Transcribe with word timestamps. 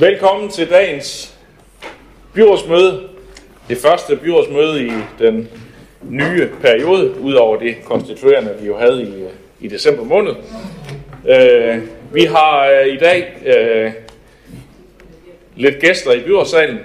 Velkommen 0.00 0.50
til 0.50 0.70
dagens 0.70 1.38
byrådsmøde. 2.34 3.08
Det 3.68 3.78
første 3.78 4.16
byrådsmøde 4.16 4.86
i 4.86 4.92
den 5.18 5.48
nye 6.02 6.48
periode, 6.62 7.20
udover 7.20 7.58
det 7.58 7.76
konstituerende, 7.84 8.56
vi 8.60 8.66
jo 8.66 8.78
havde 8.78 9.02
i, 9.02 9.24
i 9.66 9.68
december 9.68 10.04
måned. 10.04 10.32
Øh, 11.28 11.78
vi 12.12 12.24
har 12.24 12.66
øh, 12.66 12.86
i 12.86 12.96
dag 12.96 13.32
øh, 13.46 13.92
lidt 15.56 15.80
gæster 15.80 16.12
i 16.12 16.20
byrådssalen. 16.20 16.78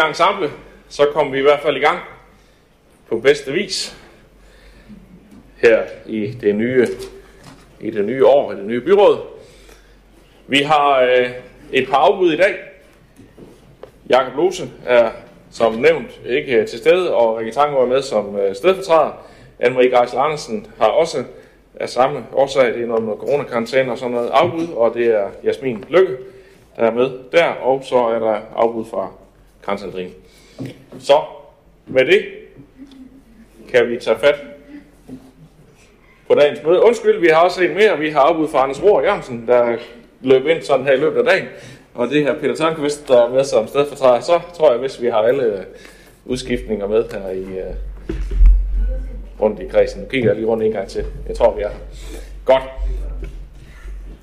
Til 0.00 0.08
Ensemble. 0.08 0.50
Så 0.88 1.06
kommer 1.12 1.32
vi 1.32 1.38
i 1.38 1.42
hvert 1.42 1.60
fald 1.60 1.76
i 1.76 1.80
gang 1.80 1.98
på 3.08 3.18
bedste 3.18 3.52
vis 3.52 3.96
her 5.56 5.82
i 6.06 6.26
det 6.26 6.54
nye, 6.54 6.86
i 7.80 7.90
det 7.90 8.04
nye 8.04 8.26
år, 8.26 8.52
i 8.52 8.56
det 8.56 8.64
nye 8.64 8.80
byråd. 8.80 9.18
Vi 10.46 10.58
har 10.58 11.00
øh, 11.00 11.30
et 11.72 11.88
par 11.88 11.96
afbud 11.96 12.32
i 12.32 12.36
dag. 12.36 12.54
Jakob 14.10 14.36
Lose 14.36 14.70
er 14.86 15.10
som 15.50 15.74
nævnt 15.74 16.20
ikke 16.26 16.56
øh, 16.56 16.66
til 16.66 16.78
stede, 16.78 17.14
og 17.14 17.36
Rikke 17.36 17.52
Tango 17.52 17.82
er 17.82 17.86
med 17.86 18.02
som 18.02 18.36
øh, 18.36 18.54
stedfortræder. 18.54 19.26
Anne-Marie 19.62 20.00
Geisel 20.00 20.18
Andersen 20.18 20.66
har 20.78 20.86
også 20.86 21.24
af 21.80 21.88
samme 21.88 22.26
årsag, 22.32 22.74
det 22.74 22.82
er 22.82 22.86
noget 22.86 23.02
med 23.02 23.14
coronakarantæne 23.14 23.92
og 23.92 23.98
sådan 23.98 24.14
noget 24.14 24.30
afbud, 24.30 24.68
og 24.76 24.94
det 24.94 25.06
er 25.06 25.28
Jasmin 25.44 25.84
Lykke, 25.88 26.16
der 26.76 26.82
er 26.82 26.90
med 26.90 27.10
der, 27.32 27.46
og 27.46 27.82
så 27.84 27.96
er 27.96 28.18
der 28.18 28.38
afbud 28.56 28.84
fra 28.84 29.10
Kansaldrin. 29.64 30.10
Så 31.00 31.20
med 31.86 32.06
det 32.06 32.24
kan 33.72 33.90
vi 33.90 33.98
tage 33.98 34.18
fat 34.18 34.34
på 36.28 36.34
dagens 36.34 36.62
møde. 36.64 36.82
Undskyld, 36.82 37.20
vi 37.20 37.26
har 37.26 37.40
også 37.40 37.62
en 37.62 37.74
mere. 37.74 37.98
Vi 37.98 38.10
har 38.10 38.20
afbud 38.20 38.48
fra 38.48 38.62
Anders 38.62 38.82
Rohr 38.82 39.02
Jørgensen, 39.02 39.46
der 39.46 39.76
løb 40.20 40.46
ind 40.46 40.62
sådan 40.62 40.86
her 40.86 40.92
i 40.92 40.96
løbet 40.96 41.18
af 41.18 41.24
dagen. 41.24 41.46
Og 41.94 42.08
det 42.08 42.22
her 42.22 42.38
Peter 42.40 42.54
Tørnqvist, 42.54 43.08
der 43.08 43.22
er 43.22 43.28
med 43.28 43.44
som 43.44 43.68
stedfortræder. 43.68 44.20
Så 44.20 44.40
tror 44.54 44.70
jeg, 44.70 44.80
hvis 44.80 45.02
vi 45.02 45.06
har 45.06 45.18
alle 45.18 45.42
øh, 45.42 45.62
udskiftninger 46.24 46.86
med 46.86 47.04
her 47.12 47.30
i, 47.30 47.42
uh, 47.42 47.74
rundt 49.40 49.60
i 49.60 49.66
kredsen. 49.66 50.00
Nu 50.00 50.08
kigger 50.08 50.28
jeg 50.28 50.36
lige 50.36 50.46
rundt 50.46 50.62
en 50.62 50.72
gang 50.72 50.88
til. 50.88 51.04
Jeg 51.28 51.36
tror, 51.36 51.56
vi 51.56 51.62
er 51.62 51.68
her. 51.68 51.76
Godt. 52.44 52.62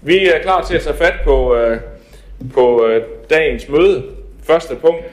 Vi 0.01 0.27
er 0.27 0.41
klar 0.41 0.63
til 0.63 0.75
at 0.75 0.81
tage 0.81 0.95
fat 0.95 1.13
på, 1.23 1.55
uh, 1.55 1.77
på 2.53 2.85
uh, 2.85 3.01
dagens 3.29 3.69
møde. 3.69 4.03
Første 4.43 4.75
punkt, 4.75 5.03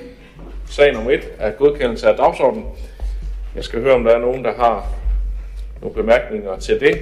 sag 0.77 0.93
nummer 0.93 1.11
1, 1.11 1.21
er 1.39 1.51
godkendelse 1.57 2.09
af 2.09 2.17
dagsordenen. 2.17 2.67
Jeg 3.55 3.65
skal 3.65 3.81
høre, 3.81 3.95
om 3.95 4.05
der 4.05 4.15
er 4.15 4.19
nogen, 4.19 4.45
der 4.45 4.55
har 4.55 4.77
nogle 5.81 5.95
bemærkninger 5.95 6.59
til 6.59 6.81
det. 6.81 6.95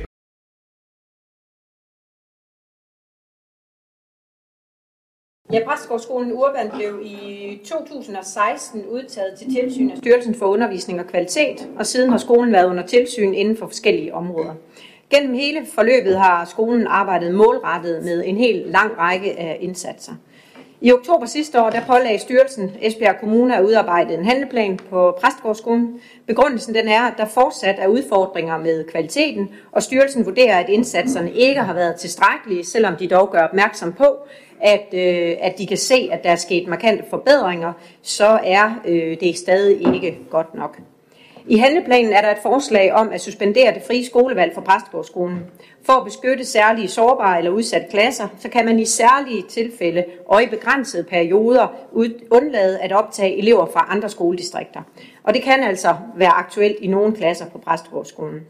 Ja, 5.53 5.65
Præstegårdsskolen 5.67 6.33
Urban 6.33 6.71
blev 6.77 7.01
i 7.05 7.61
2016 7.65 8.87
udtaget 8.87 9.39
til 9.39 9.55
tilsyn 9.55 9.91
af 9.91 9.97
Styrelsen 9.97 10.35
for 10.35 10.47
Undervisning 10.47 11.01
og 11.01 11.07
Kvalitet, 11.07 11.69
og 11.79 11.87
siden 11.87 12.11
har 12.11 12.19
skolen 12.19 12.53
været 12.53 12.71
under 12.71 12.87
tilsyn 12.87 13.35
inden 13.35 13.57
for 13.57 13.67
forskellige 13.67 14.15
områder. 14.15 14.55
Gennem 15.11 15.35
hele 15.35 15.67
forløbet 15.75 16.19
har 16.19 16.45
skolen 16.45 16.87
arbejdet 16.87 17.35
målrettet 17.35 18.05
med 18.05 18.23
en 18.27 18.37
helt 18.37 18.71
lang 18.71 18.99
række 18.99 19.39
af 19.39 19.59
indsatser. 19.61 20.13
I 20.85 20.93
oktober 20.93 21.27
sidste 21.27 21.63
år 21.63 21.71
der 21.71 21.81
pålagde 21.87 22.19
styrelsen 22.19 22.71
Esbjerg 22.81 23.21
Kommune 23.21 23.57
at 23.57 23.65
udarbejde 23.65 24.15
en 24.15 24.25
handleplan 24.25 24.79
på 24.91 25.19
Præstgårdsskolen. 25.21 26.01
Begrundelsen 26.27 26.75
den 26.75 26.89
er, 26.89 27.01
at 27.01 27.15
der 27.17 27.25
fortsat 27.25 27.75
er 27.79 27.87
udfordringer 27.87 28.59
med 28.59 28.85
kvaliteten, 28.85 29.51
og 29.73 29.83
styrelsen 29.83 30.27
vurderer, 30.27 30.59
at 30.59 30.69
indsatserne 30.69 31.33
ikke 31.33 31.61
har 31.61 31.75
været 31.75 31.97
tilstrækkelige, 31.97 32.65
selvom 32.65 32.97
de 32.97 33.09
dog 33.09 33.31
gør 33.31 33.43
opmærksom 33.43 33.93
på, 33.93 34.17
at, 34.61 34.87
øh, 34.95 35.37
at 35.41 35.59
de 35.59 35.67
kan 35.67 35.77
se, 35.77 36.09
at 36.13 36.25
der 36.25 36.31
er 36.31 36.37
sket 36.37 36.69
markante 36.69 37.05
forbedringer, 37.11 37.73
så 38.03 38.41
er 38.45 38.81
øh, 38.85 39.21
det 39.21 39.37
stadig 39.37 39.95
ikke 39.95 40.19
godt 40.31 40.55
nok. 40.55 40.79
I 41.47 41.57
handleplanen 41.57 42.13
er 42.13 42.21
der 42.21 42.31
et 42.31 42.43
forslag 42.43 42.93
om 42.93 43.11
at 43.13 43.21
suspendere 43.21 43.75
det 43.75 43.83
frie 43.87 44.07
skolevalg 44.07 44.55
for 44.55 44.61
Præstegårdsskolen. 44.61 45.39
For 45.87 45.93
at 45.93 46.05
beskytte 46.05 46.45
særlige 46.45 46.89
sårbare 46.89 47.39
eller 47.39 47.51
udsatte 47.51 47.87
klasser, 47.91 48.29
så 48.39 48.49
kan 48.49 48.65
man 48.65 48.79
i 48.79 48.85
særlige 48.85 49.43
tilfælde 49.49 50.05
og 50.27 50.43
i 50.43 50.47
begrænsede 50.47 51.05
perioder 51.05 51.67
undlade 52.31 52.79
at 52.79 52.93
optage 52.93 53.39
elever 53.39 53.67
fra 53.67 53.87
andre 53.89 54.09
skoledistrikter. 54.09 54.83
Og 55.23 55.35
det 55.35 55.43
kan 55.43 55.63
altså 55.63 55.97
være 56.17 56.31
aktuelt 56.31 56.77
i 56.81 56.87
nogle 56.87 57.17
klasser 57.17 57.47
på 57.47 57.59
Præstegårdsskolen. 57.59 58.41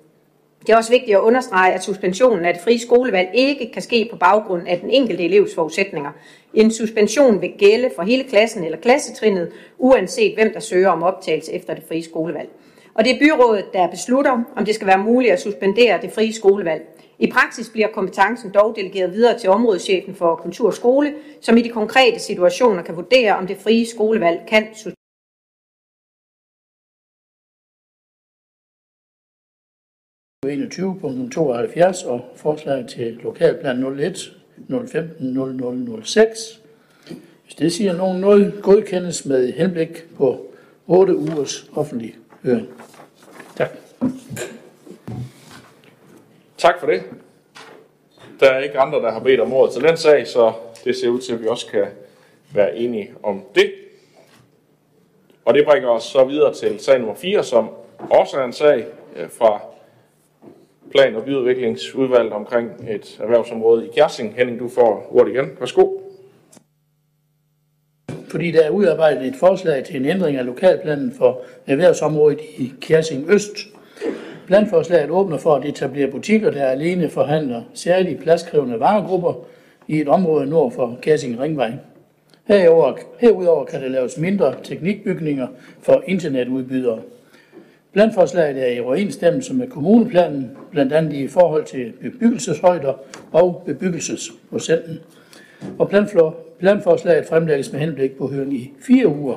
Det 0.66 0.72
er 0.72 0.76
også 0.76 0.90
vigtigt 0.90 1.16
at 1.16 1.20
understrege, 1.20 1.72
at 1.72 1.82
suspensionen 1.82 2.44
af 2.44 2.54
det 2.54 2.62
frie 2.62 2.78
skolevalg 2.78 3.30
ikke 3.34 3.70
kan 3.72 3.82
ske 3.82 4.08
på 4.10 4.16
baggrund 4.16 4.68
af 4.68 4.80
den 4.80 4.90
enkelte 4.90 5.24
elevs 5.24 5.54
forudsætninger. 5.54 6.10
En 6.54 6.70
suspension 6.70 7.40
vil 7.40 7.52
gælde 7.58 7.90
for 7.96 8.02
hele 8.02 8.24
klassen 8.24 8.64
eller 8.64 8.78
klassetrinnet, 8.78 9.52
uanset 9.78 10.34
hvem 10.34 10.52
der 10.52 10.60
søger 10.60 10.88
om 10.88 11.02
optagelse 11.02 11.52
efter 11.52 11.74
det 11.74 11.84
frie 11.88 12.02
skolevalg. 12.02 12.48
Og 12.94 13.04
det 13.04 13.12
er 13.12 13.18
byrådet, 13.18 13.64
der 13.72 13.90
beslutter, 13.90 14.44
om 14.56 14.64
det 14.64 14.74
skal 14.74 14.86
være 14.86 14.98
muligt 14.98 15.32
at 15.32 15.40
suspendere 15.40 16.02
det 16.02 16.12
frie 16.12 16.32
skolevalg. 16.32 16.82
I 17.18 17.30
praksis 17.30 17.70
bliver 17.70 17.88
kompetencen 17.88 18.50
dog 18.54 18.76
delegeret 18.76 19.12
videre 19.12 19.38
til 19.38 19.50
områdeschefen 19.50 20.14
for 20.14 20.36
kultur 20.36 20.66
og 20.66 20.74
skole, 20.74 21.14
som 21.40 21.56
i 21.56 21.62
de 21.62 21.68
konkrete 21.68 22.18
situationer 22.18 22.82
kan 22.82 22.96
vurdere, 22.96 23.36
om 23.36 23.46
det 23.46 23.56
frie 23.56 23.86
skolevalg 23.86 24.40
kan 24.48 24.66
suspenderes. 24.74 24.96
21.72 30.46 32.08
og 32.08 32.20
forslag 32.36 32.88
til 32.88 33.18
lokalplan 33.22 34.00
01 34.00 34.36
015 34.88 36.02
0006. 36.04 36.60
Hvis 37.44 37.54
det 37.54 37.72
siger 37.72 37.96
nogen 37.96 38.20
noget, 38.20 38.54
godkendes 38.62 39.26
med 39.26 39.52
henblik 39.52 40.04
på 40.16 40.46
8 40.86 41.16
ugers 41.16 41.70
offentlig 41.74 42.16
høring. 42.44 42.68
Tak. 43.56 43.70
Tak 46.58 46.80
for 46.80 46.86
det. 46.86 47.02
Der 48.40 48.50
er 48.50 48.58
ikke 48.58 48.78
andre, 48.78 48.98
der 48.98 49.12
har 49.12 49.20
bedt 49.20 49.40
om 49.40 49.52
ordet 49.52 49.74
til 49.74 49.82
den 49.82 49.96
sag, 49.96 50.26
så 50.26 50.52
det 50.84 50.96
ser 50.96 51.08
ud 51.08 51.20
til, 51.20 51.32
at 51.32 51.42
vi 51.42 51.46
også 51.46 51.66
kan 51.66 51.86
være 52.54 52.76
enige 52.76 53.14
om 53.22 53.42
det. 53.54 53.72
Og 55.44 55.54
det 55.54 55.64
bringer 55.64 55.88
os 55.88 56.02
så 56.02 56.24
videre 56.24 56.54
til 56.54 56.80
sag 56.80 56.98
nummer 56.98 57.14
4, 57.14 57.44
som 57.44 57.70
også 58.10 58.40
er 58.40 58.44
en 58.44 58.52
sag 58.52 58.86
øh, 59.16 59.30
fra 59.30 59.60
plan- 60.90 61.16
og 61.16 61.24
byudviklingsudvalget 61.24 62.32
omkring 62.32 62.70
et 62.90 63.20
erhvervsområde 63.22 63.86
i 63.86 63.90
Kjersing. 63.94 64.34
Henning, 64.34 64.58
du 64.60 64.68
får 64.68 65.08
ordet 65.10 65.32
igen. 65.32 65.56
Værsgo. 65.60 66.01
Fordi 68.32 68.50
der 68.50 68.60
er 68.60 68.70
udarbejdet 68.70 69.26
et 69.26 69.36
forslag 69.36 69.84
til 69.84 69.96
en 69.96 70.04
ændring 70.04 70.36
af 70.36 70.46
lokalplanen 70.46 71.12
for 71.18 71.40
erhvervsområdet 71.66 72.40
i 72.58 72.72
Kjersing 72.80 73.30
Øst. 73.30 73.56
Planforslaget 74.46 75.10
åbner 75.10 75.38
for 75.38 75.54
at 75.54 75.64
etablere 75.64 76.10
butikker, 76.10 76.50
der 76.50 76.66
alene 76.66 77.08
forhandler 77.08 77.62
særlige 77.74 78.18
pladskrævende 78.18 78.80
varegrupper 78.80 79.34
i 79.88 80.00
et 80.00 80.08
område 80.08 80.46
nord 80.46 80.72
for 80.72 80.98
Kjersing 81.02 81.40
Ringvej. 81.40 81.72
Herover, 82.44 82.96
herudover 83.18 83.64
kan 83.64 83.82
der 83.82 83.88
laves 83.88 84.18
mindre 84.18 84.54
teknikbygninger 84.62 85.46
for 85.82 86.02
internetudbydere. 86.06 87.00
Planforslaget 87.92 88.62
er 88.62 88.76
i 88.76 88.80
overensstemmelse 88.80 89.54
med 89.54 89.68
kommuneplanen, 89.68 90.50
blandt 90.70 90.92
andet 90.92 91.12
i 91.12 91.28
forhold 91.28 91.64
til 91.64 91.92
bebyggelseshøjder 92.00 92.92
og 93.32 93.62
bebyggelsesprocenten. 93.66 95.00
Og 95.78 95.88
planforslaget 96.58 97.26
fremlægges 97.26 97.72
med 97.72 97.80
henblik 97.80 98.18
på 98.18 98.26
høring 98.26 98.54
i 98.54 98.72
fire 98.80 99.08
uger. 99.08 99.36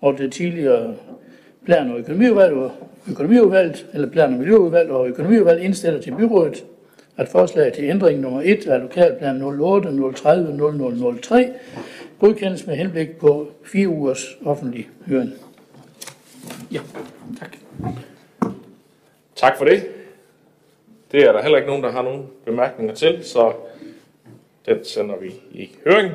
Og 0.00 0.18
det 0.18 0.32
tidligere 0.32 0.94
plan- 1.64 1.90
og 1.90 1.98
økonomiudvalg 1.98 2.54
og 2.54 2.70
økonomiudvalget, 3.10 3.86
eller 3.94 4.10
plan- 4.10 4.32
og 4.32 4.38
miljøudvalg 4.38 4.90
og 4.90 5.08
økonomiudvalg 5.08 5.62
indstiller 5.62 6.00
til 6.00 6.14
byrådet, 6.16 6.64
at 7.16 7.28
forslaget 7.28 7.72
til 7.72 7.84
ændring 7.84 8.20
nummer 8.20 8.42
1 8.44 8.66
af 8.66 8.80
lokalplan 8.80 9.42
08 9.42 10.12
030 10.12 11.20
0003 11.20 11.52
godkendes 12.20 12.66
med 12.66 12.76
henblik 12.76 13.16
på 13.16 13.48
fire 13.64 13.88
ugers 13.88 14.36
offentlig 14.44 14.88
høring. 15.06 15.32
Ja, 16.72 16.80
tak. 17.40 17.56
Tak 19.36 19.58
for 19.58 19.64
det. 19.64 19.82
Det 21.12 21.22
er 21.22 21.32
der 21.32 21.42
heller 21.42 21.58
ikke 21.58 21.68
nogen, 21.68 21.84
der 21.84 21.92
har 21.92 22.02
nogen 22.02 22.26
bemærkninger 22.44 22.94
til, 22.94 23.24
så 23.24 23.52
den 24.66 24.84
sender 24.84 25.16
vi 25.16 25.34
i 25.50 25.70
høring. 25.86 26.12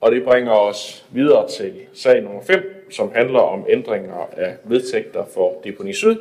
Og 0.00 0.12
det 0.12 0.24
bringer 0.24 0.52
os 0.52 1.06
videre 1.12 1.48
til 1.48 1.74
sag 1.94 2.22
nummer 2.22 2.42
5, 2.42 2.86
som 2.90 3.12
handler 3.14 3.40
om 3.40 3.64
ændringer 3.68 4.28
af 4.32 4.56
vedtægter 4.64 5.24
for 5.34 5.60
Deponi 5.64 5.92
Syd. 5.92 6.16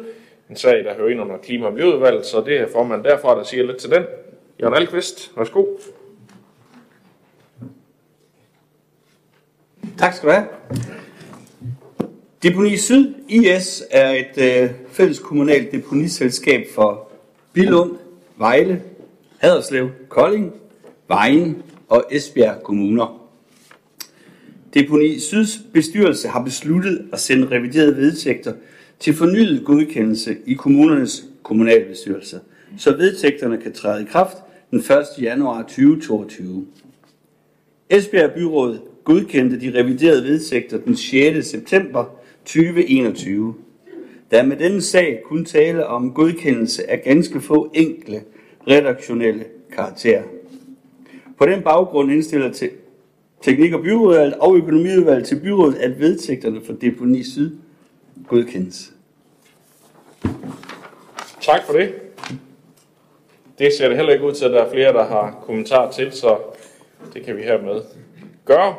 En 0.49 0.55
sag, 0.55 0.83
der 0.83 0.95
hører 0.95 1.09
ind 1.09 1.21
under 1.21 1.37
Klima- 1.37 1.65
og 1.65 1.73
Miljøudvalget, 1.73 2.25
så 2.25 2.41
det 2.41 2.57
er 2.57 2.67
formand 2.67 3.03
derfra, 3.03 3.37
der 3.37 3.43
siger 3.43 3.63
lidt 3.63 3.77
til 3.77 3.89
den. 3.91 4.03
Jørgen 4.61 4.75
Alkvist, 4.75 5.31
værsgo. 5.37 5.65
Tak 9.97 10.13
skal 10.13 10.29
du 10.29 10.33
have. 10.33 10.47
Deponi 12.43 12.77
Syd 12.77 13.13
IS 13.29 13.83
er 13.91 14.09
et 14.09 14.63
øh, 14.63 14.71
fælles 14.91 15.19
kommunalt 15.19 15.71
deponiselskab 15.71 16.65
for 16.75 17.11
Bilund, 17.53 17.97
Vejle, 18.37 18.81
Haderslev, 19.43 19.89
Kolding, 20.09 20.53
Vejen 21.07 21.63
og 21.89 22.05
Esbjerg 22.11 22.63
kommuner. 22.63 23.29
Deponi 24.73 25.19
Syds 25.19 25.59
bestyrelse 25.73 26.27
har 26.27 26.43
besluttet 26.43 27.05
at 27.13 27.19
sende 27.19 27.47
reviderede 27.51 27.97
vedtægter 27.97 28.53
til 28.99 29.13
fornyet 29.13 29.65
godkendelse 29.65 30.37
i 30.45 30.53
kommunernes 30.53 31.25
kommunalbestyrelse, 31.43 32.39
så 32.77 32.97
vedtægterne 32.97 33.57
kan 33.57 33.73
træde 33.73 34.01
i 34.01 34.05
kraft 34.05 34.37
den 34.71 34.79
1. 34.79 34.85
januar 35.21 35.61
2022. 35.61 36.65
Esbjerg 37.89 38.31
Byråd 38.31 38.79
godkendte 39.03 39.59
de 39.59 39.79
reviderede 39.79 40.23
vedtægter 40.23 40.77
den 40.77 40.95
6. 40.95 41.47
september 41.47 42.05
2021. 42.45 43.55
Der 44.31 44.37
er 44.37 44.45
med 44.45 44.57
denne 44.57 44.81
sag 44.81 45.21
kun 45.25 45.45
tale 45.45 45.87
om 45.87 46.13
godkendelse 46.13 46.91
af 46.91 47.01
ganske 47.03 47.41
få 47.41 47.71
enkle 47.73 48.21
redaktionelle 48.67 49.45
karakter. 49.75 50.23
På 51.37 51.45
den 51.45 51.61
baggrund 51.63 52.11
indstiller 52.11 52.51
til 52.51 52.69
Teknik- 53.43 53.73
og 53.73 53.81
byrådet 53.81 54.33
og 54.33 54.57
økonomiudvalget 54.57 55.27
til 55.27 55.39
byrådet, 55.39 55.75
at 55.75 55.99
vedtægterne 55.99 56.61
for 56.65 56.73
deponi 56.73 57.23
syd 57.23 57.57
godkendes. 58.27 58.93
Tak 61.41 61.63
for 61.65 61.73
det. 61.73 61.93
Det 63.59 63.73
ser 63.77 63.87
det 63.87 63.97
heller 63.97 64.13
ikke 64.13 64.25
ud 64.25 64.33
til, 64.33 64.45
at 64.45 64.51
der 64.51 64.63
er 64.63 64.71
flere, 64.71 64.93
der 64.93 65.05
har 65.05 65.43
kommentar 65.45 65.91
til, 65.91 66.11
så 66.11 66.37
det 67.13 67.25
kan 67.25 67.37
vi 67.37 67.41
hermed 67.41 67.81
gøre. 68.45 68.75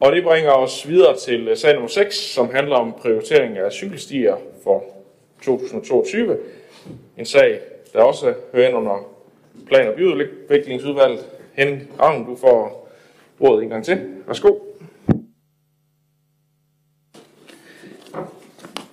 Og 0.00 0.12
det 0.12 0.24
bringer 0.24 0.50
os 0.50 0.88
videre 0.88 1.16
til 1.16 1.48
øh, 1.48 1.56
sag 1.56 1.72
nummer 1.74 1.88
6, 1.88 2.16
som 2.16 2.50
handler 2.50 2.76
om 2.76 2.92
prioritering 2.92 3.58
af 3.58 3.72
cykelstier 3.72 4.36
for 4.64 4.84
2022. 5.42 6.38
En 7.18 7.26
sag, 7.26 7.60
der 7.92 8.02
også 8.02 8.34
hører 8.52 8.68
ind 8.68 8.76
under 8.76 9.08
plan- 9.66 9.88
og 9.88 9.94
byudviklingsudvalget. 9.94 11.26
Henning 11.54 11.82
Ravn, 12.00 12.26
du 12.26 12.36
får 12.36 12.88
ordet 13.40 13.62
en 13.62 13.68
gang 13.68 13.84
til. 13.84 14.00
Værsgo. 14.26 14.54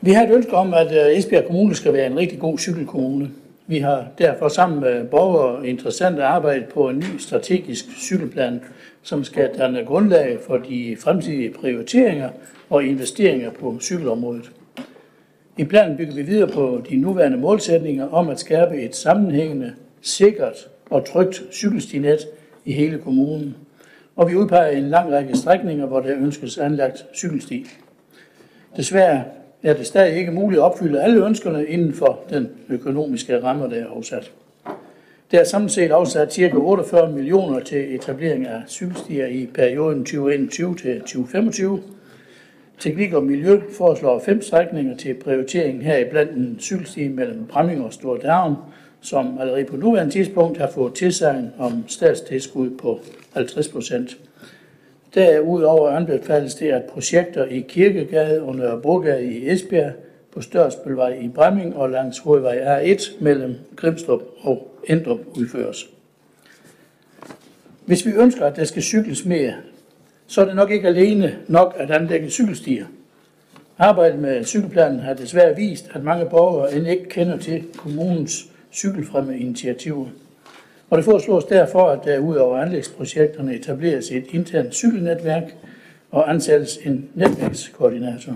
Vi 0.01 0.11
har 0.11 0.23
et 0.23 0.31
ønske 0.31 0.51
om, 0.51 0.73
at 0.73 0.91
øh, 0.91 1.17
Esbjerg 1.17 1.45
Kommune 1.45 1.75
skal 1.75 1.93
være 1.93 2.07
en 2.07 2.17
rigtig 2.17 2.39
god 2.39 2.57
cykelkommune. 2.57 3.31
Vi 3.67 3.77
har 3.77 4.07
derfor 4.17 4.47
sammen 4.47 4.79
med 4.79 5.07
borgere 5.07 5.57
og 5.57 5.67
interessante 5.67 6.23
arbejdet 6.23 6.65
på 6.73 6.89
en 6.89 6.97
ny 6.97 7.17
strategisk 7.19 7.85
cykelplan, 7.97 8.61
som 9.01 9.23
skal 9.23 9.57
danne 9.57 9.85
grundlag 9.85 10.39
for 10.47 10.57
de 10.57 10.97
fremtidige 10.99 11.53
prioriteringer 11.53 12.29
og 12.69 12.83
investeringer 12.83 13.51
på 13.51 13.77
cykelområdet. 13.81 14.51
I 15.57 15.63
planen 15.63 15.97
bygger 15.97 16.13
vi 16.13 16.21
videre 16.21 16.47
på 16.47 16.81
de 16.89 16.95
nuværende 16.95 17.37
målsætninger 17.37 18.09
om 18.09 18.29
at 18.29 18.39
skabe 18.39 18.81
et 18.81 18.95
sammenhængende, 18.95 19.73
sikkert 20.01 20.69
og 20.89 21.05
trygt 21.05 21.43
cykelstinet 21.51 22.19
i 22.65 22.73
hele 22.73 22.97
kommunen. 22.97 23.55
Og 24.15 24.29
vi 24.29 24.35
udpeger 24.35 24.69
en 24.69 24.89
lang 24.89 25.11
række 25.11 25.37
strækninger, 25.37 25.85
hvor 25.85 25.99
der 25.99 26.15
ønskes 26.17 26.57
anlagt 26.57 27.05
cykelsti. 27.15 27.65
Desværre 28.77 29.23
er 29.63 29.73
det 29.73 29.87
stadig 29.87 30.17
ikke 30.17 30.31
muligt 30.31 30.59
at 30.59 30.63
opfylde 30.63 31.01
alle 31.01 31.25
ønskerne 31.25 31.65
inden 31.65 31.93
for 31.93 32.19
den 32.29 32.49
økonomiske 32.69 33.43
ramme, 33.43 33.69
der 33.69 33.75
er 33.75 33.87
afsat. 33.87 34.31
Der 35.31 35.39
er 35.39 35.43
samlet 35.43 35.71
set 35.71 35.91
afsat 35.91 36.33
ca. 36.33 36.55
48 36.55 37.11
millioner 37.11 37.59
til 37.59 37.95
etablering 37.95 38.47
af 38.47 38.61
cykelstier 38.67 39.27
i 39.27 39.49
perioden 39.53 39.99
2021 39.99 40.75
til 40.75 40.99
2025. 40.99 41.79
Teknik 42.83 43.13
og 43.13 43.23
Miljø 43.23 43.61
foreslår 43.77 44.19
fem 44.19 44.41
strækninger 44.41 44.97
til 44.97 45.13
prioritering 45.13 45.83
her 45.83 45.97
i 45.97 46.09
blandt 46.09 46.31
en 46.31 46.57
cykelsti 46.59 47.07
mellem 47.07 47.45
Bramming 47.45 47.85
og 47.85 47.93
Stor 47.93 48.19
som 49.01 49.37
allerede 49.39 49.65
på 49.65 49.77
nuværende 49.77 50.13
tidspunkt 50.13 50.57
har 50.57 50.69
fået 50.69 50.93
tilsagn 50.93 51.51
om 51.59 51.83
statstilskud 51.87 52.69
på 52.69 52.99
50 53.33 53.67
procent. 53.67 54.17
Derudover 55.15 55.89
anbefales 55.89 56.55
det, 56.55 56.71
at 56.71 56.83
projekter 56.83 57.45
i 57.45 57.59
Kirkegade 57.59 58.41
og 58.41 58.55
Nørrebrogade 58.55 59.25
i 59.25 59.49
Esbjerg, 59.49 59.93
på 60.33 60.41
Størsbølvej 60.41 61.19
i 61.21 61.27
Bremming 61.27 61.75
og 61.75 61.89
langs 61.89 62.19
hovedvej 62.19 62.81
R1 62.81 63.23
mellem 63.23 63.55
Grimstrup 63.75 64.21
og 64.41 64.77
Endrup 64.87 65.19
udføres. 65.37 65.89
Hvis 67.85 68.05
vi 68.05 68.11
ønsker, 68.11 68.45
at 68.45 68.55
der 68.55 68.63
skal 68.63 68.81
cykles 68.81 69.25
mere, 69.25 69.53
så 70.27 70.41
er 70.41 70.45
det 70.45 70.55
nok 70.55 70.71
ikke 70.71 70.87
alene 70.87 71.35
nok 71.47 71.75
at 71.77 71.91
anlægge 71.91 72.29
cykelstier. 72.29 72.85
Arbejdet 73.77 74.19
med 74.19 74.43
cykelplanen 74.43 74.99
har 74.99 75.13
desværre 75.13 75.55
vist, 75.55 75.89
at 75.93 76.03
mange 76.03 76.25
borgere 76.25 76.75
end 76.75 76.87
ikke 76.87 77.09
kender 77.09 77.37
til 77.37 77.63
kommunens 77.77 78.45
cykelfremme 78.73 79.39
initiativer. 79.39 80.07
Og 80.89 80.97
det 80.97 81.05
foreslås 81.05 81.43
derfor, 81.43 81.89
at 81.89 81.99
der 82.05 82.19
ud 82.19 82.35
over 82.35 82.57
anlægsprojekterne 82.57 83.55
etableres 83.55 84.11
et 84.11 84.25
internt 84.31 84.75
cykelnetværk 84.75 85.55
og 86.11 86.29
ansættes 86.29 86.79
en 86.83 87.09
netværkskoordinator. 87.15 88.35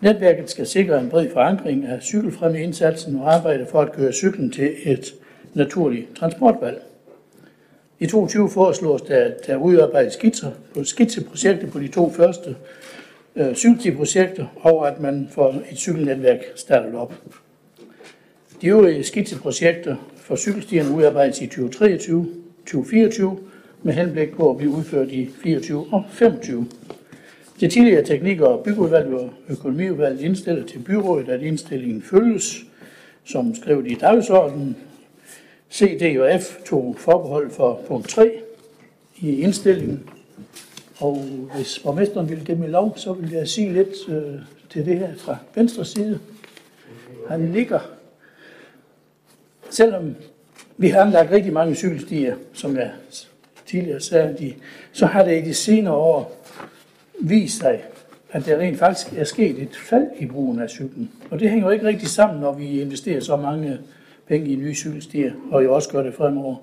Netværket 0.00 0.50
skal 0.50 0.66
sikre 0.66 1.00
en 1.00 1.10
bred 1.10 1.30
forankring 1.32 1.86
af 1.86 2.02
cykelfremmeindsatsen 2.02 3.16
og 3.16 3.34
arbejde 3.34 3.66
for 3.66 3.80
at 3.80 3.92
gøre 3.92 4.12
cyklen 4.12 4.50
til 4.50 4.74
et 4.84 5.14
naturligt 5.54 6.16
transportvalg. 6.16 6.82
I 8.04 8.06
2020 8.06 8.50
foreslås 8.50 9.02
der, 9.02 9.24
at 9.24 9.46
der 9.46 9.56
udarbejdes 9.56 10.12
skitser 10.12 10.50
på 10.74 10.84
skitseprojekter 10.84 11.70
på 11.70 11.78
de 11.78 11.88
to 11.88 12.10
første 12.10 12.56
øh, 13.36 13.54
cykelprojekter, 13.54 14.46
og 14.56 14.88
at 14.88 15.00
man 15.00 15.28
får 15.32 15.62
et 15.72 15.78
cykelnetværk 15.78 16.38
startet 16.54 16.94
op. 16.94 17.14
De 18.62 18.66
øvrige 18.66 19.04
skitseprojekter 19.04 19.96
for 20.16 20.36
cykelstierne 20.36 20.96
udarbejdes 20.96 21.40
i 21.40 21.46
2023, 21.46 22.26
2024 22.58 23.38
med 23.82 23.92
henblik 23.92 24.36
på 24.36 24.50
at 24.50 24.56
blive 24.56 24.70
udført 24.70 25.08
i 25.08 25.30
24 25.42 25.86
og 25.92 26.04
25. 26.10 26.66
Det 27.60 27.70
tidligere 27.70 28.04
teknik- 28.04 28.40
og 28.40 28.64
byggeudvalg 28.64 29.14
og 29.14 29.30
økonomiudvalg 29.48 30.20
indstiller 30.20 30.66
til 30.66 30.78
byrådet, 30.78 31.28
at 31.28 31.42
indstillingen 31.42 32.02
følges, 32.02 32.56
som 33.24 33.54
skrevet 33.54 33.90
i 33.90 33.94
dagsordenen. 33.94 34.76
C, 35.74 35.98
D 35.98 36.20
og 36.20 36.40
F 36.40 36.56
tog 36.66 36.96
forbehold 36.98 37.50
for 37.50 37.80
punkt 37.88 38.08
3 38.08 38.30
i 39.16 39.40
indstillingen. 39.40 40.10
Og 40.98 41.16
hvis 41.56 41.78
borgmesteren 41.78 42.28
ville 42.28 42.44
give 42.44 42.58
mig 42.58 42.68
lov, 42.68 42.96
så 42.96 43.12
vil 43.12 43.30
jeg 43.30 43.48
sige 43.48 43.72
lidt 43.72 44.08
øh, 44.08 44.40
til 44.70 44.86
det 44.86 44.98
her 44.98 45.14
fra 45.16 45.36
venstre 45.54 45.84
side. 45.84 46.20
Han 47.28 47.52
ligger 47.52 47.80
selvom 49.70 50.16
vi 50.76 50.88
har 50.88 51.00
anlagt 51.00 51.30
rigtig 51.30 51.52
mange 51.52 51.74
cykelstier, 51.74 52.36
som 52.52 52.76
jeg 52.76 52.90
tidligere 53.66 54.00
sagde, 54.00 54.36
de, 54.38 54.54
så 54.92 55.06
har 55.06 55.24
det 55.24 55.42
i 55.42 55.48
de 55.48 55.54
senere 55.54 55.94
år 55.94 56.46
vist 57.20 57.58
sig, 57.58 57.82
at 58.30 58.46
der 58.46 58.58
rent 58.58 58.78
faktisk 58.78 59.12
er 59.16 59.24
sket 59.24 59.62
et 59.62 59.76
fald 59.76 60.06
i 60.18 60.26
brugen 60.26 60.60
af 60.60 60.70
cyklen. 60.70 61.10
Og 61.30 61.40
det 61.40 61.50
hænger 61.50 61.66
jo 61.66 61.70
ikke 61.70 61.86
rigtig 61.86 62.08
sammen, 62.08 62.40
når 62.40 62.52
vi 62.52 62.80
investerer 62.80 63.20
så 63.20 63.36
mange 63.36 63.78
penge 64.28 64.50
i 64.50 64.56
nye 64.56 64.74
cykelstier, 64.74 65.32
og 65.50 65.64
jo 65.64 65.74
også 65.74 65.88
gør 65.88 66.02
det 66.02 66.14
fremover. 66.14 66.56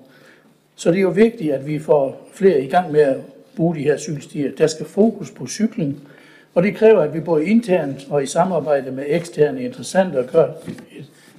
Så 0.74 0.90
det 0.90 0.96
er 0.96 1.02
jo 1.02 1.10
vigtigt, 1.10 1.52
at 1.52 1.66
vi 1.66 1.78
får 1.78 2.28
flere 2.34 2.60
i 2.60 2.66
gang 2.66 2.92
med 2.92 3.00
at 3.00 3.16
bruge 3.56 3.76
de 3.76 3.82
her 3.82 3.96
cykelstier. 3.96 4.50
Der 4.58 4.66
skal 4.66 4.86
fokus 4.86 5.30
på 5.30 5.46
cykling, 5.46 6.08
og 6.54 6.62
det 6.62 6.76
kræver, 6.76 7.00
at 7.00 7.14
vi 7.14 7.20
både 7.20 7.46
internt 7.46 8.06
og 8.10 8.22
i 8.22 8.26
samarbejde 8.26 8.90
med 8.90 9.04
eksterne 9.06 9.62
interessenter 9.62 10.26
gør 10.26 10.48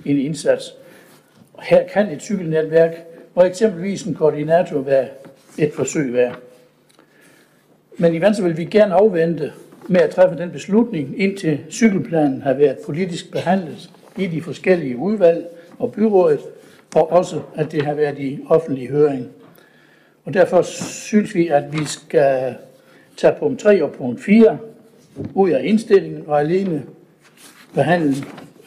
en 0.06 0.20
indsats. 0.20 0.74
Her 1.62 1.88
kan 1.88 2.10
et 2.10 2.22
cykelnetværk 2.22 3.06
og 3.36 3.48
eksempelvis 3.48 4.04
en 4.04 4.14
koordinator 4.14 4.82
være 4.82 5.08
et 5.58 5.74
forsøg 5.74 6.14
værd. 6.14 6.40
Men 7.98 8.14
i 8.14 8.22
Venstre 8.22 8.44
vil 8.44 8.58
vi 8.58 8.66
gerne 8.66 8.94
afvente 8.94 9.52
med 9.88 10.02
at 10.02 10.10
træffe 10.10 10.38
den 10.38 10.52
beslutning, 10.52 11.22
indtil 11.22 11.60
cykelplanen 11.70 12.42
har 12.42 12.54
været 12.54 12.78
politisk 12.86 13.32
behandlet 13.32 13.90
i 14.18 14.28
de 14.28 14.42
forskellige 14.42 14.98
udvalg 14.98 15.46
og 15.80 15.92
byrådet, 15.92 16.40
og 16.96 17.12
også 17.12 17.42
at 17.56 17.72
det 17.72 17.86
har 17.86 17.94
været 17.94 18.20
i 18.20 18.40
offentlig 18.50 18.90
høring. 18.90 19.28
Og 20.26 20.34
derfor 20.34 20.62
synes 20.62 21.36
vi, 21.36 21.48
at 21.48 21.64
vi 21.80 21.86
skal 21.86 22.56
tage 23.18 23.34
punkt 23.40 23.60
3 23.60 23.84
og 23.84 23.92
punkt 23.92 24.24
4 24.24 24.58
ud 25.34 25.50
af 25.50 25.62
indstillingen 25.64 26.24
og 26.28 26.40
alene 26.40 26.84
behandle 27.74 28.16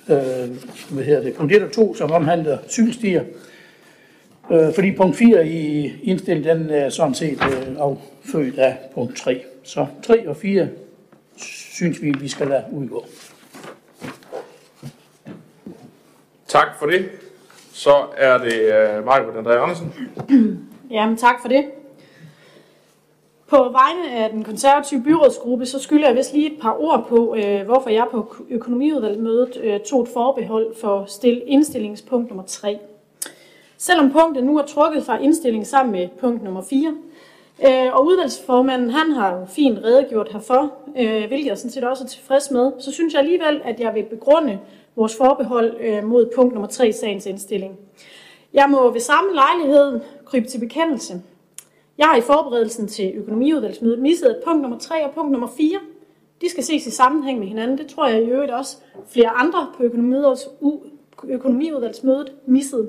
øh, 0.09 0.51
hvad 0.91 1.05
hedder 1.05 1.23
det, 1.23 1.35
punkt 1.35 1.53
1 1.53 1.63
og 1.63 1.73
2, 1.73 1.95
som 1.95 2.13
omhandler 2.13 2.59
cykelstier. 2.69 3.25
Øh, 4.53 4.75
fordi 4.75 4.93
punkt 4.93 5.17
4 5.17 5.49
i 5.49 5.93
indstillingen, 6.03 6.59
den 6.59 6.71
er 6.71 6.89
sådan 6.89 7.15
set 7.15 7.39
øh, 7.45 7.77
affødt 7.79 8.59
af 8.59 8.77
punkt 8.95 9.17
3. 9.17 9.45
Så 9.63 9.87
3 10.03 10.29
og 10.29 10.37
4 10.37 10.69
synes 11.37 12.03
vi, 12.03 12.15
vi 12.21 12.29
skal 12.29 12.47
lade 12.47 12.65
udgå. 12.73 13.05
Tak 16.57 16.79
for 16.79 16.87
det. 16.87 17.11
Så 17.73 18.05
er 18.17 18.39
det 18.39 18.53
øh, 18.53 18.99
uh, 18.99 19.05
Margaret 19.05 19.47
André 19.47 19.51
Andersen. 19.51 19.95
Jamen 20.97 21.17
tak 21.17 21.41
for 21.41 21.49
det. 21.49 21.65
På 23.47 23.57
vegne 23.57 24.11
af 24.11 24.31
den 24.31 24.45
konservative 24.45 25.03
byrådsgruppe, 25.03 25.67
så 25.67 25.79
skylder 25.79 26.09
jeg 26.09 26.17
vist 26.17 26.33
lige 26.33 26.53
et 26.53 26.61
par 26.61 26.77
ord 26.81 27.07
på, 27.09 27.37
øh, 27.39 27.65
hvorfor 27.65 27.91
jeg 27.91 28.07
på 28.11 28.37
økonomiudvalgsmødet 28.51 29.57
øh, 29.63 29.81
tog 29.81 30.03
et 30.03 30.09
forbehold 30.09 30.75
for 30.81 31.05
stil 31.07 31.43
indstillingspunkt 31.47 32.29
nummer 32.29 32.45
3. 32.47 32.79
Selvom 33.79 34.13
punktet 34.13 34.45
nu 34.45 34.59
er 34.59 34.63
trukket 34.63 35.05
fra 35.05 35.19
indstillingen 35.19 35.67
sammen 35.67 35.93
med 35.93 36.09
punkt 36.21 36.43
nummer 36.43 36.63
4, 36.63 36.97
øh, 37.67 37.95
og 37.95 38.07
udvalgsformanden 38.07 38.91
han 38.91 39.11
har 39.13 39.37
jo 39.37 39.47
fint 39.47 39.79
redegjort 39.85 40.29
herfor, 40.33 40.73
øh, 40.99 41.27
hvilket 41.27 41.47
jeg 41.47 41.59
sådan 41.59 41.71
set 41.71 41.85
også 41.85 42.05
er 42.05 42.09
tilfreds 42.09 42.51
med, 42.51 42.73
så 42.79 42.93
synes 42.93 43.15
jeg 43.15 43.21
alligevel, 43.21 43.61
at 43.65 43.81
jeg 43.81 43.95
vil 43.95 44.03
begrunde 44.03 44.59
vores 44.97 45.17
forbehold 45.17 45.77
øh, 45.81 46.05
mod 46.05 46.31
punkt 46.37 46.55
nummer 46.55 46.69
3 46.69 46.89
i 46.89 46.93
sagens 46.93 47.27
indstilling. 47.27 47.77
Jeg 48.53 48.71
må 48.71 48.91
ved 48.91 49.01
samme 49.01 49.35
lejlighed 49.35 50.01
krybe 50.25 50.47
til 50.47 50.59
bekendelse, 50.59 51.23
jeg 51.99 52.07
har 52.07 52.17
i 52.17 52.21
forberedelsen 52.21 52.89
til 52.89 53.13
økonomiudvalgsmødet 53.15 53.99
misset, 53.99 54.27
at 54.29 54.43
punkt 54.45 54.63
nummer 54.63 54.79
3 54.79 55.05
og 55.05 55.11
punkt 55.15 55.33
nummer 55.33 55.49
4, 55.57 55.81
de 56.41 56.51
skal 56.51 56.65
ses 56.65 56.87
i 56.87 56.91
sammenhæng 56.91 57.39
med 57.39 57.47
hinanden. 57.47 57.79
Det 57.79 57.87
tror 57.87 58.07
jeg 58.07 58.23
i 58.23 58.27
øvrigt 58.27 58.53
også 58.53 58.77
flere 59.09 59.29
andre 59.29 59.73
på 59.77 59.83
økonomiudvalgsmødet 61.25 62.33
missede. 62.47 62.89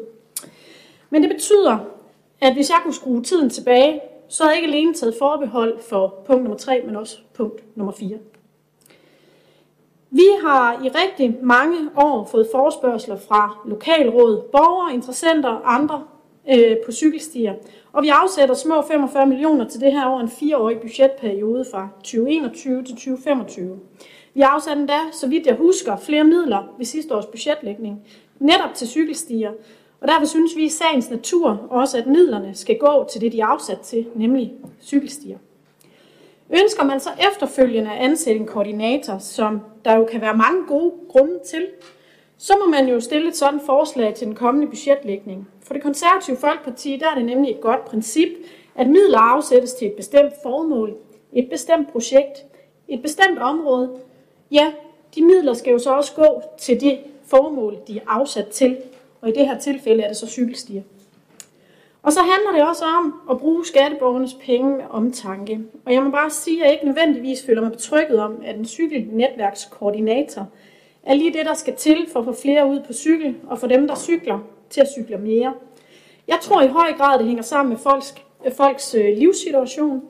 Men 1.10 1.22
det 1.22 1.30
betyder, 1.30 1.78
at 2.42 2.54
hvis 2.54 2.70
jeg 2.70 2.80
kunne 2.84 2.94
skrue 2.94 3.24
tiden 3.24 3.50
tilbage, 3.50 4.02
så 4.28 4.44
havde 4.44 4.56
jeg 4.56 4.64
ikke 4.64 4.76
alene 4.76 4.94
taget 4.94 5.16
forbehold 5.20 5.80
for 5.80 6.24
punkt 6.26 6.44
nummer 6.44 6.58
3, 6.58 6.82
men 6.86 6.96
også 6.96 7.18
punkt 7.34 7.78
nummer 7.78 7.94
4. 7.94 8.18
Vi 10.10 10.28
har 10.44 10.84
i 10.84 10.90
rigtig 10.90 11.38
mange 11.42 11.78
år 11.96 12.28
fået 12.32 12.48
forspørgseler 12.52 13.18
fra 13.18 13.58
lokalråd, 13.66 14.42
borgere, 14.52 14.94
interessenter 14.94 15.50
og 15.50 15.74
andre 15.74 16.04
øh, 16.50 16.78
på 16.86 16.92
cykelstier. 16.92 17.54
Og 17.94 18.04
vi 18.04 18.08
afsætter 18.08 18.56
små 18.56 18.82
45 18.82 19.26
millioner 19.26 19.68
til 19.68 19.82
det 19.82 19.92
her 19.92 20.06
over 20.06 20.20
en 20.20 20.30
fireårig 20.30 20.80
budgetperiode 20.80 21.66
fra 21.72 21.88
2021 21.98 22.84
til 22.84 22.96
2025. 22.96 23.80
Vi 24.34 24.42
afsatte 24.42 24.82
endda, 24.82 25.00
så 25.12 25.28
vidt 25.28 25.48
jeg 25.48 25.56
husker, 25.56 25.98
flere 25.98 26.24
midler 26.24 26.64
ved 26.78 26.86
sidste 26.86 27.16
års 27.16 27.26
budgetlægning, 27.26 28.02
netop 28.40 28.74
til 28.76 28.88
cykelstier. 28.88 29.52
Og 30.02 30.08
derfor 30.08 30.26
synes 30.26 30.56
vi 30.56 30.64
i 30.64 30.70
sagens 30.70 31.10
natur 31.10 31.68
også, 31.70 31.98
at 31.98 32.08
midlerne 32.08 32.56
skal 32.56 32.78
gå 32.78 33.08
til 33.12 33.22
det, 33.22 33.32
de 33.32 33.40
er 33.40 33.46
afsat 33.46 33.80
til, 33.80 34.06
nemlig 34.16 34.54
cykelstier. 34.82 35.38
Ønsker 36.50 36.84
man 36.84 37.00
så 37.00 37.10
efterfølgende 37.32 37.92
at 37.92 37.98
ansætte 37.98 38.40
en 38.40 38.48
koordinator, 38.48 39.18
som 39.18 39.62
der 39.86 39.98
jo 39.98 40.06
kan 40.06 40.22
være 40.22 40.38
mange 40.38 40.68
gode 40.68 40.94
grunde 41.10 41.40
til, 41.46 41.68
så 42.38 42.54
må 42.60 42.72
man 42.72 42.88
jo 42.88 43.00
stille 43.00 43.28
et 43.28 43.36
sådan 43.36 43.60
forslag 43.66 44.14
til 44.16 44.28
den 44.28 44.36
kommende 44.36 44.68
budgetlægning. 44.68 45.48
For 45.62 45.74
det 45.74 45.84
konservative 45.84 46.38
Folkeparti, 46.38 46.98
der 46.98 47.10
er 47.10 47.16
det 47.16 47.26
nemlig 47.26 47.52
et 47.52 47.62
godt 47.62 47.86
princip, 47.86 48.30
at 48.76 48.88
midler 48.88 49.20
afsættes 49.20 49.74
til 49.74 49.88
et 49.88 49.94
bestemt 49.94 50.34
formål, 50.44 50.98
et 51.34 51.50
bestemt 51.50 51.92
projekt, 51.92 52.46
et 52.88 53.02
bestemt 53.02 53.40
område. 53.40 53.92
Ja, 54.52 54.74
de 55.16 55.22
midler 55.22 55.54
skal 55.54 55.72
jo 55.72 55.80
så 55.80 55.92
også 55.92 56.14
gå 56.16 56.42
til 56.58 56.82
det 56.82 57.00
formål, 57.26 57.78
de 57.88 57.98
er 57.98 58.02
afsat 58.08 58.48
til. 58.48 58.78
Og 59.22 59.30
i 59.30 59.32
det 59.32 59.48
her 59.48 59.60
tilfælde 59.60 60.04
er 60.04 60.08
det 60.08 60.18
så 60.18 60.28
cykelstier. 60.28 60.82
Og 62.08 62.14
så 62.14 62.20
handler 62.20 62.52
det 62.52 62.70
også 62.70 62.86
om 62.86 63.14
at 63.30 63.38
bruge 63.38 63.66
skatteborgernes 63.66 64.34
penge 64.34 64.78
med 64.78 64.86
omtanke. 64.90 65.60
Og 65.86 65.94
jeg 65.94 66.04
må 66.04 66.12
bare 66.12 66.30
sige, 66.30 66.60
at 66.60 66.66
jeg 66.66 66.74
ikke 66.74 66.86
nødvendigvis 66.86 67.46
føler 67.46 67.62
mig 67.62 67.72
betrykket 67.72 68.20
om, 68.20 68.42
at 68.46 68.56
en 68.56 68.66
cykelnetværkskoordinator 68.66 70.48
er 71.04 71.14
lige 71.14 71.34
det, 71.34 71.46
der 71.46 71.54
skal 71.54 71.76
til 71.76 72.08
for 72.14 72.20
at 72.20 72.26
få 72.26 72.34
flere 72.42 72.68
ud 72.70 72.80
på 72.88 72.94
cykel, 72.94 73.36
og 73.48 73.60
for 73.60 73.68
dem, 73.68 73.88
der 73.88 73.96
cykler, 73.96 74.40
til 74.70 74.82
at 74.82 74.88
cykle 74.92 75.18
mere. 75.18 75.54
Jeg 76.28 76.38
tror 76.42 76.62
i 76.62 76.68
høj 76.68 76.94
grad, 76.94 77.20
det 77.20 77.28
hænger 77.28 77.44
sammen 77.44 77.70
med 77.70 77.78
folks, 77.78 78.16
øh, 78.46 78.52
folks 78.52 78.96
øh, 78.96 79.18
livssituation, 79.18 80.02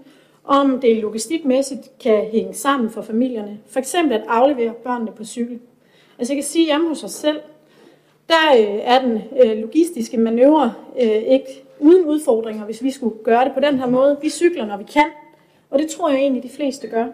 om 0.43 0.79
det 0.79 0.97
logistikmæssigt 0.97 1.99
kan 1.99 2.25
hænge 2.25 2.53
sammen 2.53 2.89
for 2.89 3.01
familierne. 3.01 3.59
For 3.69 3.79
eksempel 3.79 4.13
at 4.13 4.23
aflevere 4.27 4.73
børnene 4.73 5.11
på 5.11 5.23
cykel. 5.23 5.59
Altså 6.19 6.33
jeg 6.33 6.37
kan 6.37 6.49
sige, 6.49 6.65
hjemme 6.65 6.87
hos 6.87 7.03
os 7.03 7.11
selv, 7.11 7.39
der 8.29 8.53
øh, 8.57 8.79
er 8.81 9.01
den 9.01 9.21
logistiske 9.61 10.17
manøvre 10.17 10.73
ikke 11.27 11.66
uden 11.79 12.05
udfordringer, 12.05 12.65
hvis 12.65 12.83
vi 12.83 12.91
skulle 12.91 13.15
gøre 13.23 13.45
det 13.45 13.53
på 13.53 13.59
den 13.59 13.79
her 13.79 13.87
måde. 13.87 14.17
Vi 14.21 14.29
cykler, 14.29 14.65
når 14.65 14.77
vi 14.77 14.83
kan, 14.83 15.05
og 15.69 15.79
det 15.79 15.89
tror 15.89 16.09
jeg 16.09 16.19
egentlig, 16.19 16.43
de 16.43 16.49
fleste 16.49 16.87
gør. 16.87 17.05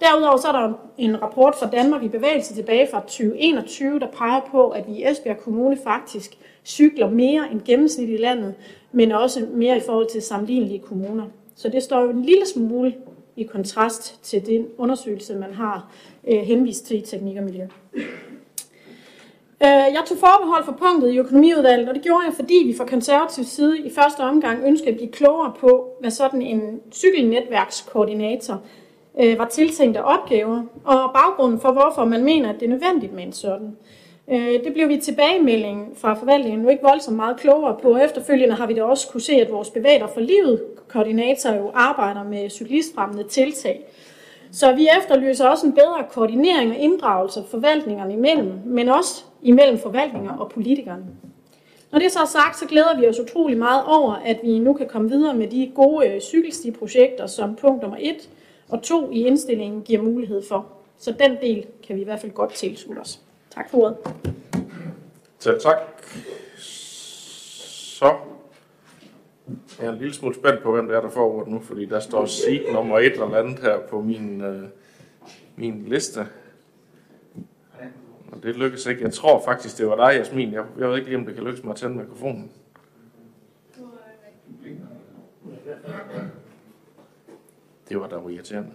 Derudover 0.00 0.36
så 0.36 0.48
er 0.48 0.52
der 0.52 0.72
en 0.98 1.22
rapport 1.22 1.54
fra 1.54 1.70
Danmark 1.70 2.02
i 2.02 2.08
bevægelse 2.08 2.54
tilbage 2.54 2.88
fra 2.90 3.00
2021, 3.00 4.00
der 4.00 4.06
peger 4.06 4.40
på, 4.50 4.68
at 4.68 4.88
vi 4.88 4.92
i 4.92 5.04
Esbjerg 5.10 5.38
Kommune 5.38 5.78
faktisk 5.84 6.38
cykler 6.64 7.10
mere 7.10 7.48
end 7.52 7.60
gennemsnit 7.64 8.08
i 8.08 8.16
landet, 8.16 8.54
men 8.92 9.12
også 9.12 9.46
mere 9.52 9.76
i 9.76 9.80
forhold 9.80 10.08
til 10.10 10.22
sammenlignelige 10.22 10.78
kommuner. 10.78 11.24
Så 11.56 11.68
det 11.68 11.82
står 11.82 12.00
jo 12.02 12.10
en 12.10 12.22
lille 12.22 12.46
smule 12.46 12.94
i 13.36 13.42
kontrast 13.42 14.22
til 14.22 14.46
den 14.46 14.66
undersøgelse, 14.78 15.34
man 15.34 15.54
har 15.54 15.92
øh, 16.28 16.38
henvist 16.38 16.86
til 16.86 16.98
i 16.98 17.00
teknik 17.00 17.36
og 17.36 17.44
miljø. 17.44 17.66
Øh, 19.62 19.68
jeg 19.68 20.02
tog 20.06 20.18
forbehold 20.18 20.64
for 20.64 20.72
punktet 20.72 21.12
i 21.12 21.18
økonomiudvalget, 21.18 21.88
og 21.88 21.94
det 21.94 22.02
gjorde 22.02 22.24
jeg, 22.26 22.34
fordi 22.34 22.62
vi 22.66 22.74
fra 22.76 22.84
konservativ 22.84 23.44
side 23.44 23.78
i 23.78 23.90
første 23.90 24.20
omgang 24.20 24.64
ønskede 24.66 24.90
at 24.90 24.96
blive 24.96 25.12
klogere 25.12 25.52
på, 25.60 25.88
hvad 26.00 26.10
sådan 26.10 26.42
en 26.42 26.80
cykelnetværkskoordinator 26.92 28.60
øh, 29.20 29.38
var 29.38 29.44
tiltænkt 29.44 29.96
af 29.96 30.02
opgaver, 30.04 30.62
og 30.84 31.12
baggrunden 31.12 31.60
for, 31.60 31.72
hvorfor 31.72 32.04
man 32.04 32.24
mener, 32.24 32.48
at 32.48 32.60
det 32.60 32.66
er 32.66 32.70
nødvendigt 32.70 33.12
med 33.12 33.24
en 33.24 33.32
sådan. 33.32 33.76
Øh, 34.30 34.64
det 34.64 34.72
blev 34.72 34.88
vi 34.88 34.96
tilbagemelding 34.96 35.92
fra 35.96 36.14
forvaltningen 36.14 36.62
nu 36.62 36.68
ikke 36.68 36.82
voldsomt 36.82 37.16
meget 37.16 37.36
klogere 37.36 37.76
på. 37.82 37.96
Efterfølgende 37.96 38.54
har 38.54 38.66
vi 38.66 38.74
da 38.74 38.82
også 38.82 39.08
kunne 39.08 39.20
se, 39.20 39.32
at 39.32 39.52
vores 39.52 39.70
bevæger 39.70 40.06
for 40.06 40.20
livet 40.20 40.62
koordinator 40.88 41.54
jo 41.54 41.70
arbejder 41.74 42.22
med 42.22 42.50
cyklistfremmende 42.50 43.24
tiltag. 43.24 43.84
Så 44.52 44.72
vi 44.72 44.88
efterlyser 44.98 45.48
også 45.48 45.66
en 45.66 45.72
bedre 45.72 46.04
koordinering 46.10 46.70
og 46.70 46.76
inddragelse 46.76 47.44
forvaltningerne 47.50 48.12
imellem, 48.12 48.52
men 48.64 48.88
også 48.88 49.24
imellem 49.42 49.78
forvaltninger 49.78 50.36
og 50.36 50.50
politikerne. 50.50 51.06
Når 51.92 51.98
det 51.98 52.12
så 52.12 52.20
er 52.20 52.26
sagt, 52.26 52.58
så 52.58 52.66
glæder 52.66 53.00
vi 53.00 53.08
os 53.08 53.20
utrolig 53.20 53.58
meget 53.58 53.84
over, 53.86 54.14
at 54.14 54.40
vi 54.42 54.58
nu 54.58 54.72
kan 54.72 54.88
komme 54.88 55.10
videre 55.10 55.34
med 55.34 55.48
de 55.48 55.72
gode 55.74 56.08
øh, 56.08 56.20
cykelstiprojekter, 56.20 57.26
som 57.26 57.56
punkt 57.56 57.82
nummer 57.82 57.98
1 58.00 58.30
og 58.68 58.82
2 58.82 59.10
i 59.10 59.26
indstillingen 59.26 59.82
giver 59.82 60.02
mulighed 60.02 60.42
for. 60.48 60.66
Så 60.98 61.14
den 61.18 61.36
del 61.40 61.66
kan 61.86 61.96
vi 61.96 62.00
i 62.00 62.04
hvert 62.04 62.20
fald 62.20 62.32
godt 62.32 62.52
tilslutte 62.52 63.00
os. 63.00 63.20
Tak 63.50 63.70
for 63.70 63.78
ordet. 63.78 63.96
Selv 65.38 65.60
tak. 65.60 65.76
Så 66.56 68.14
jeg 69.78 69.86
er 69.86 69.92
en 69.92 69.98
lille 69.98 70.14
smule 70.14 70.34
spændt 70.34 70.62
på, 70.62 70.72
hvem 70.72 70.86
det 70.88 70.96
er, 70.96 71.00
der 71.00 71.10
får 71.10 71.34
ordet 71.34 71.52
nu, 71.52 71.60
fordi 71.60 71.86
der 71.86 72.00
står 72.00 72.26
sig 72.26 72.62
nummer 72.72 72.98
et 72.98 73.12
eller 73.12 73.34
andet 73.34 73.58
her 73.58 73.78
på 73.90 74.00
min, 74.00 74.40
øh, 74.40 74.62
min 75.56 75.84
liste. 75.86 76.26
Og 78.32 78.42
det 78.42 78.56
lykkes 78.56 78.86
ikke. 78.86 79.02
Jeg 79.02 79.12
tror 79.12 79.44
faktisk, 79.44 79.78
det 79.78 79.86
var 79.86 79.96
dig, 79.96 80.18
Jasmin. 80.18 80.52
Jeg, 80.52 80.64
jeg 80.78 80.88
ved 80.88 80.96
ikke 80.96 81.08
lige, 81.08 81.18
om 81.18 81.26
det 81.26 81.34
kan 81.34 81.44
lykkes 81.44 81.64
mig 81.64 81.70
at 81.70 81.76
tænde 81.76 81.96
mikrofonen. 81.96 82.52
Det 87.88 88.00
var 88.00 88.06
da 88.08 88.16
irriterende. 88.16 88.70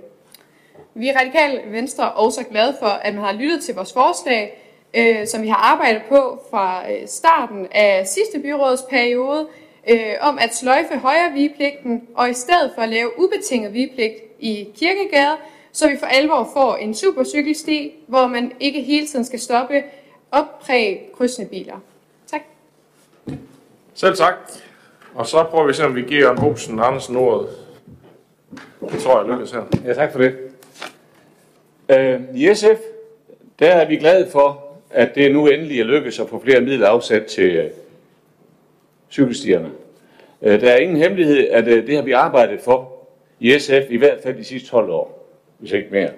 Vi 0.94 1.08
er 1.08 1.20
radikale 1.20 1.60
venstre 1.66 2.12
også 2.12 2.44
glade 2.50 2.76
for, 2.78 2.86
at 2.86 3.14
man 3.14 3.24
har 3.24 3.32
lyttet 3.32 3.64
til 3.64 3.74
vores 3.74 3.92
forslag, 3.92 4.62
øh, 4.94 5.26
som 5.26 5.42
vi 5.42 5.48
har 5.48 5.56
arbejdet 5.56 6.02
på 6.08 6.42
fra 6.50 6.92
øh, 6.92 7.08
starten 7.08 7.66
af 7.72 8.06
sidste 8.06 8.38
byrådsperiode, 8.38 9.46
øh, 9.90 10.14
om 10.20 10.38
at 10.38 10.54
sløjfe 10.54 10.98
højre 10.98 11.32
vigepligten, 11.32 12.02
og 12.14 12.30
i 12.30 12.34
stedet 12.34 12.72
for 12.74 12.82
at 12.82 12.88
lave 12.88 13.10
ubetinget 13.20 13.72
vigepligt 13.72 14.14
i 14.38 14.68
Kirkegade, 14.76 15.36
så 15.72 15.88
vi 15.88 15.96
for 15.96 16.06
alvor 16.06 16.50
får 16.52 16.76
en 16.76 16.94
supercykelsti, 16.94 17.94
hvor 18.06 18.26
man 18.26 18.52
ikke 18.60 18.82
hele 18.82 19.06
tiden 19.06 19.24
skal 19.24 19.40
stoppe 19.40 19.82
oppræge 20.30 21.00
krydsende 21.16 21.50
biler. 21.50 21.76
Tak. 22.26 22.40
Selv 23.94 24.16
tak. 24.16 24.34
Og 25.14 25.26
så 25.26 25.44
prøver 25.50 25.64
vi 25.64 25.70
at 25.70 25.76
se, 25.76 25.84
om 25.84 25.94
vi 25.94 26.02
giver 26.02 26.20
Jørgen 26.20 26.40
Bosen 26.40 26.80
Andersen 26.80 27.16
ordet. 27.16 27.48
Det 28.92 29.02
tror 29.02 29.20
jeg 29.20 29.30
lykkes 29.30 29.50
her. 29.50 29.62
Ja, 29.84 29.94
tak 29.94 30.12
for 30.12 30.18
det. 30.18 30.43
Øh, 31.88 32.20
I 32.34 32.54
SF, 32.54 32.80
der 33.58 33.66
er 33.66 33.88
vi 33.88 33.96
glade 33.96 34.30
for, 34.30 34.64
at 34.90 35.14
det 35.14 35.32
nu 35.32 35.46
endelig 35.46 35.80
er 35.80 35.84
lykkedes 35.84 36.20
at 36.20 36.28
få 36.28 36.40
flere 36.44 36.60
midler 36.60 36.88
afsat 36.88 37.26
til 37.26 37.56
øh, 37.56 37.70
cykelstierne. 39.10 39.70
Øh, 40.42 40.60
der 40.60 40.70
er 40.70 40.76
ingen 40.76 40.96
hemmelighed, 40.96 41.48
at 41.48 41.68
øh, 41.68 41.86
det 41.86 41.96
har 41.96 42.02
vi 42.02 42.12
arbejdet 42.12 42.60
for 42.60 42.92
i 43.40 43.58
SF 43.58 43.90
i 43.90 43.96
hvert 43.96 44.18
fald 44.22 44.36
de 44.36 44.44
sidste 44.44 44.68
12 44.68 44.90
år, 44.90 45.36
hvis 45.58 45.72
ikke 45.72 45.88
mere. 45.90 46.10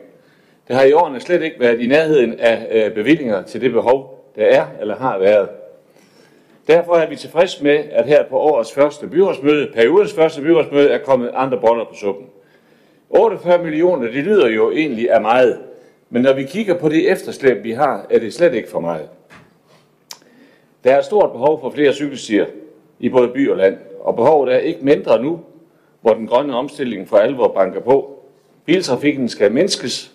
Det 0.68 0.76
har 0.76 0.82
i 0.82 0.92
årene 0.92 1.20
slet 1.20 1.42
ikke 1.42 1.60
været 1.60 1.80
i 1.80 1.86
nærheden 1.86 2.40
af 2.40 2.66
øh, 2.70 2.94
bevillinger 2.94 3.42
til 3.42 3.60
det 3.60 3.72
behov, 3.72 4.30
der 4.36 4.44
er 4.44 4.66
eller 4.80 4.96
har 4.96 5.18
været. 5.18 5.48
Derfor 6.66 6.94
er 6.94 7.08
vi 7.08 7.16
tilfreds 7.16 7.62
med, 7.62 7.84
at 7.90 8.06
her 8.06 8.24
på 8.24 8.38
årets 8.38 8.72
første 8.72 9.06
byrådsmøde, 9.06 9.70
periodens 9.74 10.14
første 10.14 10.42
byrådsmøde, 10.42 10.90
er 10.90 10.98
kommet 10.98 11.30
andre 11.34 11.60
boller 11.60 11.84
på 11.84 11.94
suppen. 11.94 12.26
48 13.10 13.62
millioner, 13.62 14.10
det 14.10 14.24
lyder 14.24 14.48
jo 14.48 14.70
egentlig 14.70 15.10
af 15.10 15.20
meget, 15.20 15.60
men 16.10 16.22
når 16.22 16.32
vi 16.32 16.44
kigger 16.44 16.74
på 16.74 16.88
det 16.88 17.10
efterslæb, 17.10 17.64
vi 17.64 17.72
har, 17.72 18.06
er 18.10 18.18
det 18.18 18.34
slet 18.34 18.54
ikke 18.54 18.68
for 18.68 18.80
meget. 18.80 19.08
Der 20.84 20.94
er 20.94 20.98
et 20.98 21.04
stort 21.04 21.32
behov 21.32 21.60
for 21.60 21.70
flere 21.70 21.92
cykelstier 21.92 22.46
i 22.98 23.08
både 23.08 23.28
by 23.28 23.50
og 23.50 23.56
land, 23.56 23.78
og 24.00 24.16
behovet 24.16 24.54
er 24.54 24.58
ikke 24.58 24.84
mindre 24.84 25.22
nu, 25.22 25.40
hvor 26.00 26.14
den 26.14 26.26
grønne 26.26 26.56
omstilling 26.56 27.08
for 27.08 27.16
alvor 27.16 27.48
banker 27.48 27.80
på. 27.80 28.18
Biltrafikken 28.64 29.28
skal 29.28 29.52
mindskes, 29.52 30.12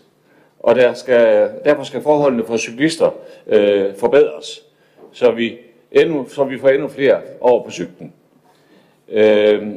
og 0.59 0.75
der 0.75 0.93
skal, 0.93 1.51
derfor 1.65 1.83
skal 1.83 2.01
forholdene 2.01 2.45
for 2.45 2.57
cyklister 2.57 3.09
øh, 3.47 3.95
forbedres, 3.95 4.63
så 5.11 5.31
vi, 5.31 5.57
endnu, 5.91 6.25
så 6.29 6.43
vi 6.43 6.59
får 6.59 6.69
endnu 6.69 6.87
flere 6.87 7.21
over 7.41 7.63
på 7.63 7.71
cyklen. 7.71 8.13
Øh, 9.09 9.67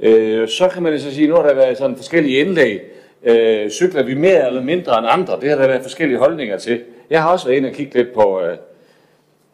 øh, 0.00 0.48
så 0.48 0.68
kan 0.68 0.82
man 0.82 1.00
så 1.00 1.14
sige, 1.14 1.28
nu 1.28 1.34
har 1.34 1.42
der 1.42 1.54
været 1.54 1.78
sådan 1.78 1.96
forskellige 1.96 2.38
indlæg. 2.38 2.80
Øh, 3.24 3.70
cykler 3.70 4.02
vi 4.02 4.14
mere 4.14 4.46
eller 4.46 4.62
mindre 4.62 4.98
end 4.98 5.06
andre? 5.10 5.40
Det 5.40 5.48
har 5.48 5.56
der 5.56 5.66
været 5.66 5.82
forskellige 5.82 6.18
holdninger 6.18 6.58
til. 6.58 6.82
Jeg 7.10 7.22
har 7.22 7.32
også 7.32 7.46
været 7.46 7.56
inde 7.56 7.68
og 7.68 7.74
kigge 7.74 7.94
lidt 7.94 8.12
på, 8.12 8.40
øh, 8.40 8.56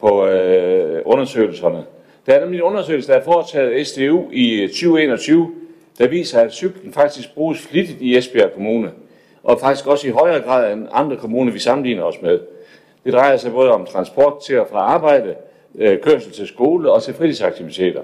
på 0.01 0.27
øh, 0.27 1.03
undersøgelserne. 1.05 1.85
Der 2.27 2.33
er 2.33 2.41
nemlig 2.41 2.59
en 2.59 2.63
undersøgelse, 2.63 3.13
der 3.13 3.19
er 3.19 3.25
foretaget 3.25 3.87
SDU 3.87 4.25
i 4.33 4.63
øh, 4.63 4.69
2021, 4.69 5.51
der 5.99 6.09
viser, 6.09 6.41
at 6.41 6.53
cyklen 6.53 6.93
faktisk 6.93 7.35
bruges 7.35 7.67
flittigt 7.67 8.01
i 8.01 8.17
Esbjerg 8.17 8.53
Kommune, 8.53 8.91
og 9.43 9.61
faktisk 9.61 9.87
også 9.87 10.09
i 10.09 10.11
højere 10.11 10.41
grad 10.41 10.73
end 10.73 10.89
andre 10.93 11.17
kommuner, 11.17 11.53
vi 11.53 11.59
sammenligner 11.59 12.03
os 12.03 12.23
med. 12.23 12.41
Det 13.05 13.13
drejer 13.13 13.37
sig 13.37 13.53
både 13.53 13.71
om 13.71 13.87
transport 13.87 14.43
til 14.47 14.61
og 14.61 14.69
fra 14.71 14.79
arbejde, 14.79 15.35
øh, 15.79 16.01
kørsel 16.01 16.33
til 16.33 16.47
skole 16.47 16.93
og 16.93 17.03
til 17.03 17.15
fritidsaktiviteter. 17.15 18.03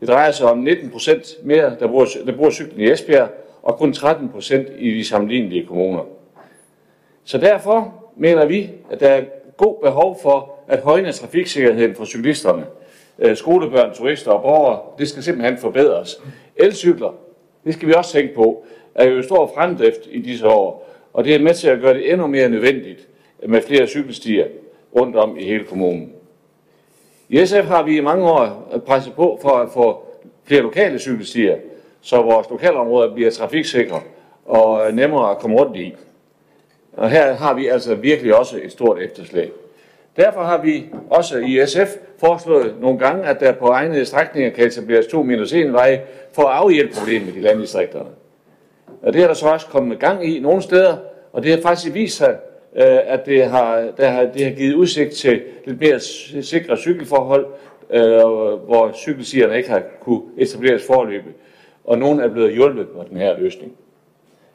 Det 0.00 0.08
drejer 0.08 0.30
sig 0.30 0.46
om 0.46 0.58
19 0.58 0.90
procent 0.90 1.26
mere, 1.42 1.76
der 1.80 1.88
bruger, 1.88 2.06
der 2.26 2.36
bruger 2.36 2.50
cyklen 2.50 2.80
i 2.80 2.90
Esbjerg, 2.90 3.28
og 3.62 3.76
kun 3.76 3.92
13 3.92 4.28
procent 4.28 4.68
i 4.78 4.90
de 4.90 5.04
sammenlignelige 5.04 5.66
kommuner. 5.66 6.04
Så 7.24 7.38
derfor 7.38 7.94
mener 8.16 8.46
vi, 8.46 8.70
at 8.90 9.00
der 9.00 9.08
er 9.08 9.24
god 9.56 9.82
behov 9.82 10.18
for 10.22 10.54
at 10.68 10.80
højne 10.80 11.12
trafiksikkerheden 11.12 11.94
for 11.94 12.04
cyklisterne. 12.04 12.66
Øh, 13.18 13.36
skolebørn, 13.36 13.94
turister 13.94 14.30
og 14.30 14.42
borgere, 14.42 14.80
det 14.98 15.08
skal 15.08 15.22
simpelthen 15.22 15.58
forbedres. 15.58 16.22
Elcykler, 16.56 17.14
det 17.64 17.74
skal 17.74 17.88
vi 17.88 17.94
også 17.94 18.12
tænke 18.12 18.34
på, 18.34 18.64
er 18.94 19.08
jo 19.08 19.22
stor 19.22 19.52
fremdrift 19.54 20.00
i 20.10 20.20
disse 20.20 20.46
år, 20.46 20.88
og 21.12 21.24
det 21.24 21.34
er 21.34 21.38
med 21.38 21.54
til 21.54 21.68
at 21.68 21.80
gøre 21.80 21.94
det 21.94 22.12
endnu 22.12 22.26
mere 22.26 22.48
nødvendigt 22.48 23.08
med 23.46 23.62
flere 23.62 23.86
cykelstier 23.86 24.46
rundt 24.96 25.16
om 25.16 25.38
i 25.38 25.44
hele 25.44 25.64
kommunen. 25.64 26.12
I 27.28 27.46
SF 27.46 27.64
har 27.64 27.82
vi 27.82 27.96
i 27.96 28.00
mange 28.00 28.24
år 28.24 28.68
presset 28.86 29.12
på 29.14 29.38
for 29.42 29.50
at 29.50 29.68
få 29.70 30.04
flere 30.44 30.62
lokale 30.62 30.98
cykelstier, 30.98 31.56
så 32.00 32.22
vores 32.22 32.50
lokalområder 32.50 33.14
bliver 33.14 33.30
trafiksikre 33.30 34.00
og 34.46 34.92
nemmere 34.92 35.30
at 35.30 35.38
komme 35.38 35.56
rundt 35.56 35.76
i. 35.76 35.94
Og 36.92 37.10
her 37.10 37.34
har 37.34 37.54
vi 37.54 37.66
altså 37.66 37.94
virkelig 37.94 38.34
også 38.34 38.60
et 38.62 38.72
stort 38.72 38.98
efterslæb. 38.98 39.54
Derfor 40.16 40.42
har 40.42 40.62
vi 40.62 40.86
også 41.10 41.38
i 41.38 41.66
SF 41.66 41.96
foreslået 42.20 42.74
nogle 42.80 42.98
gange, 42.98 43.24
at 43.24 43.40
der 43.40 43.52
på 43.52 43.66
egne 43.66 44.04
strækninger 44.04 44.50
kan 44.50 44.66
etableres 44.66 45.06
to 45.06 45.22
minus 45.22 45.52
en 45.52 45.72
veje 45.72 46.02
for 46.32 46.42
at 46.42 46.56
afhjælpe 46.56 46.94
problemet 46.98 47.36
i 47.36 47.40
landdistrikterne. 47.40 48.10
Og 49.02 49.12
det 49.12 49.22
er 49.22 49.26
der 49.26 49.34
så 49.34 49.48
også 49.48 49.66
kommet 49.66 49.98
gang 49.98 50.26
i 50.26 50.40
nogle 50.40 50.62
steder, 50.62 50.96
og 51.32 51.42
det 51.42 51.50
har 51.50 51.60
faktisk 51.62 51.94
vist 51.94 52.16
sig, 52.16 52.36
Øh, 52.76 52.98
at 53.12 53.26
det 53.26 53.46
har, 53.46 53.92
der 53.96 54.08
har, 54.08 54.24
det 54.24 54.44
har 54.44 54.50
givet 54.50 54.74
udsigt 54.74 55.12
til 55.12 55.42
lidt 55.64 55.80
mere 55.80 56.00
sikre 56.42 56.76
cykelforhold, 56.76 57.46
øh, 57.90 58.00
hvor 58.66 58.92
cykelsigerne 58.94 59.56
ikke 59.56 59.68
har 59.68 59.82
kunne 60.00 60.22
etableres 60.38 60.86
forløbet, 60.86 61.32
og 61.84 61.98
nogen 61.98 62.20
er 62.20 62.28
blevet 62.28 62.52
hjulpet 62.52 62.88
på 62.88 63.04
den 63.10 63.16
her 63.16 63.38
løsning. 63.38 63.72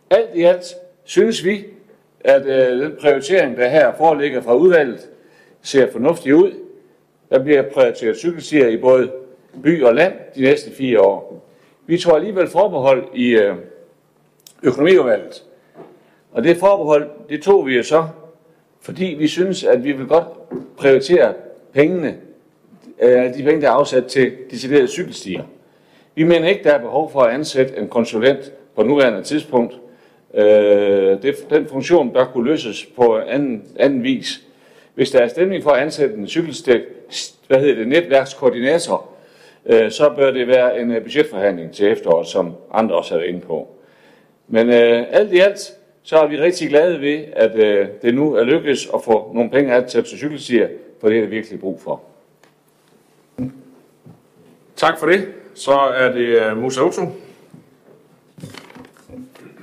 Alt 0.10 0.30
i 0.36 0.43
alt 0.43 0.76
synes 1.04 1.45
vi, 1.45 1.65
at 2.19 2.45
øh, 2.45 2.80
den 2.80 2.95
prioritering, 3.02 3.58
der 3.58 3.69
her 3.69 3.93
foreligger 3.97 4.41
fra 4.41 4.56
udvalget, 4.56 5.10
ser 5.62 5.91
fornuftig 5.91 6.36
ud. 6.36 6.52
Der 7.30 7.43
bliver 7.43 7.62
prioriteret 7.62 8.17
cykelstier 8.17 8.67
i 8.67 8.78
både 8.78 9.12
by 9.63 9.84
og 9.84 9.95
land 9.95 10.13
de 10.36 10.41
næste 10.41 10.71
fire 10.71 11.02
år. 11.02 11.45
Vi 11.86 11.97
tror 11.97 12.15
alligevel 12.15 12.47
forbehold 12.47 13.08
i 13.13 13.30
øh, 13.30 13.56
økonomiudvalget. 14.63 15.43
Og 16.34 16.43
det 16.43 16.58
forbehold, 16.58 17.10
det 17.30 17.41
tog 17.41 17.67
vi 17.67 17.76
jo 17.76 17.84
så, 17.84 18.08
fordi 18.82 19.06
vi 19.06 19.28
synes, 19.28 19.63
at 19.63 19.84
vi 19.84 19.91
vil 19.91 20.08
godt 20.08 20.28
prioritere 20.78 21.34
pengene, 21.74 22.15
øh, 23.02 23.34
de 23.34 23.43
penge, 23.43 23.62
der 23.62 23.67
er 23.67 23.72
afsat 23.72 24.06
til 24.06 24.32
deciderede 24.52 24.88
cykelstier. 24.88 25.43
Vi 26.15 26.24
mener 26.24 26.50
ikke, 26.50 26.63
der 26.63 26.72
er 26.72 26.82
behov 26.82 27.12
for 27.12 27.22
at 27.22 27.34
ansætte 27.34 27.78
en 27.78 27.88
konsulent 27.88 28.52
på 28.76 28.84
nuværende 28.84 29.24
tidspunkt. 29.24 29.74
Øh, 30.34 31.22
det, 31.22 31.50
den 31.50 31.67
funktion 31.67 32.13
bør 32.13 32.26
kunne 32.26 32.50
løses 32.50 32.86
på 32.86 33.17
anden, 33.17 33.63
anden 33.80 34.04
vis. 34.04 34.41
Hvis 34.96 35.12
der 35.12 35.19
er 35.19 35.28
stemning 35.28 35.63
for 35.63 35.72
at 35.72 35.82
ansætte 35.82 36.15
en 36.15 36.28
cykelstik, 36.28 36.82
hvad 37.48 37.60
hedder 37.60 37.76
det, 37.76 37.88
netværkskoordinator, 37.88 39.10
øh, 39.65 39.91
så 39.91 40.13
bør 40.15 40.32
det 40.32 40.48
være 40.48 40.80
en 40.80 40.91
øh, 40.91 41.04
budgetforhandling 41.04 41.72
til 41.72 41.88
efteråret, 41.88 42.28
som 42.28 42.54
andre 42.72 42.96
også 42.96 43.13
har 43.13 43.19
været 43.19 43.30
inde 43.30 43.41
på. 43.41 43.67
Men 44.48 44.69
øh, 44.69 45.06
alt 45.12 45.34
i 45.34 45.39
alt, 45.39 45.74
så 46.04 46.18
er 46.18 46.28
vi 46.28 46.38
rigtig 46.38 46.70
glade 46.70 47.02
ved, 47.02 47.24
at 47.34 47.56
øh, 47.56 47.88
det 48.02 48.16
nu 48.16 48.34
er 48.34 48.44
lykkedes 48.44 48.88
at 48.94 49.04
få 49.04 49.32
nogle 49.34 49.50
penge 49.50 49.74
af 49.74 49.84
til 49.84 50.06
cykelstier, 50.06 50.68
for 51.02 51.10
det 51.10 51.18
er 51.18 51.22
det 51.22 51.32
virkelig 51.32 51.60
brug 51.60 51.82
for. 51.82 52.02
Tak 54.76 55.00
for 55.00 55.06
det. 55.06 55.28
Så 55.56 55.72
er 55.72 56.12
det 56.12 56.52
uh, 56.52 56.58
Musa 56.58 56.82
Otto. 56.82 57.02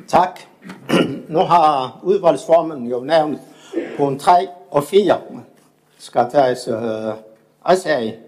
Tak. 0.08 0.40
Nu 1.28 1.38
har 1.38 2.00
udvalgsformen 2.02 2.86
jo 2.86 3.00
nævnt 3.00 3.40
på 3.96 4.16
3 4.20 4.32
og 4.70 4.84
4 4.84 5.20
skal 5.98 6.26
tages 6.32 6.68
uh, 6.68 6.76
af. 7.86 8.18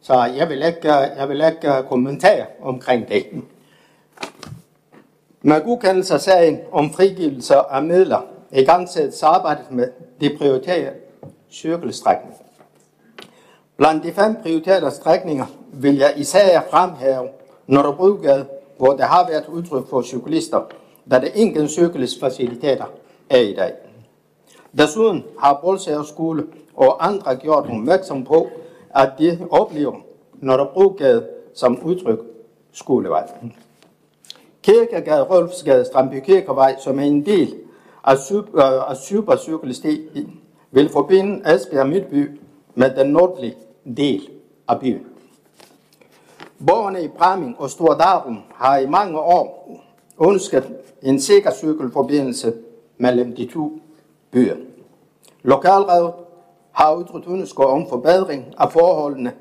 Så 0.00 0.32
jeg 0.36 0.48
vil 0.48 0.62
ikke, 0.66 0.92
jeg 0.92 1.28
vil 1.28 1.44
ikke 1.46 1.88
kommentere 1.88 2.46
omkring 2.62 3.08
det. 3.08 3.26
Med 5.46 5.64
godkendelse 5.64 6.14
af 6.14 6.20
sagen 6.20 6.58
om 6.72 6.90
frigivelse 6.90 7.54
af 7.54 7.82
midler 7.82 8.20
i 8.52 8.64
gang 8.64 8.88
sættes 8.88 9.22
arbejdet 9.22 9.70
med 9.70 9.88
de 10.20 10.36
prioriterede 10.38 10.96
cykelstrækninger. 11.50 12.38
Blandt 13.76 14.04
de 14.04 14.12
fem 14.12 14.36
prioriterede 14.42 14.90
strækninger 14.90 15.46
vil 15.72 15.96
jeg 15.96 16.12
især 16.16 16.60
fremhæve 16.70 17.28
Nørrebrogade, 17.66 18.46
hvor 18.78 18.92
der 18.92 19.04
har 19.04 19.28
været 19.28 19.46
udtryk 19.48 19.88
for 19.90 20.02
cyklister, 20.02 20.60
da 21.10 21.18
der 21.18 21.28
ingen 21.34 21.68
cykelsfaciliteter 21.68 22.86
er 23.30 23.40
i 23.40 23.54
dag. 23.54 23.72
Desuden 24.78 25.24
har 25.40 25.58
Bolsager 25.62 26.02
skole 26.02 26.44
og 26.76 27.06
andre 27.06 27.36
gjort 27.36 27.64
opmærksom 27.64 28.24
på, 28.24 28.48
at 28.94 29.10
de 29.18 29.38
oplever 29.50 29.94
Nørrebrogade 30.34 31.26
som 31.54 31.78
udtryk 31.82 32.18
skolevej. 32.72 33.28
Kirkegade, 34.64 35.22
Rolfsgade, 35.22 35.84
Strandby 35.84 36.20
Kirkevej, 36.20 36.76
som 36.78 36.98
er 36.98 37.02
en 37.02 37.26
del 37.26 37.54
af, 38.04 38.18
super, 38.18 38.64
øh, 38.64 38.90
af 38.90 38.96
supercykelstien, 38.96 40.40
vil 40.70 40.88
forbinde 40.88 41.54
Esbjerg 41.54 41.88
Midtby 41.88 42.40
med 42.74 42.96
den 42.96 43.06
nordlige 43.06 43.54
del 43.96 44.28
af 44.68 44.80
byen. 44.80 45.06
Borgerne 46.66 47.04
i 47.04 47.08
Bramming 47.08 47.56
og 47.58 47.70
Stordarum 47.70 48.38
har 48.54 48.78
i 48.78 48.86
mange 48.86 49.18
år 49.20 49.80
ønsket 50.20 50.76
en 51.02 51.20
sikker 51.20 51.50
cykelforbindelse 51.52 52.52
mellem 52.98 53.36
de 53.36 53.46
to 53.46 53.72
byer. 54.30 54.56
Lokalrådet 55.42 56.12
har 56.72 56.94
udtrykt 56.94 57.26
ønske 57.28 57.66
om 57.66 57.88
forbedring 57.88 58.54
af 58.58 58.72
forholdene 58.72 59.32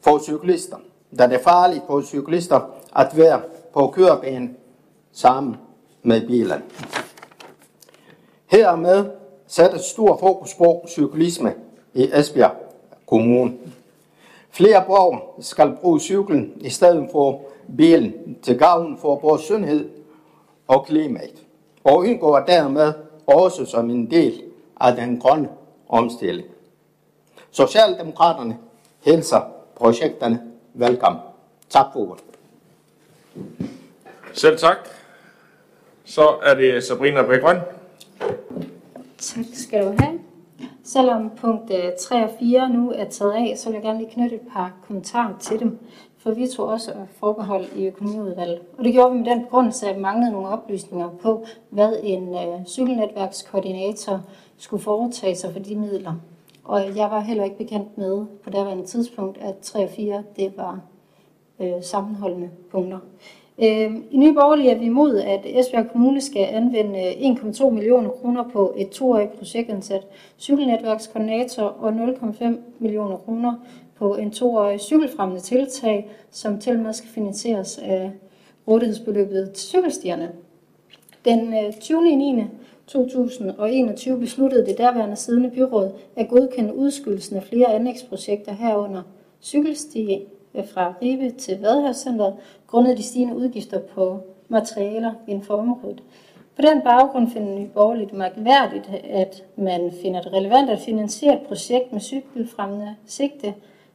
for 0.00 0.18
cyklister, 0.18 0.76
da 1.18 1.26
det 1.26 1.34
er 1.34 1.42
farligt 1.42 1.82
for 1.86 2.02
cyklister 2.02 2.60
at 2.96 3.16
være 3.16 3.40
på 3.72 3.86
kørebanen 3.86 4.56
sammen 5.12 5.56
med 6.02 6.26
bilen. 6.26 6.62
Hermed 8.46 9.10
satte 9.46 9.78
stor 9.78 10.16
fokus 10.16 10.54
på 10.54 10.84
cyklisme 10.88 11.54
i 11.94 12.10
Esbjerg 12.12 12.56
Kommune. 13.06 13.52
Flere 14.50 14.84
borgere 14.86 15.20
skal 15.40 15.76
bruge 15.80 16.00
cyklen 16.00 16.52
i 16.60 16.70
stedet 16.70 17.08
for 17.12 17.40
bilen 17.76 18.36
til 18.42 18.58
gavn 18.58 18.98
for 18.98 19.20
vores 19.20 19.42
sundhed 19.42 19.88
og 20.68 20.86
klimaet, 20.86 21.42
og 21.84 22.06
indgår 22.06 22.38
dermed 22.40 22.92
også 23.26 23.64
som 23.64 23.90
en 23.90 24.10
del 24.10 24.42
af 24.80 24.96
den 24.96 25.20
grønne 25.20 25.48
omstilling. 25.88 26.48
Socialdemokraterne 27.50 28.58
hilser 29.00 29.40
projekterne 29.76 30.42
velkommen. 30.74 31.20
Tak 31.70 31.86
for 31.92 32.00
ordet. 32.00 32.24
Selv 34.32 34.58
tak. 34.58 34.76
Så 36.04 36.28
er 36.42 36.54
det 36.54 36.84
Sabrina 36.84 37.22
Bækgrøn. 37.22 37.56
Tak 39.18 39.44
skal 39.52 39.84
du 39.84 39.94
have. 39.98 40.20
Selvom 40.84 41.30
punkt 41.36 41.70
øh, 41.70 41.92
3 42.00 42.24
og 42.24 42.30
4 42.38 42.68
nu 42.68 42.92
er 42.92 43.04
taget 43.04 43.32
af, 43.32 43.54
så 43.56 43.68
vil 43.68 43.74
jeg 43.74 43.82
gerne 43.82 43.98
lige 43.98 44.10
knytte 44.10 44.34
et 44.36 44.42
par 44.52 44.72
kommentarer 44.86 45.38
til 45.40 45.60
dem. 45.60 45.78
For 46.18 46.30
vi 46.30 46.46
tog 46.46 46.68
også 46.68 46.92
forbehold 47.20 47.64
i 47.76 47.86
økonomiudvalget. 47.86 48.60
Og 48.78 48.84
det 48.84 48.92
gjorde 48.92 49.12
vi 49.12 49.18
med 49.18 49.30
den 49.30 49.44
grund, 49.50 49.84
at 49.86 49.96
vi 49.96 50.00
manglede 50.00 50.32
nogle 50.32 50.48
oplysninger 50.48 51.10
på, 51.22 51.46
hvad 51.70 51.96
en 52.02 52.34
øh, 52.34 52.66
cykelnetværkskoordinator 52.66 54.20
skulle 54.56 54.82
foretage 54.82 55.36
sig 55.36 55.52
for 55.52 55.58
de 55.60 55.76
midler. 55.76 56.14
Og 56.64 56.96
jeg 56.96 57.10
var 57.10 57.20
heller 57.20 57.44
ikke 57.44 57.58
bekendt 57.58 57.98
med 57.98 58.26
på 58.44 58.50
daværende 58.50 58.86
tidspunkt, 58.86 59.38
at 59.38 59.58
3 59.58 59.84
og 59.84 59.90
4 59.90 60.22
det 60.36 60.52
var 60.56 60.80
øh, 61.60 61.82
sammenholdende 61.82 62.50
punkter. 62.70 62.98
Øhm, 63.58 64.04
I 64.10 64.16
Nye 64.16 64.34
Borgerlige 64.34 64.70
er 64.70 64.78
vi 64.78 64.84
imod, 64.84 65.18
at 65.18 65.40
Esbjerg 65.44 65.90
Kommune 65.92 66.20
skal 66.20 66.44
anvende 66.44 66.98
øh, 66.98 67.12
1,2 67.12 67.70
millioner 67.70 68.10
kroner 68.10 68.48
på 68.52 68.74
et 68.76 68.88
toårigt 68.88 69.38
projektansat 69.38 70.06
cykelnetværkskoordinator 70.38 71.62
og 71.62 71.90
0,5 71.90 72.44
millioner 72.78 73.16
kroner 73.16 73.54
på 73.98 74.14
en 74.14 74.30
toårig 74.30 74.80
cykelfremmende 74.80 75.42
tiltag, 75.42 76.10
som 76.30 76.58
til 76.58 76.78
med 76.78 76.92
skal 76.92 77.10
finansieres 77.10 77.78
af 77.78 78.10
rådighedsbeløbet 78.68 79.50
til 79.52 79.68
cykelstierne. 79.68 80.32
Den 81.24 81.54
20. 81.80 82.16
9. 82.16 82.44
2021 82.86 84.18
besluttede 84.18 84.66
det 84.66 84.78
derværende 84.78 85.16
siddende 85.16 85.50
byråd 85.50 85.90
at 86.16 86.28
godkende 86.28 86.74
udskydelsen 86.74 87.36
af 87.36 87.42
flere 87.42 87.74
anlægsprojekter 87.74 88.52
herunder 88.52 89.02
cykelsti 89.42 90.26
Øh, 90.54 90.68
fra 90.68 90.94
Ribe 91.02 91.30
til 91.30 91.60
Vadehavscenteret, 91.60 92.36
grundet 92.66 92.98
de 92.98 93.02
stigende 93.02 93.36
udgifter 93.36 93.78
på 93.78 94.20
materialer 94.48 95.12
inden 95.26 95.44
for 95.44 95.54
området. 95.54 96.02
På 96.56 96.62
den 96.62 96.82
baggrund 96.82 97.30
finder 97.30 97.58
Nye 97.58 97.68
Borgerligt 97.68 98.12
mærkværdigt, 98.12 98.90
at 99.04 99.44
man 99.56 99.92
finder 100.02 100.22
det 100.22 100.32
relevant 100.32 100.70
at 100.70 100.78
finansiere 100.78 101.34
et 101.34 101.46
projekt 101.48 101.92
med 101.92 102.00
cykelfremmende 102.00 102.96
sigte, 103.06 103.54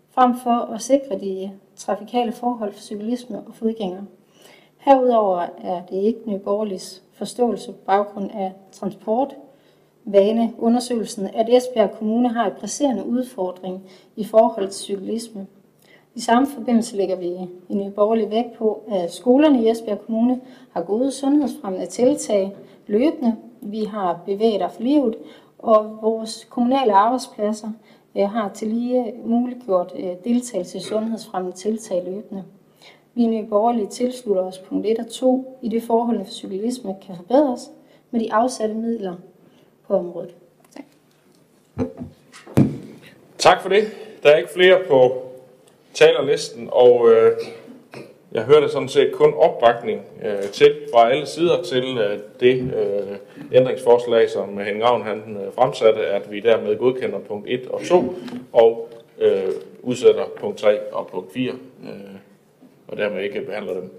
frem 0.09 0.35
for 0.39 0.73
at 0.73 0.81
sikre 0.81 1.19
de 1.19 1.51
trafikale 1.75 2.31
forhold 2.31 2.73
for 2.73 2.81
cyklisme 2.81 3.37
og 3.37 3.55
fodgængere. 3.55 4.05
Herudover 4.77 5.45
er 5.63 5.81
det 5.89 5.95
ikke 5.95 6.19
Nye 6.25 6.39
Borgerligs 6.39 7.03
forståelse 7.13 7.71
på 7.71 7.77
baggrund 7.85 8.31
af 8.31 8.53
transport, 8.71 9.35
vane, 10.05 10.53
undersøgelsen, 10.57 11.27
at 11.27 11.49
Esbjerg 11.49 11.91
Kommune 11.91 12.29
har 12.29 12.47
et 12.47 12.57
presserende 12.57 13.05
udfordring 13.05 13.83
i 14.15 14.23
forhold 14.23 14.67
til 14.67 14.83
cyklisme. 14.83 15.47
I 16.17 16.19
samme 16.19 16.47
forbindelse 16.47 16.95
lægger 16.95 17.15
vi 17.15 17.27
i 17.69 17.75
Nye 17.75 17.91
Borgerlige 17.91 18.29
vægt 18.29 18.57
på, 18.57 18.83
at 18.91 19.13
skolerne 19.13 19.63
i 19.63 19.69
Esbjerg 19.69 20.05
Kommune 20.05 20.41
har 20.71 20.81
gode 20.81 21.11
sundhedsfremmende 21.11 21.85
tiltag 21.85 22.55
løbende. 22.87 23.35
Vi 23.61 23.83
har 23.83 24.19
bevæget 24.25 24.61
af 24.61 24.69
livet, 24.79 25.15
og 25.59 25.97
vores 26.01 26.47
kommunale 26.49 26.93
arbejdspladser 26.93 27.69
øh, 28.17 28.29
har 28.29 28.49
til 28.49 28.67
lige 28.67 29.13
muliggjort 29.25 29.93
øh, 29.95 30.09
deltagelse 30.23 30.77
i 30.77 30.81
sundhedsfremmende 30.81 31.57
tiltag 31.57 32.03
løbende. 32.05 32.43
Vi 33.13 33.23
i 33.23 33.27
Nye 33.27 33.45
Borgerlige 33.45 33.87
tilslutter 33.87 34.43
os 34.43 34.57
punkt 34.57 34.85
1 34.85 34.99
og 34.99 35.07
2 35.07 35.57
i 35.61 35.69
det 35.69 35.83
forholdene 35.83 36.25
for 36.25 36.31
cyklisme 36.31 36.95
kan 37.07 37.15
forbedres 37.15 37.71
med 38.11 38.19
de 38.19 38.33
afsatte 38.33 38.75
midler 38.75 39.15
på 39.87 39.93
området. 39.93 40.35
Tak. 40.75 40.85
Tak 43.37 43.61
for 43.61 43.69
det. 43.69 43.83
Der 44.23 44.29
er 44.29 44.37
ikke 44.37 44.53
flere 44.53 44.77
på 44.89 45.26
talerlisten, 45.97 46.69
og 46.71 47.11
øh, 47.11 47.31
jeg 48.31 48.43
hørte 48.43 48.69
sådan 48.69 48.89
set 48.89 49.11
kun 49.13 49.33
opbakning 49.33 50.01
øh, 50.25 50.43
til 50.43 50.75
fra 50.93 51.11
alle 51.11 51.25
sider 51.25 51.61
til 51.61 51.97
øh, 51.97 52.19
det 52.39 52.73
øh, 52.75 53.17
ændringsforslag, 53.51 54.29
som 54.29 54.57
Henning 54.57 54.83
Ravn 54.83 55.01
han 55.01 55.37
øh, 55.45 55.53
fremsatte, 55.53 56.05
at 56.05 56.31
vi 56.31 56.39
dermed 56.39 56.77
godkender 56.77 57.19
punkt 57.19 57.47
1 57.49 57.67
og 57.67 57.81
2 57.81 58.15
og 58.53 58.89
øh, 59.19 59.49
udsætter 59.81 60.25
punkt 60.39 60.57
3 60.57 60.79
og 60.93 61.07
punkt 61.07 61.33
4, 61.33 61.51
øh, 61.51 61.57
og 62.87 62.97
dermed 62.97 63.23
ikke 63.23 63.41
behandler 63.41 63.73
dem. 63.73 63.91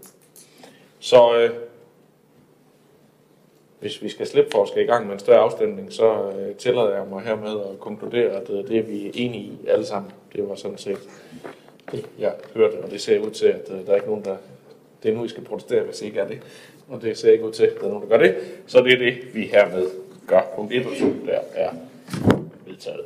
Så 0.98 1.36
øh, 1.38 1.50
hvis 3.80 4.02
vi 4.02 4.08
skal 4.08 4.26
slippe 4.26 4.50
for 4.50 4.62
at 4.62 4.68
skal 4.68 4.82
i 4.82 4.86
gang 4.86 5.06
med 5.06 5.14
en 5.14 5.18
større 5.18 5.38
afstemning, 5.38 5.92
så 5.92 6.30
øh, 6.30 6.54
tillader 6.54 6.96
jeg 6.96 7.06
mig 7.10 7.22
hermed 7.22 7.60
at 7.60 7.80
konkludere, 7.80 8.30
at 8.30 8.50
øh, 8.50 8.68
det 8.68 8.78
er 8.78 8.82
vi 8.82 9.10
enige 9.14 9.44
i 9.44 9.58
alle 9.68 9.84
sammen. 9.84 10.12
Det 10.32 10.48
var 10.48 10.54
sådan 10.54 10.78
set 10.78 10.98
jeg 12.18 12.32
hørte, 12.54 12.74
og 12.74 12.90
det 12.90 13.00
ser 13.00 13.18
ud 13.18 13.30
til, 13.30 13.46
at 13.46 13.70
øh, 13.70 13.86
der 13.86 13.92
er 13.92 13.94
ikke 13.94 14.08
nogen, 14.08 14.24
der... 14.24 14.36
Det 15.02 15.10
er 15.10 15.14
nu, 15.14 15.24
I 15.24 15.28
skal 15.28 15.44
protestere, 15.44 15.82
hvis 15.82 16.02
I 16.02 16.06
ikke 16.06 16.20
er 16.20 16.28
det. 16.28 16.38
Og 16.88 17.02
det 17.02 17.18
ser 17.18 17.32
ikke 17.32 17.44
ud 17.44 17.52
til, 17.52 17.64
at 17.64 17.80
der 17.80 17.84
er 17.84 17.88
nogen, 17.88 18.02
der 18.02 18.08
gør 18.08 18.24
det. 18.24 18.36
Så 18.66 18.80
det 18.80 18.92
er 18.92 18.98
det, 18.98 19.34
vi 19.34 19.42
hermed 19.42 19.90
gør. 20.26 20.42
Punkt 20.56 20.72
1 20.72 20.86
og 20.86 20.92
2, 21.00 21.06
der 21.26 21.38
er 21.54 21.70
vedtaget. 22.66 23.04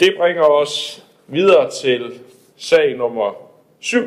Det 0.00 0.14
bringer 0.18 0.42
os 0.42 1.04
videre 1.26 1.70
til 1.70 2.20
sag 2.56 2.96
nummer 2.96 3.50
7, 3.80 4.00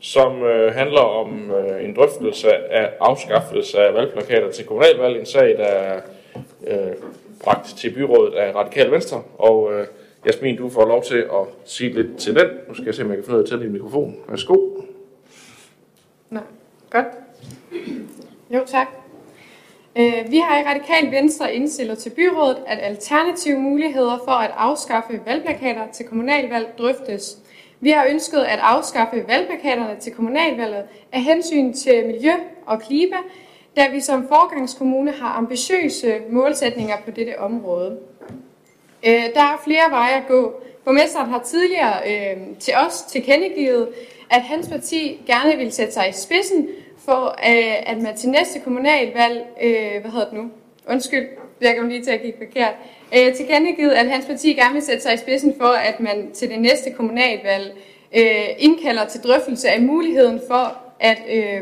som 0.00 0.42
øh, 0.42 0.74
handler 0.74 1.00
om 1.00 1.50
øh, 1.50 1.84
en 1.84 1.96
drøftelse 1.96 2.54
af 2.54 2.90
afskaffelse 3.00 3.78
af 3.78 3.94
valgplakater 3.94 4.50
til 4.50 4.64
kommunalvalg. 4.64 5.20
En 5.20 5.26
sag, 5.26 5.58
der 5.58 5.64
er 5.64 6.00
øh, 6.66 6.92
bragt 7.44 7.66
til 7.78 7.94
byrådet 7.94 8.34
af 8.34 8.54
Radikal 8.54 8.90
Venstre. 8.90 9.22
Og 9.38 9.72
øh, 9.72 9.86
Jasmin, 10.26 10.56
du 10.56 10.68
får 10.68 10.86
lov 10.86 11.02
til 11.02 11.16
at 11.16 11.46
sige 11.64 11.92
lidt 11.92 12.18
til 12.18 12.34
den. 12.34 12.46
Nu 12.68 12.74
skal 12.74 12.84
jeg 12.84 12.94
se, 12.94 13.02
om 13.02 13.08
jeg 13.08 13.16
kan 13.16 13.24
finde 13.24 13.36
ud 13.36 13.42
af 13.42 13.44
at 13.44 13.50
tænde 13.50 13.64
din 13.64 13.72
mikrofon. 13.72 14.16
Værsgo. 14.28 14.56
Nå, 16.30 16.40
godt. 16.90 17.06
Jo, 18.50 18.60
tak. 18.66 18.86
Øh, 19.98 20.30
vi 20.30 20.38
har 20.38 20.60
i 20.60 20.62
Radikal 20.62 21.12
Venstre 21.12 21.54
indstillet 21.54 21.98
til 21.98 22.10
byrådet, 22.10 22.56
at 22.66 22.78
alternative 22.82 23.58
muligheder 23.58 24.18
for 24.24 24.32
at 24.32 24.50
afskaffe 24.56 25.20
valgplakater 25.26 25.86
til 25.92 26.06
kommunalvalg 26.06 26.74
drøftes. 26.78 27.38
Vi 27.80 27.90
har 27.90 28.06
ønsket 28.10 28.38
at 28.38 28.58
afskaffe 28.62 29.24
valgplakaterne 29.28 30.00
til 30.00 30.12
kommunalvalget 30.12 30.84
af 31.12 31.22
hensyn 31.22 31.72
til 31.72 32.06
miljø 32.06 32.32
og 32.66 32.82
klima, 32.82 33.16
da 33.76 33.88
vi 33.92 34.00
som 34.00 34.28
forgangskommune 34.28 35.10
har 35.10 35.32
ambitiøse 35.32 36.20
målsætninger 36.30 36.96
på 37.04 37.10
dette 37.10 37.38
område. 37.38 37.98
Øh, 39.06 39.24
der 39.34 39.40
er 39.40 39.62
flere 39.64 39.90
veje 39.90 40.16
at 40.16 40.26
gå. 40.28 40.62
Borgmesteren 40.84 41.30
har 41.30 41.42
tidligere 41.42 41.94
øh, 42.06 42.36
til 42.60 42.74
os 42.86 43.02
tilkendegivet, 43.02 43.88
at 44.30 44.42
hans 44.42 44.68
parti 44.68 45.20
gerne 45.26 45.56
vil 45.56 45.72
sætte 45.72 45.92
sig 45.92 46.08
i 46.08 46.12
spidsen 46.12 46.68
for, 47.04 47.26
øh, 47.26 47.90
at 47.90 48.02
man 48.02 48.16
til 48.16 48.30
næste 48.30 48.60
kommunalvalg, 48.60 49.46
øh, 49.62 50.00
hvad 50.00 50.10
hedder 50.10 50.28
det 50.28 50.34
nu? 50.38 50.50
Undskyld, 50.88 51.26
jeg 51.60 51.74
kan 51.74 51.88
lige 51.88 52.04
til 52.04 52.10
at 52.10 52.22
kigge 52.22 52.38
forkert. 52.38 52.74
Øh, 53.16 53.34
tilkendegivet, 53.34 53.90
at 53.90 54.10
hans 54.10 54.26
parti 54.26 54.52
gerne 54.52 54.72
vil 54.72 54.82
sætte 54.82 55.02
sig 55.02 55.14
i 55.14 55.16
spidsen 55.16 55.54
for, 55.60 55.68
at 55.68 56.00
man 56.00 56.30
til 56.34 56.50
det 56.50 56.60
næste 56.60 56.90
kommunalvalg 56.90 57.76
øh, 58.16 58.48
indkalder 58.58 59.04
til 59.04 59.20
drøftelse 59.20 59.68
af 59.68 59.82
muligheden 59.82 60.40
for 60.48 60.76
at 61.00 61.18
øh, 61.30 61.60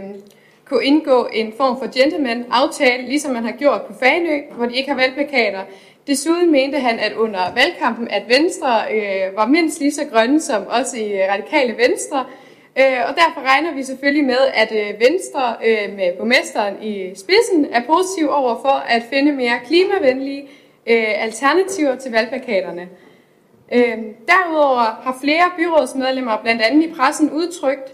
kunne 0.64 0.84
indgå 0.84 1.28
en 1.32 1.52
form 1.56 1.78
for 1.78 1.98
gentleman-aftale, 1.98 3.06
ligesom 3.06 3.32
man 3.32 3.44
har 3.44 3.52
gjort 3.52 3.82
på 3.82 3.94
Fanø, 4.00 4.40
hvor 4.56 4.66
de 4.66 4.76
ikke 4.76 4.90
har 4.90 4.96
valgplakater, 4.96 5.60
Desuden 6.10 6.50
mente 6.50 6.78
han, 6.78 6.98
at 6.98 7.12
under 7.12 7.54
valgkampen, 7.54 8.08
at 8.08 8.22
Venstre 8.28 8.82
øh, 8.92 9.36
var 9.36 9.46
mindst 9.46 9.80
lige 9.80 9.92
så 9.92 10.04
grønne 10.12 10.40
som 10.40 10.62
også 10.66 10.96
i 10.96 11.12
øh, 11.12 11.28
radikale 11.30 11.76
Venstre. 11.76 12.26
Øh, 12.78 12.98
og 13.08 13.14
derfor 13.14 13.40
regner 13.40 13.74
vi 13.74 13.82
selvfølgelig 13.82 14.24
med, 14.24 14.38
at 14.54 14.72
øh, 14.72 15.00
Venstre 15.00 15.56
øh, 15.64 15.96
med 15.96 16.16
borgmesteren 16.16 16.82
i 16.82 17.12
spidsen 17.14 17.66
er 17.72 17.82
positiv 17.86 18.28
over 18.30 18.60
for 18.62 18.84
at 18.88 19.02
finde 19.10 19.32
mere 19.32 19.58
klimavenlige 19.66 20.42
øh, 20.86 21.22
alternativer 21.24 21.96
til 21.96 22.12
valgplakaterne. 22.12 22.88
Øh, 23.72 23.98
derudover 24.28 25.00
har 25.02 25.18
flere 25.20 25.44
byrådsmedlemmer, 25.56 26.36
blandt 26.42 26.62
andet 26.62 26.86
i 26.86 26.94
pressen, 26.94 27.30
udtrykt, 27.30 27.92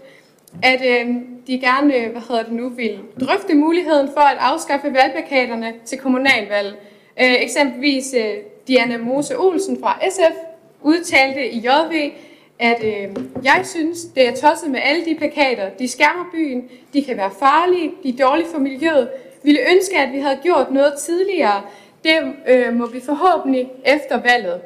at 0.63 0.81
øh, 0.85 1.15
de 1.47 1.59
gerne 1.59 1.95
øh, 1.95 2.11
hvad 2.11 2.21
hedder 2.29 2.43
det 2.43 2.53
nu, 2.53 2.69
vil 2.69 2.99
drøfte 3.19 3.55
muligheden 3.55 4.09
for 4.13 4.21
at 4.21 4.37
afskaffe 4.39 4.93
valgplakaterne 4.93 5.73
til 5.85 5.97
kommunalvalg. 5.97 6.77
Øh, 7.21 7.41
eksempelvis 7.41 8.13
øh, 8.17 8.33
Diana 8.67 8.97
Mose 8.97 9.37
Olsen 9.39 9.79
fra 9.81 9.99
SF 10.09 10.35
udtalte 10.81 11.49
i 11.49 11.59
JV, 11.59 12.11
at 12.59 12.83
øh, 12.83 13.23
jeg 13.43 13.61
synes, 13.63 14.05
det 14.15 14.27
er 14.27 14.35
tosset 14.35 14.71
med 14.71 14.79
alle 14.83 15.05
de 15.05 15.15
plakater. 15.15 15.69
De 15.69 15.87
skærmer 15.87 16.25
byen, 16.31 16.69
de 16.93 17.03
kan 17.03 17.17
være 17.17 17.31
farlige, 17.39 17.91
de 18.03 18.09
er 18.09 18.27
dårlige 18.27 18.47
for 18.47 18.59
miljøet. 18.59 19.09
Vi 19.43 19.49
ville 19.49 19.61
ønske, 19.71 19.97
at 19.97 20.13
vi 20.13 20.19
havde 20.19 20.39
gjort 20.43 20.71
noget 20.71 20.93
tidligere. 20.99 21.61
Det 22.03 22.33
øh, 22.47 22.73
må 22.73 22.85
vi 22.85 22.99
forhåbentlig 22.99 23.69
efter 23.85 24.21
valget. 24.21 24.61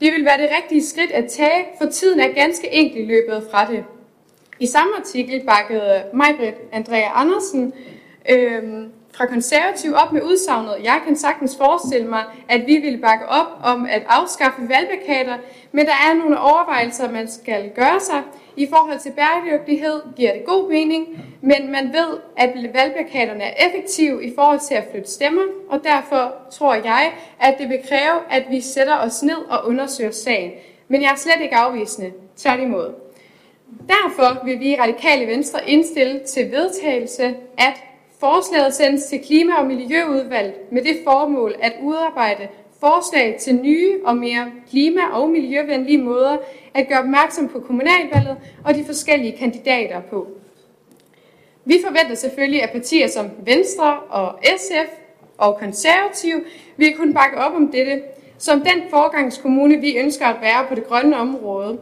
Det 0.00 0.12
vil 0.12 0.24
være 0.24 0.38
det 0.38 0.48
rigtige 0.62 0.84
skridt 0.86 1.10
at 1.10 1.26
tage, 1.30 1.66
for 1.78 1.86
tiden 1.90 2.20
er 2.20 2.28
ganske 2.28 2.72
enkelt 2.72 3.06
løbet 3.06 3.46
fra 3.50 3.72
det. 3.72 3.84
I 4.60 4.66
samme 4.66 4.92
artikel 4.96 5.46
bakkede 5.46 6.02
Majbrit 6.14 6.54
Andrea 6.72 7.08
Andersen 7.14 7.72
øh, 8.30 8.62
fra 9.12 9.26
konservativ 9.26 9.94
op 9.94 10.12
med 10.12 10.22
udsagnet, 10.22 10.76
jeg 10.82 11.00
kan 11.06 11.16
sagtens 11.16 11.56
forestille 11.56 12.08
mig, 12.08 12.24
at 12.48 12.66
vi 12.66 12.76
ville 12.76 12.98
bakke 12.98 13.28
op 13.28 13.46
om 13.64 13.86
at 13.86 14.02
afskaffe 14.08 14.68
valgplakater, 14.68 15.36
men 15.72 15.86
der 15.86 15.92
er 15.92 16.14
nogle 16.14 16.40
overvejelser, 16.40 17.10
man 17.10 17.28
skal 17.28 17.70
gøre 17.74 18.00
sig. 18.00 18.22
I 18.56 18.66
forhold 18.70 18.98
til 18.98 19.12
bæredygtighed 19.12 20.00
giver 20.16 20.32
det 20.32 20.44
god 20.44 20.68
mening, 20.68 21.06
men 21.40 21.72
man 21.72 21.92
ved, 21.92 22.18
at 22.36 22.50
valgplakaterne 22.74 23.42
er 23.42 23.66
effektive 23.66 24.24
i 24.24 24.34
forhold 24.34 24.60
til 24.68 24.74
at 24.74 24.84
flytte 24.90 25.10
stemmer, 25.10 25.42
og 25.68 25.80
derfor 25.84 26.34
tror 26.50 26.74
jeg, 26.74 27.12
at 27.40 27.54
det 27.58 27.68
vil 27.68 27.80
kræve, 27.88 28.20
at 28.30 28.44
vi 28.50 28.60
sætter 28.60 28.96
os 28.98 29.22
ned 29.22 29.38
og 29.48 29.66
undersøger 29.66 30.10
sagen. 30.10 30.50
Men 30.88 31.02
jeg 31.02 31.10
er 31.10 31.16
slet 31.16 31.40
ikke 31.42 31.56
afvisende. 31.56 32.12
Tværtimod. 32.36 32.94
Derfor 33.88 34.44
vil 34.44 34.60
vi 34.60 34.72
i 34.72 34.80
Radikale 34.80 35.26
Venstre 35.26 35.70
indstille 35.70 36.20
til 36.26 36.50
vedtagelse, 36.50 37.34
at 37.58 37.84
Forslaget 38.20 38.74
sendes 38.74 39.04
til 39.04 39.20
Klima- 39.24 39.54
og 39.58 39.66
Miljøudvalget 39.66 40.54
med 40.72 40.82
det 40.82 40.96
formål 41.04 41.54
at 41.60 41.72
udarbejde 41.82 42.48
forslag 42.80 43.36
til 43.40 43.54
nye 43.54 44.00
og 44.04 44.16
mere 44.16 44.52
klima- 44.70 45.10
og 45.12 45.30
miljøvenlige 45.30 45.98
måder 45.98 46.36
at 46.74 46.88
gøre 46.88 46.98
opmærksom 46.98 47.48
på 47.48 47.60
kommunalvalget 47.60 48.36
og 48.64 48.74
de 48.74 48.84
forskellige 48.84 49.36
kandidater 49.38 50.00
på. 50.00 50.26
Vi 51.64 51.78
forventer 51.86 52.14
selvfølgelig, 52.14 52.62
at 52.62 52.70
partier 52.70 53.08
som 53.08 53.30
Venstre 53.44 53.98
og 53.98 54.38
SF 54.56 54.90
og 55.38 55.56
Konservative 55.56 56.44
vil 56.76 56.96
kunne 56.96 57.14
bakke 57.14 57.38
op 57.38 57.54
om 57.54 57.68
dette, 57.72 58.02
som 58.38 58.60
den 58.60 58.82
forgangskommune, 58.90 59.80
vi 59.80 59.96
ønsker 59.96 60.26
at 60.26 60.40
være 60.40 60.66
på 60.68 60.74
det 60.74 60.86
grønne 60.86 61.16
område. 61.16 61.78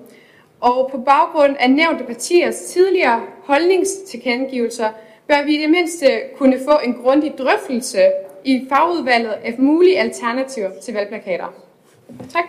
Og 0.60 0.88
på 0.90 0.98
baggrund 0.98 1.56
af 1.58 1.70
nævnte 1.70 2.04
partiers 2.04 2.56
tidligere 2.60 3.22
holdningstilkendegivelser, 3.44 4.88
bør 5.28 5.44
vi 5.44 5.54
i 5.54 5.62
det 5.62 5.70
mindste 5.70 6.06
kunne 6.36 6.58
få 6.68 6.78
en 6.84 6.94
grundig 6.94 7.34
drøftelse 7.38 7.98
i 8.44 8.66
fagudvalget 8.68 9.34
af 9.44 9.54
mulige 9.58 10.00
alternativer 10.00 10.70
til 10.82 10.94
valgplakater. 10.94 11.54
Tak. 12.32 12.44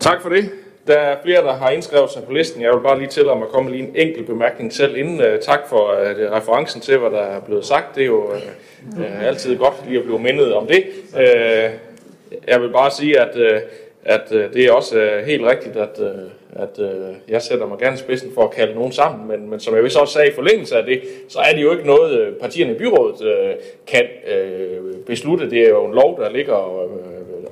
Tak 0.00 0.22
for 0.22 0.28
det. 0.28 0.50
Der 0.86 0.98
er 0.98 1.16
flere, 1.24 1.42
der 1.42 1.52
har 1.52 1.70
indskrevet 1.70 2.10
sig 2.10 2.24
på 2.24 2.32
listen. 2.32 2.62
Jeg 2.62 2.72
vil 2.72 2.80
bare 2.80 2.98
lige 2.98 3.08
til 3.08 3.28
om 3.28 3.42
at 3.42 3.48
komme 3.48 3.70
lige 3.70 3.82
en 3.82 3.96
enkelt 3.96 4.26
bemærkning 4.26 4.72
selv 4.72 4.96
inden. 4.96 5.20
Øh, 5.20 5.40
tak 5.40 5.68
for 5.68 5.82
uh, 5.82 6.32
referencen 6.32 6.80
til, 6.80 6.98
hvad 6.98 7.10
der 7.10 7.22
er 7.22 7.40
blevet 7.40 7.66
sagt. 7.66 7.94
Det 7.94 8.02
er 8.02 8.06
jo 8.06 8.24
uh, 8.24 8.98
uh, 8.98 9.24
altid 9.24 9.56
godt 9.56 9.74
lige 9.86 9.98
at 9.98 10.04
blive 10.04 10.18
mindet 10.18 10.54
om 10.54 10.66
det. 10.66 10.84
Uh, 11.14 11.20
jeg 12.48 12.60
vil 12.60 12.68
bare 12.72 12.90
sige, 12.90 13.20
at, 13.20 13.36
uh, 13.36 13.60
at 14.04 14.32
uh, 14.32 14.38
det 14.38 14.66
er 14.66 14.72
også 14.72 15.18
uh, 15.18 15.26
helt 15.26 15.44
rigtigt, 15.44 15.76
at, 15.76 15.98
uh, 15.98 16.06
at 16.58 16.78
øh, 16.78 17.14
jeg 17.28 17.42
sætter 17.42 17.66
mig 17.66 17.78
gerne 17.78 17.94
i 17.94 17.98
spidsen 17.98 18.32
for 18.34 18.42
at 18.42 18.50
kalde 18.50 18.74
nogen 18.74 18.92
sammen. 18.92 19.28
Men, 19.28 19.50
men 19.50 19.60
som 19.60 19.74
jeg 19.74 19.84
vist 19.84 19.96
også 19.96 20.12
sagde 20.12 20.28
i 20.28 20.34
forlængelse 20.34 20.76
af 20.76 20.84
det, 20.84 21.02
så 21.28 21.38
er 21.38 21.52
det 21.54 21.62
jo 21.62 21.72
ikke 21.72 21.86
noget, 21.86 22.20
øh, 22.20 22.32
partierne 22.32 22.72
i 22.72 22.78
byrådet 22.78 23.24
øh, 23.24 23.54
kan 23.86 24.04
øh, 24.34 24.94
beslutte. 25.06 25.50
Det 25.50 25.62
er 25.62 25.68
jo 25.68 25.86
en 25.86 25.94
lov, 25.94 26.20
der 26.20 26.30
ligger 26.30 26.54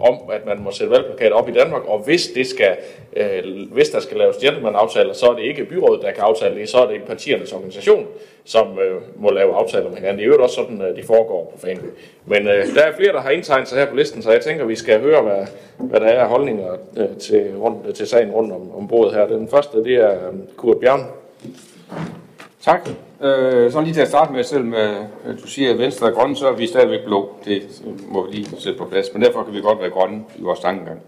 om, 0.08 0.30
at 0.32 0.46
man 0.46 0.62
må 0.62 0.70
sætte 0.70 0.90
valgplakater 0.90 1.36
op 1.36 1.48
i 1.48 1.52
Danmark, 1.52 1.84
og 1.84 1.98
hvis, 1.98 2.26
det 2.34 2.46
skal, 2.46 2.76
øh, 3.16 3.72
hvis 3.72 3.88
der 3.88 4.00
skal 4.00 4.16
laves 4.16 4.36
gentleman-aftaler, 4.36 5.12
så 5.12 5.26
er 5.26 5.34
det 5.34 5.42
ikke 5.42 5.64
byrådet, 5.64 6.02
der 6.02 6.10
kan 6.10 6.24
aftale 6.24 6.60
det, 6.60 6.68
så 6.68 6.78
er 6.78 6.86
det 6.86 7.02
partiernes 7.06 7.52
organisation, 7.52 8.06
som 8.44 8.78
øh, 8.78 9.02
må 9.16 9.30
lave 9.30 9.54
aftaler 9.54 9.88
med 9.88 9.96
hinanden. 9.96 10.18
Det 10.18 10.24
er 10.24 10.28
jo 10.28 10.42
også 10.42 10.54
sådan, 10.54 10.82
øh, 10.82 10.96
de 10.96 11.02
foregår 11.02 11.52
på 11.54 11.66
fanen. 11.66 11.90
Men 12.26 12.48
øh, 12.48 12.74
der 12.74 12.82
er 12.82 12.96
flere, 12.96 13.12
der 13.12 13.20
har 13.20 13.30
indtegnet 13.30 13.68
sig 13.68 13.78
her 13.78 13.86
på 13.86 13.96
listen, 13.96 14.22
så 14.22 14.30
jeg 14.30 14.40
tænker, 14.40 14.64
vi 14.64 14.76
skal 14.76 15.00
høre, 15.00 15.22
hvad, 15.22 15.46
hvad 15.78 16.00
der 16.00 16.06
er 16.06 16.22
af 16.22 16.28
holdninger 16.28 16.72
øh, 16.96 17.16
til, 17.20 17.52
rundt, 17.58 17.94
til 17.94 18.06
sagen 18.06 18.30
rundt 18.30 18.52
om, 18.52 18.76
om 18.76 18.88
bordet 18.88 19.14
her. 19.14 19.26
Den 19.26 19.48
første, 19.48 19.84
det 19.84 19.94
er 19.94 20.12
øh, 20.12 20.34
Kurt 20.56 20.80
Bjørn. 20.80 21.00
Tak. 22.64 22.88
Øh, 23.20 23.72
så 23.72 23.80
lige 23.80 23.94
til 23.94 24.00
at 24.00 24.08
starte 24.08 24.32
med, 24.32 24.44
selv 24.44 24.64
med, 24.64 24.96
øh, 25.26 25.38
du 25.42 25.46
siger, 25.46 25.72
at 25.72 25.78
Venstre 25.78 26.08
er 26.08 26.12
grønne, 26.12 26.36
så 26.36 26.48
er 26.48 26.52
vi 26.52 26.66
stadigvæk 26.66 27.04
blå. 27.04 27.32
Det 27.44 27.82
øh, 27.86 28.12
må 28.12 28.26
vi 28.26 28.32
lige 28.32 28.56
sætte 28.58 28.78
på 28.78 28.84
plads. 28.84 29.06
Men 29.12 29.22
derfor 29.22 29.42
kan 29.42 29.54
vi 29.54 29.60
godt 29.60 29.80
være 29.80 29.90
grønne 29.90 30.24
i 30.38 30.42
vores 30.42 30.60
tankegang. 30.60 31.00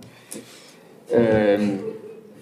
Øh, 1.15 1.69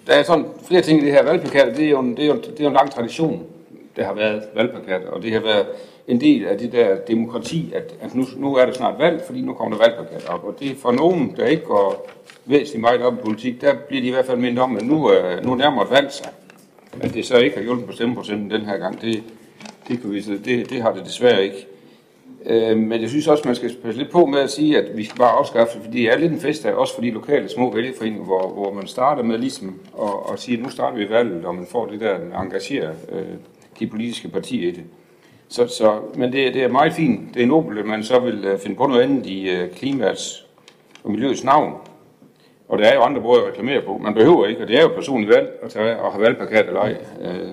der 0.07 0.13
er 0.13 0.23
sådan 0.23 0.45
flere 0.67 0.81
ting 0.81 1.01
i 1.01 1.05
det 1.05 1.11
her 1.11 1.23
valgplakat. 1.23 1.77
Det 1.77 1.85
er 1.85 1.89
jo 1.89 1.99
en, 1.99 2.17
det 2.17 2.23
er 2.23 2.27
jo, 2.27 2.35
det 2.35 2.59
er 2.59 2.63
jo 2.63 2.67
en 2.67 2.73
lang 2.73 2.91
tradition, 2.91 3.43
det 3.95 4.05
har 4.05 4.13
været 4.13 4.43
valgplakat. 4.55 5.05
Og 5.05 5.21
det 5.21 5.31
har 5.33 5.39
været 5.39 5.65
en 6.07 6.21
del 6.21 6.45
af 6.45 6.57
det 6.57 6.71
der 6.71 6.95
demokrati, 6.95 7.73
at, 7.75 7.93
at 8.01 8.15
nu, 8.15 8.25
nu 8.37 8.55
er 8.55 8.65
der 8.65 8.73
snart 8.73 8.99
valg, 8.99 9.23
fordi 9.25 9.41
nu 9.41 9.53
kommer 9.53 9.77
der 9.77 9.83
valgplakat 9.83 10.29
op. 10.29 10.43
Og 10.43 10.55
det 10.59 10.71
er 10.71 10.75
for 10.81 10.91
nogen, 10.91 11.33
der 11.37 11.45
ikke 11.45 11.63
går 11.63 12.09
væsentligt 12.45 12.81
meget 12.81 13.01
op 13.01 13.13
i 13.13 13.21
politik, 13.23 13.61
der 13.61 13.73
bliver 13.87 14.01
de 14.01 14.07
i 14.07 14.11
hvert 14.11 14.25
fald 14.25 14.37
mindet 14.37 14.59
om, 14.59 14.77
at 14.77 14.83
nu, 14.83 15.11
øh, 15.11 15.45
nu 15.45 15.55
nærmer 15.55 15.83
et 15.83 15.91
valg 15.91 16.11
sig. 16.11 16.29
At 17.01 17.13
det 17.13 17.25
så 17.25 17.37
ikke 17.37 17.55
har 17.55 17.63
hjulpet 17.63 17.85
på 17.85 17.91
stemmeprocenten 17.91 18.51
den 18.51 18.61
her 18.61 18.77
gang, 18.77 19.01
det, 19.01 19.23
det, 19.87 20.01
kan 20.01 20.11
vi, 20.11 20.21
det, 20.21 20.69
det 20.69 20.81
har 20.81 20.93
det 20.93 21.05
desværre 21.05 21.43
ikke. 21.43 21.67
Øh, 22.45 22.77
men 22.77 23.01
jeg 23.01 23.09
synes 23.09 23.27
også, 23.27 23.43
man 23.45 23.55
skal 23.55 23.75
passe 23.83 24.01
lidt 24.01 24.11
på 24.11 24.25
med 24.25 24.39
at 24.39 24.51
sige, 24.51 24.77
at 24.77 24.97
vi 24.97 25.03
skal 25.03 25.17
bare 25.17 25.31
afskaffe 25.31 25.73
det, 25.73 25.85
fordi 25.85 26.01
det 26.01 26.13
er 26.13 26.17
lidt 26.17 26.31
en 26.31 26.39
fest 26.39 26.65
af, 26.65 26.73
også 26.73 26.95
for 26.95 27.01
de 27.01 27.11
lokale 27.11 27.49
små 27.49 27.73
vælgerforeninger, 27.73 28.23
hvor, 28.23 28.49
hvor 28.49 28.73
man 28.73 28.87
starter 28.87 29.23
med 29.23 29.37
ligesom 29.37 29.79
at, 30.01 30.33
at 30.33 30.39
sige, 30.39 30.57
at 30.57 30.63
nu 30.63 30.69
starter 30.69 30.97
vi 30.97 31.09
valget, 31.09 31.45
og 31.45 31.55
man 31.55 31.67
får 31.71 31.85
det 31.85 31.99
der 31.99 32.15
engagerer 32.15 32.41
engagere 32.41 32.93
øh, 33.11 33.35
de 33.79 33.87
politiske 33.87 34.29
partier 34.29 34.67
i 34.67 34.71
det. 34.71 34.83
Så, 35.47 35.67
så, 35.67 35.99
men 36.15 36.33
det, 36.33 36.53
det 36.53 36.63
er 36.63 36.67
meget 36.67 36.93
fint. 36.93 37.33
Det 37.33 37.43
er 37.43 37.47
nobelt, 37.47 37.79
at 37.79 37.85
man 37.85 38.03
så 38.03 38.19
vil 38.19 38.45
øh, 38.45 38.59
finde 38.59 38.75
på 38.75 38.87
noget 38.87 39.01
andet 39.01 39.25
i 39.25 39.49
øh, 39.49 39.71
klimaets 39.71 40.47
og 41.03 41.11
miljøets 41.11 41.43
navn. 41.43 41.73
Og 42.67 42.77
der 42.77 42.85
er 42.85 42.95
jo 42.95 43.01
andre 43.01 43.21
måder 43.21 43.41
at 43.41 43.47
reklamere 43.47 43.81
på. 43.81 43.97
Man 43.97 44.13
behøver 44.13 44.45
ikke, 44.45 44.61
og 44.61 44.67
det 44.67 44.77
er 44.77 44.81
jo 44.81 44.87
personligt 44.87 45.35
valg 45.35 45.59
at 45.63 45.71
tage 45.71 45.99
og 45.99 46.11
have 46.11 46.23
valgplakat 46.23 46.67
eller 46.67 46.81
ej. 46.81 46.95
Øh, 47.21 47.49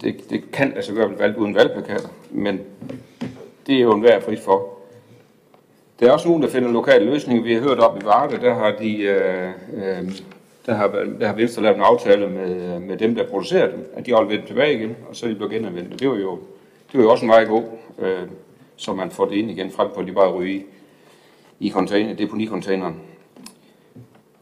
det, 0.00 0.30
det 0.30 0.52
kan 0.52 0.72
altså 0.76 0.94
gøre 0.94 1.18
valg 1.18 1.38
uden 1.38 1.54
valgplakater, 1.54 2.08
men 2.30 2.60
det 3.66 3.76
er 3.76 3.80
jo 3.80 3.92
en 3.92 4.02
værd 4.02 4.22
frit 4.22 4.40
for. 4.40 4.68
Der 6.00 6.08
er 6.08 6.12
også 6.12 6.28
nogen, 6.28 6.42
der 6.42 6.48
finder 6.48 6.72
lokale 6.72 7.04
løsninger. 7.04 7.44
Vi 7.44 7.54
har 7.54 7.60
hørt 7.60 7.78
op 7.78 8.02
i 8.02 8.04
Varde, 8.04 8.40
der 8.40 8.54
har 8.54 8.70
de... 8.70 8.96
Øh, 9.02 9.48
øh, 9.74 10.12
der 10.66 10.74
har, 10.74 10.88
der 11.20 11.26
har 11.26 11.34
Venstre 11.34 11.62
lavet 11.62 11.76
en 11.76 11.82
aftale 11.82 12.28
med, 12.28 12.80
med 12.80 12.96
dem, 12.96 13.14
der 13.14 13.26
producerer 13.26 13.70
dem, 13.70 13.92
at 13.94 14.06
de 14.06 14.12
holder 14.12 14.30
dem 14.30 14.46
tilbage 14.46 14.74
igen, 14.74 14.96
og 15.08 15.16
så 15.16 15.26
er 15.26 15.30
de 15.30 15.36
blevet 15.36 15.52
genanvendt. 15.52 16.00
Det 16.00 16.08
var 16.08 16.16
jo, 16.16 16.38
det 16.92 16.98
var 16.98 17.02
jo 17.02 17.10
også 17.10 17.24
en 17.24 17.28
meget 17.28 17.48
god, 17.48 17.62
øh, 17.98 18.22
så 18.76 18.92
man 18.92 19.10
får 19.10 19.24
det 19.24 19.36
ind 19.36 19.50
igen, 19.50 19.70
frem 19.70 19.88
for 19.94 20.00
at 20.00 20.06
de 20.06 20.12
bare 20.12 20.32
ryger 20.32 20.54
i, 20.54 20.64
i 21.60 21.70
container, 21.70 22.14
deponicontaineren. 22.14 23.00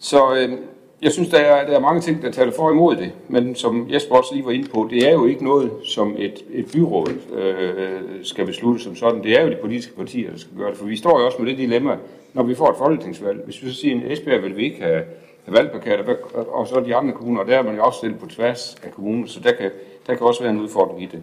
Så 0.01 0.35
øh, 0.35 0.59
jeg 1.03 1.13
synes, 1.13 1.29
der 1.29 1.39
er, 1.39 1.67
der 1.67 1.77
er 1.77 1.81
mange 1.81 2.01
ting, 2.01 2.23
der 2.23 2.31
taler 2.31 2.53
for 2.53 2.71
imod 2.71 2.97
det, 2.97 3.13
men 3.29 3.55
som 3.55 3.89
Jesper 3.93 4.17
også 4.17 4.35
lige 4.35 4.45
var 4.45 4.51
inde 4.51 4.69
på, 4.69 4.89
det 4.91 5.09
er 5.09 5.13
jo 5.13 5.27
ikke 5.27 5.45
noget, 5.45 5.71
som 5.85 6.15
et, 6.19 6.45
et 6.53 6.67
byråd 6.73 7.13
øh, 7.33 8.01
skal 8.23 8.47
beslutte 8.47 8.85
som 8.85 8.97
sådan. 8.97 9.23
Det 9.23 9.39
er 9.39 9.43
jo 9.45 9.51
de 9.51 9.57
politiske 9.61 9.97
partier, 9.97 10.31
der 10.31 10.39
skal 10.39 10.57
gøre 10.57 10.71
det, 10.71 10.79
for 10.79 10.87
vi 10.87 10.97
står 10.97 11.21
jo 11.21 11.27
også 11.27 11.39
med 11.39 11.51
det 11.51 11.59
dilemma, 11.59 11.97
når 12.33 12.43
vi 12.43 12.55
får 12.55 12.71
et 12.71 12.77
folketingsvalg. 12.79 13.41
Hvis 13.45 13.63
vi 13.63 13.69
så 13.69 13.75
siger, 13.75 14.05
at 14.05 14.13
Esbjerg 14.13 14.43
vil 14.43 14.57
vi 14.57 14.65
ikke 14.65 14.83
have, 14.83 15.03
have 15.45 15.57
valgplakater, 15.57 16.15
og 16.35 16.67
så 16.67 16.81
de 16.81 16.95
andre 16.95 17.13
kommuner, 17.13 17.41
og 17.41 17.47
der 17.47 17.59
er 17.59 17.63
man 17.63 17.77
jo 17.77 17.85
også 17.85 17.97
stillet 17.97 18.19
på 18.19 18.27
tværs 18.27 18.77
af 18.83 18.91
kommunen, 18.93 19.29
så 19.29 19.41
der 19.41 19.53
kan, 19.53 19.71
der 20.07 20.15
kan 20.15 20.27
også 20.27 20.43
være 20.43 20.53
en 20.53 20.61
udfordring 20.61 21.03
i 21.03 21.07
det. 21.07 21.23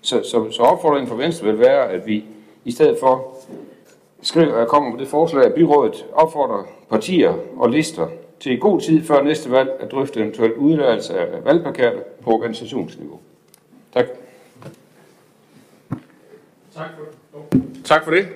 Så, 0.00 0.22
så, 0.30 0.50
så 0.50 0.62
opfordringen 0.62 1.08
fra 1.08 1.16
Venstre 1.16 1.46
vil 1.46 1.58
være, 1.58 1.90
at 1.90 2.06
vi 2.06 2.24
i 2.64 2.72
stedet 2.72 2.96
for 3.00 3.36
skriver, 4.24 4.64
kommer 4.64 4.90
på 4.90 4.96
det 4.96 5.08
forslag, 5.08 5.44
at 5.44 5.54
byrådet 5.54 6.06
opfordrer 6.12 6.64
partier 6.90 7.34
og 7.56 7.70
lister 7.70 8.08
til 8.40 8.52
i 8.52 8.56
god 8.56 8.80
tid 8.80 9.04
før 9.04 9.22
næste 9.22 9.50
valg 9.50 9.70
at 9.80 9.90
drøfte 9.90 10.20
eventuelt 10.20 10.54
udlærelse 10.54 11.18
af 11.18 11.44
valgplakater 11.44 12.00
på 12.22 12.30
organisationsniveau. 12.30 13.20
Tak. 13.94 14.06
Tak 16.74 16.88
for, 16.96 17.46
tak 17.84 18.04
for 18.04 18.10
det. 18.10 18.26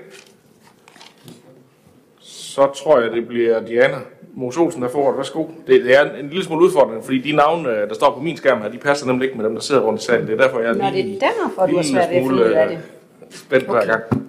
Så 2.20 2.70
tror 2.74 3.01
jeg, 3.01 3.11
det 3.11 3.29
bliver 3.29 3.61
Diana 3.66 3.96
Mos 4.35 4.57
Olsen, 4.57 4.83
der 4.83 4.88
får 4.88 5.09
det. 5.09 5.16
Værsgo. 5.16 5.44
Det, 5.66 5.85
det 5.85 5.96
er 5.96 6.14
en 6.14 6.29
lille 6.29 6.44
smule 6.44 6.64
udfordrende, 6.64 7.03
fordi 7.03 7.18
de 7.18 7.33
navne, 7.33 7.68
der 7.68 7.94
står 7.94 8.14
på 8.14 8.20
min 8.20 8.37
skærm 8.37 8.62
her, 8.62 8.68
de 8.68 8.79
passer 8.79 9.07
nemlig 9.07 9.24
ikke 9.24 9.37
med 9.37 9.44
dem, 9.44 9.55
der 9.55 9.62
sidder 9.62 9.81
rundt 9.81 10.03
i 10.03 10.05
salen. 10.05 10.27
Det 10.27 10.40
er 10.40 10.42
derfor, 10.44 10.61
jeg 10.61 10.68
er 10.68 10.72
lige, 10.72 10.83
Nå, 10.83 10.90
det 10.90 11.22
er 11.22 11.29
derfor, 11.29 11.66
du 11.66 11.77
har 11.77 11.83
svært 11.83 12.11
ved 12.11 12.16
at 12.16 12.22
finde 12.22 12.35
ud 12.35 12.40
af 12.40 12.68
det. 12.68 12.79
Spændt 13.31 13.68
okay. 13.68 13.72
hver 13.72 13.87
gang. 13.87 14.27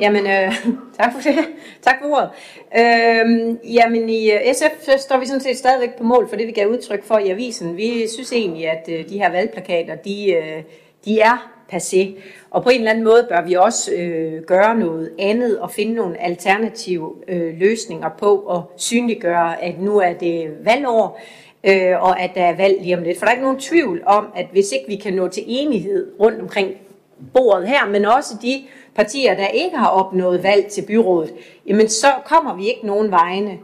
Jamen, 0.00 0.26
øh, 0.26 0.52
tak 0.98 1.12
for 1.12 1.20
det. 1.20 1.38
tak 1.82 1.94
for 2.02 2.08
ordet. 2.08 2.30
Øh, 2.78 3.74
jamen, 3.74 4.08
i 4.08 4.30
øh, 4.30 4.54
SF 4.54 4.88
står 4.98 5.18
vi 5.18 5.26
sådan 5.26 5.40
set 5.40 5.56
stadigvæk 5.56 5.98
på 5.98 6.04
mål 6.04 6.28
for 6.28 6.36
det, 6.36 6.46
vi 6.46 6.52
gav 6.52 6.68
udtryk 6.68 7.04
for 7.04 7.18
i 7.18 7.30
avisen. 7.30 7.76
Vi 7.76 8.08
synes 8.08 8.32
egentlig, 8.32 8.68
at 8.68 8.88
øh, 8.92 9.08
de 9.08 9.18
her 9.18 9.30
valgplakater, 9.30 9.94
de, 9.94 10.32
øh, 10.32 10.62
de 11.04 11.20
er 11.20 11.50
passé. 11.72 12.08
Og 12.50 12.62
på 12.62 12.68
en 12.68 12.78
eller 12.78 12.90
anden 12.90 13.04
måde 13.04 13.26
bør 13.28 13.42
vi 13.46 13.54
også 13.54 13.92
øh, 13.92 14.42
gøre 14.42 14.78
noget 14.78 15.10
andet 15.18 15.58
og 15.58 15.70
finde 15.70 15.94
nogle 15.94 16.22
alternative 16.22 17.14
øh, 17.28 17.58
løsninger 17.58 18.08
på 18.18 18.38
at 18.38 18.80
synliggøre, 18.82 19.62
at 19.62 19.80
nu 19.80 19.98
er 19.98 20.12
det 20.12 20.56
valgår, 20.64 21.20
øh, 21.64 22.02
og 22.02 22.20
at 22.20 22.30
der 22.34 22.44
er 22.44 22.56
valg 22.56 22.82
lige 22.82 22.96
om 22.96 23.02
lidt. 23.02 23.18
For 23.18 23.24
der 23.24 23.30
er 23.30 23.34
ikke 23.34 23.44
nogen 23.44 23.60
tvivl 23.60 24.02
om, 24.06 24.26
at 24.36 24.46
hvis 24.52 24.72
ikke 24.72 24.88
vi 24.88 24.96
kan 24.96 25.14
nå 25.14 25.28
til 25.28 25.44
enighed 25.46 26.12
rundt 26.20 26.40
omkring 26.40 26.74
bordet 27.34 27.68
her, 27.68 27.86
men 27.86 28.04
også 28.04 28.34
de 28.42 28.62
partier, 29.00 29.34
der 29.34 29.46
ikke 29.46 29.76
har 29.76 29.88
opnået 29.88 30.42
valg 30.42 30.66
til 30.66 30.82
byrådet, 30.82 31.34
jamen 31.66 31.88
så 31.88 32.12
kommer 32.24 32.54
vi 32.54 32.68
ikke 32.68 32.86
nogen 32.86 33.10
vegne. 33.10 33.58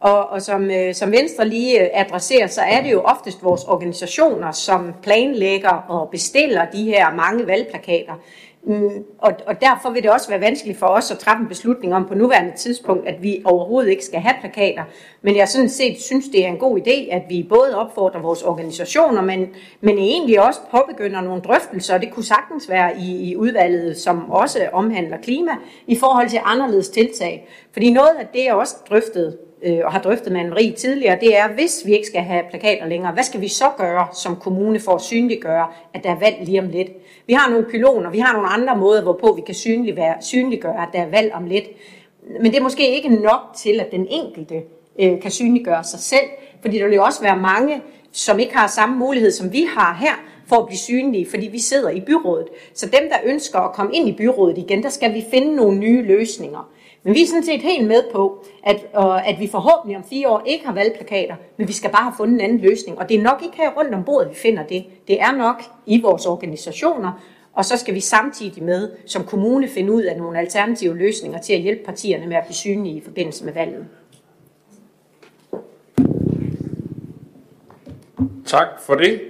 Og, 0.00 0.28
og 0.28 0.42
som, 0.42 0.70
øh, 0.70 0.94
som 0.94 1.12
Venstre 1.12 1.48
lige 1.48 1.80
øh, 1.80 1.88
adresserer, 1.92 2.46
så 2.46 2.60
er 2.60 2.82
det 2.82 2.92
jo 2.92 3.00
oftest 3.00 3.44
vores 3.44 3.64
organisationer, 3.64 4.52
som 4.52 4.94
planlægger 5.02 5.84
og 5.88 6.10
bestiller 6.10 6.66
de 6.70 6.84
her 6.84 7.14
mange 7.14 7.46
valgplakater. 7.46 8.12
Øh, 8.66 8.90
og, 9.18 9.32
og 9.46 9.60
derfor 9.60 9.90
vil 9.90 10.02
det 10.02 10.10
også 10.10 10.28
være 10.28 10.40
vanskeligt 10.40 10.78
for 10.78 10.86
os 10.86 11.10
at 11.10 11.18
træffe 11.18 11.42
en 11.42 11.48
beslutning 11.48 11.94
om 11.94 12.04
på 12.08 12.14
nuværende 12.14 12.56
tidspunkt, 12.56 13.08
at 13.08 13.22
vi 13.22 13.42
overhovedet 13.44 13.90
ikke 13.90 14.04
skal 14.04 14.20
have 14.20 14.34
plakater. 14.40 14.84
Men 15.22 15.36
jeg 15.36 15.48
sådan 15.48 15.68
set 15.68 16.00
synes, 16.00 16.28
det 16.28 16.44
er 16.44 16.48
en 16.48 16.58
god 16.58 16.78
idé, 16.78 17.14
at 17.14 17.22
vi 17.28 17.46
både 17.48 17.76
opfordrer 17.76 18.20
vores 18.20 18.42
organisationer, 18.42 19.22
men, 19.22 19.48
men 19.80 19.98
egentlig 19.98 20.46
også 20.46 20.60
påbegynder 20.70 21.20
nogle 21.20 21.42
drøftelser, 21.42 21.94
og 21.94 22.00
det 22.00 22.12
kunne 22.12 22.24
sagtens 22.24 22.68
være 22.68 22.98
i, 22.98 23.30
i 23.30 23.36
udvalget, 23.36 23.96
som 23.96 24.30
også 24.30 24.68
omhandler 24.72 25.16
klima, 25.16 25.52
i 25.86 25.96
forhold 25.96 26.28
til 26.28 26.40
anderledes 26.44 26.88
tiltag. 26.88 27.48
Fordi 27.72 27.90
noget 27.90 28.16
af 28.20 28.26
det, 28.32 28.44
jeg 28.44 28.54
også 28.54 28.76
drøftet 28.90 29.38
øh, 29.62 29.78
og 29.84 29.92
har 29.92 30.00
drøftet 30.00 30.32
med 30.32 30.40
Anne-Marie 30.40 30.74
tidligere, 30.76 31.18
det 31.20 31.36
er, 31.38 31.48
hvis 31.48 31.82
vi 31.86 31.92
ikke 31.92 32.06
skal 32.06 32.20
have 32.20 32.42
plakater 32.50 32.86
længere, 32.86 33.12
hvad 33.12 33.22
skal 33.22 33.40
vi 33.40 33.48
så 33.48 33.64
gøre 33.78 34.06
som 34.14 34.36
kommune 34.36 34.80
for 34.80 34.94
at 34.94 35.00
synliggøre, 35.00 35.66
at 35.94 36.04
der 36.04 36.10
er 36.10 36.18
valg 36.18 36.36
lige 36.40 36.60
om 36.60 36.68
lidt? 36.68 36.88
Vi 37.26 37.32
har 37.32 37.50
nogle 37.50 37.66
pyloner, 37.70 38.10
vi 38.10 38.18
har 38.18 38.32
nogle 38.32 38.48
andre 38.48 38.76
måder, 38.76 39.02
hvorpå 39.02 39.32
vi 39.32 39.42
kan 39.46 39.54
synliggøre, 40.20 40.82
at 40.82 40.88
der 40.92 41.02
er 41.02 41.10
valg 41.10 41.32
om 41.34 41.46
lidt. 41.46 41.64
Men 42.40 42.52
det 42.52 42.58
er 42.58 42.62
måske 42.62 42.94
ikke 42.94 43.08
nok 43.08 43.40
til, 43.56 43.80
at 43.80 43.92
den 43.92 44.06
enkelte 44.10 44.62
øh, 45.00 45.20
kan 45.20 45.30
synliggøre 45.30 45.84
sig 45.84 46.00
selv, 46.00 46.26
fordi 46.60 46.78
der 46.78 46.84
vil 46.86 46.94
jo 46.94 47.04
også 47.04 47.22
være 47.22 47.36
mange, 47.36 47.82
som 48.12 48.38
ikke 48.38 48.56
har 48.56 48.66
samme 48.66 48.96
mulighed, 48.96 49.30
som 49.30 49.52
vi 49.52 49.66
har 49.76 49.98
her, 50.00 50.12
for 50.46 50.56
at 50.56 50.66
blive 50.66 50.78
synlige, 50.78 51.26
fordi 51.30 51.46
vi 51.46 51.58
sidder 51.58 51.90
i 51.90 52.00
byrådet. 52.00 52.48
Så 52.74 52.86
dem, 52.86 53.08
der 53.10 53.16
ønsker 53.24 53.58
at 53.58 53.72
komme 53.72 53.94
ind 53.94 54.08
i 54.08 54.12
byrådet 54.12 54.58
igen, 54.58 54.82
der 54.82 54.88
skal 54.88 55.14
vi 55.14 55.24
finde 55.30 55.56
nogle 55.56 55.78
nye 55.78 56.02
løsninger. 56.02 56.70
Men 57.02 57.14
vi 57.14 57.22
er 57.22 57.26
sådan 57.26 57.44
set 57.44 57.62
helt 57.62 57.88
med 57.88 58.02
på, 58.12 58.44
at, 58.62 58.76
øh, 58.76 59.28
at 59.28 59.40
vi 59.40 59.48
forhåbentlig 59.48 59.96
om 59.96 60.04
fire 60.04 60.28
år 60.28 60.42
ikke 60.46 60.66
har 60.66 60.74
valgplakater, 60.74 61.36
men 61.56 61.68
vi 61.68 61.72
skal 61.72 61.90
bare 61.90 62.02
have 62.02 62.14
fundet 62.16 62.34
en 62.34 62.40
anden 62.40 62.58
løsning. 62.58 62.98
Og 62.98 63.08
det 63.08 63.18
er 63.18 63.22
nok 63.22 63.42
ikke 63.42 63.56
her 63.56 63.70
rundt 63.76 63.94
om 63.94 64.04
bordet, 64.04 64.30
vi 64.30 64.34
finder 64.34 64.66
det. 64.66 64.84
Det 65.08 65.20
er 65.20 65.32
nok 65.32 65.62
i 65.86 66.00
vores 66.00 66.26
organisationer, 66.26 67.22
og 67.52 67.64
så 67.64 67.76
skal 67.76 67.94
vi 67.94 68.00
samtidig 68.00 68.62
med 68.62 68.90
som 69.06 69.24
kommune 69.24 69.68
finde 69.68 69.92
ud 69.92 70.02
af 70.02 70.16
nogle 70.16 70.38
alternative 70.38 70.96
løsninger 70.96 71.38
til 71.40 71.52
at 71.52 71.60
hjælpe 71.60 71.84
partierne 71.84 72.26
med 72.26 72.36
at 72.36 72.44
blive 72.44 72.54
synlige 72.54 72.96
i 72.96 73.00
forbindelse 73.00 73.44
med 73.44 73.52
valget. 73.52 73.86
Tak 78.46 78.66
for 78.80 78.94
det. 78.94 79.20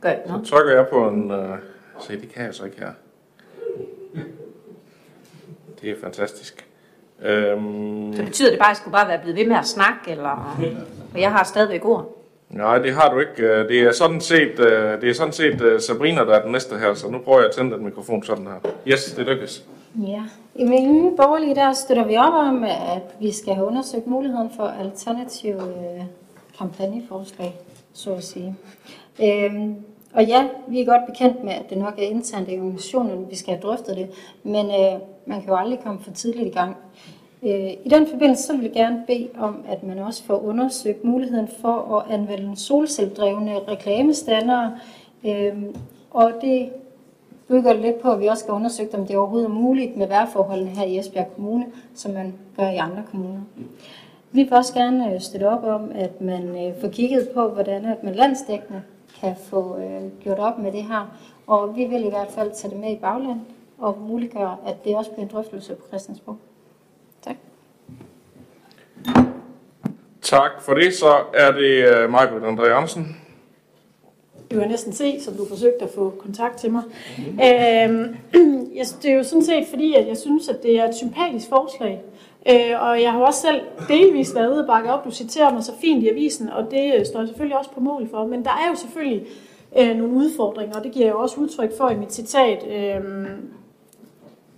Gør 0.00 0.08
jeg 0.08 0.22
Så 0.26 0.50
trykker 0.50 0.74
jeg 0.74 0.86
på 0.90 1.08
en... 1.08 1.30
Uh, 1.30 1.56
se, 2.00 2.20
det 2.20 2.32
kan 2.34 2.44
jeg 2.44 2.54
så 2.54 2.64
ikke 2.64 2.78
her. 2.78 2.92
Det 5.82 5.90
er 5.90 5.94
fantastisk. 6.02 6.66
Øhm, 7.22 8.12
Så 8.16 8.22
betyder 8.24 8.50
det 8.50 8.58
bare, 8.58 8.66
at 8.68 8.70
jeg 8.70 8.76
skulle 8.76 8.92
bare 8.92 9.08
være 9.08 9.18
blevet 9.18 9.36
ved 9.38 9.46
med 9.46 9.56
at 9.56 9.66
snakke, 9.66 10.10
eller... 10.10 10.56
Og 11.14 11.20
jeg 11.20 11.32
har 11.32 11.44
stadigvæk 11.44 11.84
ord. 11.84 12.16
nej, 12.50 12.78
det 12.78 12.92
har 12.94 13.12
du 13.14 13.18
ikke. 13.20 13.42
Øh, 13.42 13.68
Det 13.68 13.80
er 13.80 13.92
sådan 13.92 14.20
set, 14.20 14.58
øh, 14.60 15.00
det 15.00 15.10
er 15.10 15.14
sådan 15.14 15.32
set 15.32 15.60
øh, 15.60 15.80
Sabrina, 15.80 16.20
der 16.24 16.34
er 16.34 16.42
den 16.42 16.52
næste 16.52 16.78
her, 16.78 16.94
så 16.94 17.08
nu 17.10 17.18
prøver 17.18 17.38
jeg 17.38 17.48
at 17.48 17.54
tænde 17.54 17.76
den 17.76 17.84
mikrofon 17.84 18.22
sådan 18.22 18.46
her. 18.46 18.70
Yes, 18.86 19.04
det 19.12 19.26
lykkes. 19.26 19.64
Ja, 20.08 20.22
i 20.54 20.64
Nye 20.64 21.10
Borgerlige 21.16 21.54
der 21.54 21.72
støtter 21.72 22.04
vi 22.06 22.16
op 22.16 22.32
om, 22.34 22.64
at 22.64 23.02
vi 23.20 23.32
skal 23.32 23.54
have 23.54 23.66
undersøgt 23.66 24.06
muligheden 24.06 24.50
for 24.56 24.66
alternative 24.80 25.60
øh, 25.62 26.04
kampagneforslag, 26.58 27.54
så 27.92 28.14
at 28.14 28.24
sige. 28.24 28.56
Øhm, 29.22 29.74
og 30.14 30.24
ja, 30.24 30.48
vi 30.68 30.80
er 30.80 30.84
godt 30.84 31.06
bekendt 31.06 31.44
med, 31.44 31.52
at 31.52 31.70
det 31.70 31.78
nok 31.78 31.98
er 31.98 32.02
internt 32.02 32.48
i 32.48 32.58
organisationen, 32.58 33.30
vi 33.30 33.36
skal 33.36 33.54
have 33.54 33.62
drøftet 33.62 33.96
det, 33.96 34.08
men 34.42 34.66
øh, 34.66 35.00
man 35.26 35.40
kan 35.40 35.48
jo 35.48 35.56
aldrig 35.56 35.78
komme 35.84 36.00
for 36.00 36.10
tidligt 36.10 36.46
i 36.46 36.50
gang. 36.50 36.76
Øh, 37.42 37.70
I 37.84 37.88
den 37.90 38.06
forbindelse 38.06 38.42
så 38.42 38.52
vil 38.52 38.62
jeg 38.62 38.72
gerne 38.72 39.04
bede 39.06 39.28
om, 39.38 39.64
at 39.68 39.82
man 39.82 39.98
også 39.98 40.24
får 40.24 40.44
undersøgt 40.44 41.04
muligheden 41.04 41.48
for 41.60 41.96
at 41.98 42.14
anvende 42.14 42.56
solcelledrevne 42.56 43.58
reklamestandere, 43.68 44.78
øh, 45.26 45.62
og 46.10 46.32
det 46.40 46.70
bygger 47.48 47.72
lidt 47.72 48.00
på, 48.00 48.12
at 48.12 48.20
vi 48.20 48.26
også 48.26 48.42
skal 48.42 48.54
undersøge, 48.54 48.88
om 48.94 49.06
det 49.06 49.16
overhovedet 49.16 49.48
er 49.48 49.52
muligt 49.52 49.96
med 49.96 50.06
vejrforholdene 50.06 50.70
her 50.70 50.84
i 50.84 50.98
Esbjerg 50.98 51.34
Kommune, 51.34 51.66
som 51.94 52.12
man 52.12 52.34
gør 52.56 52.68
i 52.68 52.76
andre 52.76 53.02
kommuner. 53.10 53.40
Vi 54.32 54.42
vil 54.42 54.54
også 54.54 54.74
gerne 54.74 55.14
øh, 55.14 55.20
støtte 55.20 55.48
op 55.48 55.64
om, 55.64 55.90
at 55.94 56.20
man 56.20 56.66
øh, 56.66 56.80
får 56.80 56.88
kigget 56.88 57.28
på, 57.34 57.48
hvordan 57.48 57.84
at 57.84 58.04
man 58.04 58.14
landsdækkende 58.14 58.82
kan 59.22 59.36
få 59.50 59.78
øh, 59.78 60.22
gjort 60.22 60.38
op 60.38 60.58
med 60.58 60.72
det 60.72 60.82
her. 60.82 61.16
Og 61.46 61.76
vi 61.76 61.84
vil 61.84 62.04
i 62.04 62.08
hvert 62.08 62.30
fald 62.30 62.52
tage 62.54 62.70
det 62.70 62.80
med 62.80 62.92
i 62.92 62.98
bagland 62.98 63.40
og 63.78 63.98
muliggøre, 64.00 64.56
at 64.66 64.84
det 64.84 64.96
også 64.96 65.10
bliver 65.10 65.24
en 65.24 65.32
drøftelse 65.32 65.74
på 65.74 65.86
Christiansborg. 65.88 66.36
Tak. 67.22 67.36
Tak 70.22 70.50
for 70.60 70.74
det. 70.74 70.94
Så 70.94 71.24
er 71.34 71.52
det 71.52 72.04
uh, 72.04 72.10
Majbrit 72.10 72.42
André 72.42 72.66
Andersen. 72.66 73.16
Du 74.50 74.58
kan 74.58 74.68
næsten 74.68 74.92
se, 74.92 75.20
som 75.20 75.34
du 75.34 75.48
forsøgte 75.48 75.84
at 75.84 75.90
få 75.94 76.14
kontakt 76.18 76.58
til 76.58 76.70
mig. 76.72 76.82
Øhm, 77.18 78.16
jeg, 78.78 78.86
det 79.02 79.10
er 79.10 79.14
jo 79.14 79.22
sådan 79.22 79.44
set 79.44 79.66
fordi, 79.70 79.94
at 79.94 80.06
jeg 80.06 80.16
synes, 80.16 80.48
at 80.48 80.62
det 80.62 80.80
er 80.80 80.88
et 80.88 80.94
sympatisk 80.94 81.48
forslag. 81.48 82.02
Øh, 82.48 82.82
og 82.82 83.02
jeg 83.02 83.12
har 83.12 83.20
også 83.20 83.40
selv 83.40 83.60
delvis 83.88 84.34
været 84.34 84.52
ude 84.52 84.60
og 84.60 84.66
bakke 84.66 84.92
op. 84.92 85.04
Du 85.04 85.10
citerer 85.10 85.52
mig 85.52 85.64
så 85.64 85.72
fint 85.80 86.02
i 86.02 86.08
avisen, 86.08 86.48
og 86.48 86.70
det 86.70 86.94
øh, 86.98 87.06
står 87.06 87.18
jeg 87.18 87.28
selvfølgelig 87.28 87.58
også 87.58 87.70
på 87.70 87.80
mål 87.80 88.08
for. 88.10 88.26
Men 88.26 88.44
der 88.44 88.50
er 88.50 88.70
jo 88.70 88.74
selvfølgelig 88.74 89.26
øh, 89.78 89.96
nogle 89.96 90.14
udfordringer, 90.14 90.76
og 90.76 90.84
det 90.84 90.92
giver 90.92 91.06
jeg 91.06 91.14
også 91.14 91.40
udtryk 91.40 91.76
for 91.76 91.90
i 91.90 91.96
mit 91.96 92.12
citat. 92.12 92.66
Øh, 92.70 93.26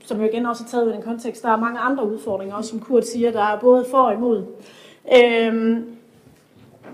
som 0.07 0.21
jo 0.21 0.27
igen 0.27 0.47
også 0.47 0.65
er 0.65 0.69
taget 0.69 0.89
i 0.89 0.93
den 0.93 1.03
kontekst. 1.03 1.43
Der 1.43 1.49
er 1.49 1.57
mange 1.57 1.79
andre 1.79 2.13
udfordringer, 2.13 2.57
også 2.57 2.71
som 2.71 2.81
Kurt 2.81 3.07
siger, 3.07 3.33
der 3.33 3.43
er 3.43 3.61
både 3.61 3.87
for 3.91 3.99
og 3.99 4.15
imod. 4.15 4.45
Øhm, 5.17 5.97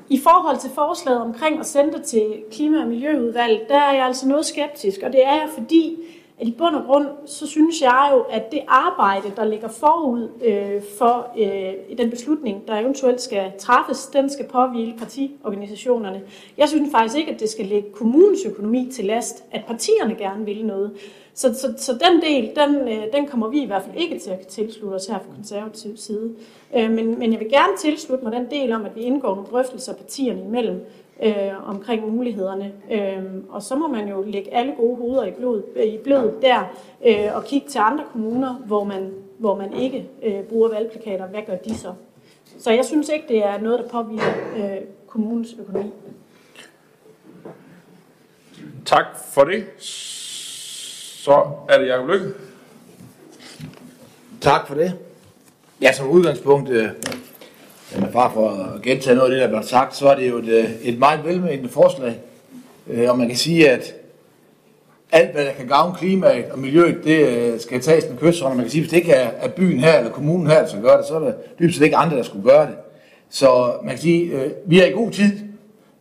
I 0.09 0.19
forhold 0.19 0.59
til 0.59 0.71
forslaget 0.71 1.21
omkring 1.21 1.61
at 1.61 1.67
sende 1.67 1.93
det 1.93 2.03
til 2.03 2.43
Klima- 2.53 2.81
og 2.81 2.89
Miljøudvalget, 2.89 3.61
der 3.69 3.79
er 3.79 3.93
jeg 3.93 4.07
altså 4.07 4.29
noget 4.29 4.47
skeptisk, 4.47 5.01
og 5.03 5.13
det 5.13 5.27
er 5.27 5.33
jeg 5.33 5.49
fordi, 5.59 5.97
at 6.41 6.47
i 6.47 6.55
bund 6.59 6.75
og 6.75 6.85
grund, 6.87 7.07
så 7.27 7.47
synes 7.47 7.83
jeg 7.83 8.11
jo, 8.13 8.21
at 8.21 8.53
det 8.53 8.61
arbejde, 8.69 9.33
der 9.37 9.45
ligger 9.45 9.69
forud 9.69 10.29
øh, 10.45 10.83
for 10.99 11.29
øh, 11.39 11.99
den 11.99 12.11
beslutning, 12.11 12.69
der 12.69 12.79
eventuelt 12.79 13.21
skal 13.21 13.53
træffes, 13.59 14.07
den 14.07 14.31
skal 14.31 14.47
påvile 14.49 14.95
partiorganisationerne. 14.99 16.23
Jeg 16.59 16.69
synes 16.69 16.91
faktisk 16.93 17.19
ikke, 17.19 17.33
at 17.33 17.41
det 17.41 17.49
skal 17.51 17.67
lægge 17.67 17.91
kommunens 17.93 18.45
økonomi 18.47 18.91
til 18.93 19.05
last, 19.05 19.45
at 19.51 19.65
partierne 19.67 20.15
gerne 20.15 20.45
vil 20.45 20.67
noget. 20.67 20.93
Så, 21.35 21.55
så, 21.55 21.75
så 21.77 21.93
den 21.93 22.23
del, 22.23 22.51
den, 22.57 22.89
øh, 22.89 23.13
den 23.13 23.27
kommer 23.27 23.49
vi 23.49 23.63
i 23.63 23.67
hvert 23.67 23.83
fald 23.83 23.97
ikke 23.97 24.19
til 24.19 24.31
at 24.31 24.47
tilslutte 24.47 24.95
os 24.95 25.07
her 25.07 25.19
fra 25.19 25.35
konservativ 25.35 25.97
side. 25.97 26.35
Øh, 26.77 26.91
men, 26.91 27.19
men 27.19 27.33
jeg 27.33 27.41
vil 27.41 27.51
gerne 27.51 27.77
tilslutte 27.79 28.25
mig 28.25 28.33
den 28.33 28.51
del 28.51 28.73
om, 28.73 28.85
at 28.85 28.97
vi 28.97 29.01
indgår 29.01 29.35
nogle 29.35 29.51
drøftelser 29.51 29.95
partierne 29.95 30.43
imellem 30.43 30.87
øh, 31.23 31.69
omkring 31.69 32.13
mulighederne. 32.13 32.73
Øh, 32.91 33.25
og 33.49 33.63
så 33.63 33.77
må 33.77 33.89
man 33.89 34.09
jo 34.09 34.23
lægge 34.23 34.55
alle 34.55 34.75
gode 34.77 34.97
hoveder 34.97 35.25
i, 35.25 35.31
blod, 35.31 35.63
i 35.77 35.99
blød 36.05 36.33
der 36.43 36.61
øh, 37.07 37.37
og 37.37 37.45
kigge 37.45 37.69
til 37.69 37.79
andre 37.79 38.05
kommuner, 38.13 38.55
hvor 38.55 38.85
man, 38.85 39.15
hvor 39.39 39.57
man 39.57 39.73
ikke 39.73 40.09
øh, 40.23 40.43
bruger 40.43 40.69
valgplakater. 40.69 41.27
Hvad 41.27 41.43
gør 41.47 41.57
de 41.57 41.75
så? 41.75 41.93
Så 42.59 42.71
jeg 42.71 42.85
synes 42.85 43.09
ikke, 43.09 43.25
det 43.29 43.45
er 43.45 43.61
noget, 43.61 43.79
der 43.79 43.89
påvirker 43.89 44.35
øh, 44.57 44.79
kommunens 45.07 45.55
økonomi. 45.61 45.91
Tak 48.85 49.05
for 49.33 49.45
det. 49.45 49.65
Så 49.79 51.47
er 51.69 51.79
det 51.79 51.89
Jacob 51.89 52.09
Lykke. 52.09 52.27
Tak 54.41 54.67
for 54.67 54.75
det. 54.75 54.99
Ja, 55.83 55.93
som 55.93 56.09
udgangspunkt, 56.09 56.69
øh, 56.69 56.89
bare 58.13 58.31
for 58.35 58.49
at 58.49 58.83
gentage 58.83 59.17
noget 59.17 59.31
af 59.31 59.35
det, 59.35 59.43
der 59.43 59.49
blev 59.49 59.63
sagt, 59.69 59.97
så 59.97 60.09
er 60.09 60.17
det 60.17 60.29
jo 60.29 60.39
et, 60.39 60.49
øh, 60.49 60.71
et 60.83 60.99
meget 60.99 61.25
velmenende 61.25 61.69
forslag. 61.69 62.19
Øh, 62.91 63.11
og 63.11 63.19
man 63.19 63.29
kan 63.29 63.37
sige, 63.37 63.71
at 63.71 63.95
alt, 65.13 65.33
hvad 65.33 65.45
der 65.45 65.53
kan 65.53 65.67
gavne 65.67 65.95
klimaet 65.99 66.45
og 66.51 66.59
miljøet, 66.59 67.05
det 67.05 67.29
øh, 67.29 67.61
skal 67.61 67.81
tages 67.81 68.05
med 68.11 68.19
kysthånd. 68.19 68.51
Og 68.51 68.57
man 68.57 68.65
kan 68.65 68.71
sige, 68.71 68.81
at 68.81 68.83
hvis 68.83 68.91
det 68.91 68.97
ikke 68.97 69.13
er, 69.13 69.49
byen 69.49 69.81
her 69.81 69.99
eller 69.99 70.11
kommunen 70.11 70.47
her, 70.47 70.61
der 70.61 70.69
skal 70.69 70.83
gøre 70.83 70.99
det, 70.99 71.07
så 71.07 71.15
er 71.15 71.21
det 71.21 71.35
dybest 71.59 71.79
set 71.79 71.85
ikke 71.85 71.97
andre, 71.97 72.17
der 72.17 72.23
skulle 72.23 72.45
gøre 72.45 72.67
det. 72.67 72.75
Så 73.31 73.73
man 73.83 73.91
kan 73.91 73.99
sige, 73.99 74.35
at 74.35 74.51
vi 74.67 74.81
er 74.81 74.87
i 74.87 74.91
god 74.91 75.11
tid, 75.11 75.33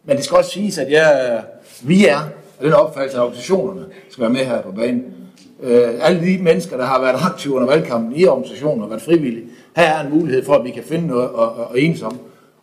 men 0.05 0.17
det 0.17 0.25
skal 0.25 0.37
også 0.37 0.51
siges, 0.51 0.77
at 0.77 0.91
jeg, 0.91 1.41
vi 1.81 2.07
er, 2.07 2.19
og 2.59 2.65
den 2.65 2.73
opfattelse 2.73 3.17
af 3.17 3.21
organisationerne 3.21 3.85
skal 4.09 4.21
være 4.21 4.33
med 4.33 4.45
her 4.45 4.61
på 4.61 4.71
banen. 4.71 5.03
Alle 6.01 6.21
de 6.21 6.43
mennesker, 6.43 6.77
der 6.77 6.85
har 6.85 7.01
været 7.01 7.15
aktive 7.21 7.53
under 7.53 7.67
valgkampen 7.67 8.15
i 8.15 8.25
organisationen 8.25 8.83
og 8.83 8.89
været 8.89 9.01
frivillige, 9.01 9.45
her 9.75 9.83
er 9.83 10.03
en 10.03 10.19
mulighed 10.19 10.45
for, 10.45 10.53
at 10.53 10.63
vi 10.63 10.71
kan 10.71 10.83
finde 10.83 11.07
noget 11.07 11.23
at, 11.23 11.43
at, 11.43 11.49
at 11.75 11.83
enes 11.83 12.01
om. 12.01 12.17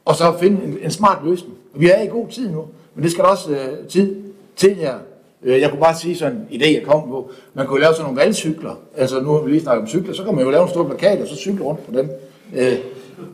Og 0.05 0.17
så 0.17 0.35
finde 0.41 0.65
en, 0.65 0.79
en 0.83 0.91
smart 0.91 1.19
løsning. 1.25 1.55
Og 1.75 1.81
vi 1.81 1.91
er 1.91 2.03
i 2.03 2.07
god 2.07 2.29
tid 2.29 2.51
nu, 2.51 2.65
men 2.95 3.05
det 3.05 3.13
skal 3.13 3.25
der 3.25 3.31
også 3.31 3.51
øh, 3.51 3.89
tid 3.89 4.17
til 4.57 4.75
her. 4.75 4.95
Øh, 5.43 5.61
jeg 5.61 5.71
kunne 5.71 5.81
bare 5.81 5.97
sige 5.97 6.17
sådan 6.17 6.47
en 6.51 6.61
idé, 6.61 6.75
jeg 6.75 6.83
kom 6.87 7.09
på. 7.09 7.31
Man 7.55 7.67
kunne 7.67 7.81
lave 7.81 7.95
sådan 7.95 8.05
nogle 8.05 8.21
valgcykler. 8.21 8.75
Altså 8.97 9.21
nu 9.21 9.33
har 9.33 9.41
vi 9.41 9.51
lige 9.51 9.61
snakket 9.61 9.83
om 9.83 9.89
cykler, 9.89 10.15
så 10.15 10.25
kan 10.25 10.35
man 10.35 10.45
jo 10.45 10.51
lave 10.51 10.63
en 10.63 10.69
stor 10.69 10.85
plakat, 10.85 11.21
og 11.21 11.29
så 11.29 11.37
cykle 11.37 11.65
rundt 11.65 11.87
på 11.87 11.99
dem. 11.99 12.11
Øh, 12.55 12.79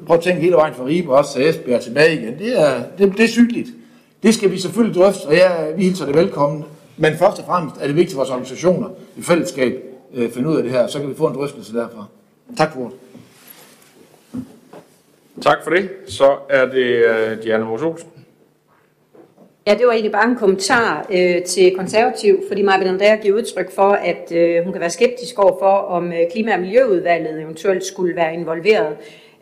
prøv 0.07 0.17
at 0.17 0.23
tænke 0.23 0.41
hele 0.41 0.55
vejen 0.55 0.75
fra 0.75 0.85
Ribe 0.85 1.17
også 1.17 1.33
til 1.33 1.49
Esbjerg 1.49 1.81
tilbage 1.81 2.23
igen. 2.23 2.39
Det 2.39 2.61
er, 2.61 2.83
det, 2.99 3.13
det 3.17 3.25
er 3.25 3.29
sygeligt. 3.29 3.69
Det 4.23 4.35
skal 4.35 4.51
vi 4.51 4.59
selvfølgelig 4.59 4.95
drøfte, 4.95 5.27
og 5.27 5.35
jeg, 5.37 5.73
vi 5.77 5.85
hilser 5.85 6.07
det 6.07 6.15
velkommen. 6.15 6.65
Men 6.97 7.17
først 7.17 7.39
og 7.39 7.45
fremmest 7.45 7.77
er 7.81 7.87
det 7.87 7.97
vigtigt, 7.97 8.13
at 8.13 8.17
vores 8.17 8.31
organisationer 8.31 8.89
i 9.17 9.23
fællesskab 9.23 9.83
øh, 10.15 10.31
finder 10.31 10.51
ud 10.51 10.57
af 10.57 10.63
det 10.63 10.73
her, 10.73 10.87
så 10.87 10.99
kan 10.99 11.09
vi 11.09 11.15
få 11.15 11.27
en 11.27 11.35
drøftelse 11.35 11.73
derfra. 11.73 12.05
Tak 12.57 12.73
for 12.73 12.81
ordet. 12.81 12.97
Tak 15.41 15.65
for 15.65 15.71
det. 15.71 15.91
Så 16.07 16.37
er 16.49 16.67
det 16.67 17.05
uh, 17.05 17.43
Diana 17.43 17.65
Mos 17.65 17.83
Olsen. 17.83 18.09
Ja, 19.67 19.75
det 19.75 19.87
var 19.87 19.93
egentlig 19.93 20.13
bare 20.13 20.29
en 20.31 20.37
kommentar 20.37 21.07
øh, 21.11 21.43
til 21.43 21.77
konservativ, 21.77 22.43
fordi 22.49 22.63
Maja 22.63 22.89
Andrea 22.89 23.17
giver 23.17 23.37
udtryk 23.37 23.75
for, 23.75 23.93
at 23.93 24.33
øh, 24.33 24.65
hun 24.65 24.73
kan 24.73 24.81
være 24.81 24.91
skeptisk 24.91 25.39
over 25.39 25.59
for, 25.59 25.77
om 25.97 26.13
øh, 26.13 26.19
Klima- 26.33 26.55
og 26.55 26.61
Miljøudvalget 26.61 27.43
eventuelt 27.43 27.85
skulle 27.85 28.17
være 28.17 28.35
involveret, 28.35 28.97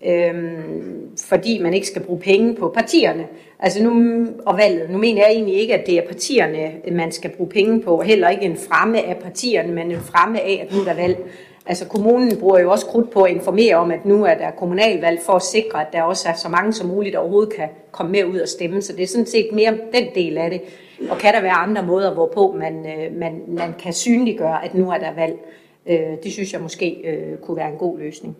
øhm, 0.06 1.16
fordi 1.24 1.58
man 1.62 1.74
ikke 1.74 1.86
skal 1.86 2.02
bruge 2.02 2.20
penge 2.20 2.54
på 2.54 2.68
partierne. 2.68 3.26
Altså 3.58 3.82
nu, 3.82 4.26
og 4.46 4.58
valget. 4.58 4.90
Nu 4.90 4.98
mener 4.98 5.22
jeg 5.22 5.30
egentlig 5.30 5.54
ikke, 5.54 5.74
at 5.74 5.86
det 5.86 5.98
er 5.98 6.06
partierne, 6.06 6.72
man 6.92 7.12
skal 7.12 7.30
bruge 7.30 7.50
penge 7.50 7.80
på, 7.80 8.00
heller 8.00 8.28
ikke 8.28 8.44
en 8.44 8.56
fremme 8.56 8.98
af 9.02 9.16
partierne, 9.16 9.72
men 9.72 9.90
en 9.90 10.00
fremme 10.00 10.40
af, 10.40 10.66
at 10.66 10.74
nu 10.74 10.80
er 10.80 10.84
der 10.84 10.94
valg. 10.94 11.18
Altså 11.66 11.88
kommunen 11.88 12.36
bruger 12.36 12.58
jo 12.58 12.70
også 12.70 12.86
krudt 12.86 13.10
på 13.10 13.22
at 13.22 13.32
informere 13.32 13.76
om, 13.76 13.90
at 13.90 14.04
nu 14.04 14.24
er 14.24 14.34
der 14.34 14.50
kommunalvalg 14.50 15.20
for 15.20 15.32
at 15.32 15.42
sikre, 15.42 15.80
at 15.80 15.92
der 15.92 16.02
også 16.02 16.28
er 16.28 16.32
så 16.32 16.48
mange 16.48 16.72
som 16.72 16.88
muligt 16.88 17.12
der 17.12 17.18
overhovedet 17.18 17.52
kan 17.52 17.68
komme 17.90 18.12
med 18.12 18.24
ud 18.24 18.38
og 18.38 18.48
stemme. 18.48 18.82
Så 18.82 18.92
det 18.92 19.02
er 19.02 19.06
sådan 19.06 19.26
set 19.26 19.48
mere 19.52 19.78
den 19.92 20.04
del 20.14 20.38
af 20.38 20.50
det. 20.50 20.60
Og 21.10 21.18
kan 21.18 21.34
der 21.34 21.40
være 21.40 21.52
andre 21.52 21.82
måder, 21.82 22.14
hvorpå 22.14 22.56
man, 22.58 22.86
øh, 22.86 23.16
man, 23.16 23.42
man 23.48 23.74
kan 23.78 23.92
synliggøre, 23.92 24.64
at 24.64 24.74
nu 24.74 24.90
er 24.90 24.98
der 24.98 25.14
valg. 25.14 25.34
Øh, 25.86 26.16
det 26.22 26.32
synes 26.32 26.52
jeg 26.52 26.60
måske 26.60 27.00
øh, 27.04 27.38
kunne 27.38 27.56
være 27.56 27.68
en 27.68 27.78
god 27.78 27.98
løsning. 27.98 28.36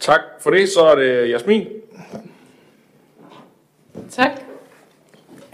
Tak 0.00 0.20
for 0.40 0.50
det. 0.50 0.68
Så 0.68 0.80
er 0.80 0.94
det 0.94 1.30
Jasmin. 1.30 1.66
Tak. 4.10 4.30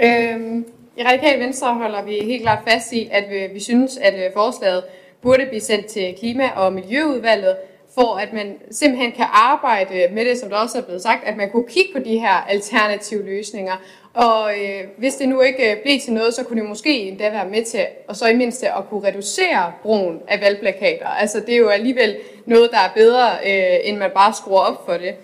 Øhm, 0.03 0.67
I 0.97 1.03
Radikale 1.05 1.45
Venstre 1.45 1.75
holder 1.75 2.03
vi 2.03 2.19
helt 2.25 2.43
klart 2.43 2.59
fast 2.69 2.93
i, 2.93 3.09
at 3.13 3.25
vi, 3.31 3.55
vi 3.55 3.61
synes, 3.61 3.97
at 3.97 4.15
øh, 4.15 4.33
forslaget 4.35 4.85
burde 5.23 5.47
blive 5.47 5.61
sendt 5.61 5.87
til 5.87 6.15
Klima- 6.19 6.51
og 6.57 6.73
Miljøudvalget, 6.73 7.57
for 7.99 8.17
at 8.17 8.33
man 8.33 8.57
simpelthen 8.71 9.13
kan 9.13 9.27
arbejde 9.33 10.09
med 10.13 10.25
det, 10.25 10.39
som 10.39 10.49
der 10.49 10.57
også 10.57 10.79
er 10.79 10.83
blevet 10.83 11.03
sagt, 11.03 11.25
at 11.25 11.37
man 11.37 11.51
kunne 11.51 11.67
kigge 11.69 11.93
på 11.93 11.99
de 11.99 12.19
her 12.19 12.47
alternative 12.49 13.25
løsninger. 13.25 13.77
Og 14.15 14.53
øh, 14.53 14.85
hvis 14.99 15.15
det 15.15 15.29
nu 15.29 15.41
ikke 15.41 15.71
øh, 15.71 15.83
blev 15.83 16.01
til 16.01 16.13
noget, 16.13 16.35
så 16.35 16.45
kunne 16.45 16.61
det 16.61 16.69
måske 16.69 16.99
endda 16.99 17.31
være 17.31 17.49
med 17.49 17.65
til, 17.65 17.87
og 18.09 18.17
så 18.17 18.27
i 18.27 18.37
mindste 18.37 18.73
at 18.73 18.89
kunne 18.91 19.09
reducere 19.09 19.73
brugen 19.83 20.21
af 20.29 20.41
valgplakater. 20.41 21.07
Altså 21.07 21.41
det 21.41 21.55
er 21.55 21.59
jo 21.59 21.69
alligevel 21.69 22.17
noget, 22.47 22.71
der 22.71 22.79
er 22.79 22.91
bedre, 22.95 23.31
øh, 23.47 23.89
end 23.89 23.97
man 23.97 24.11
bare 24.15 24.33
skruer 24.35 24.61
op 24.61 24.87
for 24.87 24.93
det. 24.93 25.15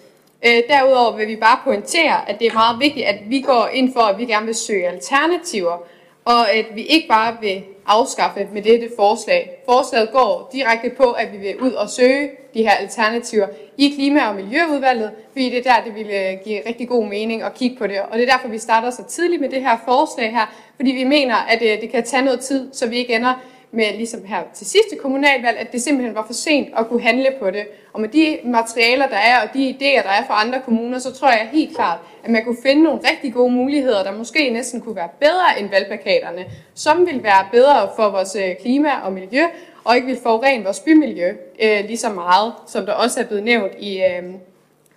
Øh, 0.46 0.62
derudover 0.68 1.16
vil 1.16 1.28
vi 1.28 1.36
bare 1.36 1.58
pointere, 1.64 2.30
at 2.30 2.38
det 2.38 2.46
er 2.46 2.54
meget 2.54 2.80
vigtigt, 2.80 3.06
at 3.06 3.16
vi 3.28 3.40
går 3.40 3.68
ind 3.72 3.92
for, 3.92 4.00
at 4.00 4.18
vi 4.18 4.24
gerne 4.24 4.46
vil 4.46 4.54
søge 4.54 4.88
alternativer, 4.88 5.78
og 6.24 6.52
at 6.52 6.66
vi 6.74 6.82
ikke 6.82 7.08
bare 7.08 7.36
vil 7.40 7.62
afskaffe 7.86 8.48
med 8.52 8.62
dette 8.62 8.90
forslag. 8.96 9.50
Forslaget 9.64 10.10
går 10.12 10.50
direkte 10.52 10.90
på, 10.90 11.10
at 11.10 11.32
vi 11.32 11.36
vil 11.36 11.60
ud 11.60 11.72
og 11.72 11.90
søge 11.90 12.30
de 12.54 12.62
her 12.62 12.70
alternativer 12.70 13.46
i 13.78 13.88
Klima- 13.96 14.28
og 14.28 14.34
Miljøudvalget, 14.34 15.10
fordi 15.32 15.50
det 15.50 15.58
er 15.58 15.62
der, 15.62 15.84
det 15.84 15.94
ville 15.94 16.30
øh, 16.30 16.38
give 16.44 16.60
rigtig 16.66 16.88
god 16.88 17.06
mening 17.06 17.42
at 17.42 17.54
kigge 17.54 17.76
på 17.76 17.86
det. 17.86 18.00
Og 18.00 18.18
det 18.18 18.28
er 18.28 18.32
derfor, 18.32 18.48
vi 18.48 18.58
starter 18.58 18.90
så 18.90 19.04
tidligt 19.08 19.40
med 19.40 19.48
det 19.48 19.62
her 19.62 19.76
forslag 19.84 20.30
her, 20.30 20.54
fordi 20.76 20.90
vi 20.90 21.04
mener, 21.04 21.36
at 21.36 21.62
øh, 21.62 21.80
det 21.80 21.90
kan 21.90 22.04
tage 22.04 22.24
noget 22.24 22.40
tid, 22.40 22.68
så 22.72 22.88
vi 22.88 22.96
ikke 22.96 23.14
ender 23.14 23.34
med 23.74 23.96
ligesom 23.96 24.24
her 24.24 24.42
til 24.54 24.66
sidste 24.66 24.96
kommunalvalg, 25.02 25.58
at 25.58 25.72
det 25.72 25.82
simpelthen 25.82 26.14
var 26.14 26.26
for 26.26 26.32
sent 26.32 26.68
at 26.78 26.88
kunne 26.88 27.02
handle 27.02 27.28
på 27.40 27.50
det. 27.50 27.66
Og 27.92 28.00
med 28.00 28.08
de 28.08 28.38
materialer, 28.44 29.08
der 29.08 29.16
er, 29.16 29.42
og 29.42 29.48
de 29.54 29.70
idéer, 29.70 30.02
der 30.02 30.10
er 30.10 30.26
fra 30.26 30.40
andre 30.46 30.60
kommuner, 30.60 30.98
så 30.98 31.12
tror 31.12 31.28
jeg 31.28 31.48
helt 31.52 31.76
klart, 31.76 31.98
at 32.24 32.30
man 32.30 32.44
kunne 32.44 32.56
finde 32.62 32.82
nogle 32.82 33.00
rigtig 33.10 33.34
gode 33.34 33.52
muligheder, 33.52 34.02
der 34.02 34.12
måske 34.12 34.50
næsten 34.50 34.80
kunne 34.80 34.96
være 34.96 35.08
bedre 35.20 35.60
end 35.60 35.68
valgplakaterne, 35.70 36.44
som 36.74 37.06
vil 37.06 37.22
være 37.22 37.46
bedre 37.52 37.88
for 37.96 38.10
vores 38.10 38.36
øh, 38.36 38.56
klima 38.62 38.90
og 39.04 39.12
miljø, 39.12 39.42
og 39.84 39.96
ikke 39.96 40.06
vil 40.06 40.18
forurene 40.22 40.64
vores 40.64 40.80
bymiljø 40.80 41.32
øh, 41.62 41.84
lige 41.84 41.96
så 41.96 42.08
meget, 42.08 42.52
som 42.66 42.86
der 42.86 42.92
også 42.92 43.20
er 43.20 43.24
blevet 43.24 43.44
nævnt 43.44 43.72
i 43.78 44.02
øh, 44.02 44.34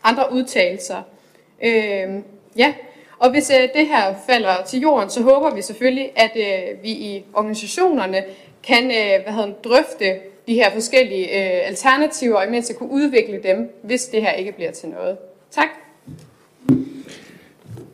andre 0.04 0.32
udtalelser. 0.32 1.02
Øh, 1.64 2.10
ja, 2.58 2.74
og 3.20 3.30
hvis 3.32 3.50
øh, 3.50 3.70
det 3.74 3.88
her 3.88 4.16
falder 4.28 4.64
til 4.66 4.80
jorden, 4.80 5.10
så 5.10 5.24
håber 5.24 5.56
vi 5.56 5.62
selvfølgelig, 5.62 6.12
at 6.16 6.32
øh, 6.36 6.84
vi 6.84 6.90
i 6.90 7.26
organisationerne 7.34 8.24
kan 8.64 8.84
øh, 8.84 9.24
hvad 9.24 9.34
hedder, 9.34 9.54
drøfte 9.64 10.20
de 10.48 10.54
her 10.54 10.72
forskellige 10.72 11.28
øh, 11.28 11.68
alternativer, 11.68 12.38
og 12.38 12.48
imens 12.48 12.70
at 12.70 12.76
kunne 12.76 12.92
udvikle 12.92 13.44
dem, 13.44 13.80
hvis 13.82 14.06
det 14.06 14.22
her 14.22 14.32
ikke 14.32 14.52
bliver 14.52 14.72
til 14.72 14.90
noget. 14.90 15.18
Tak. 15.52 15.68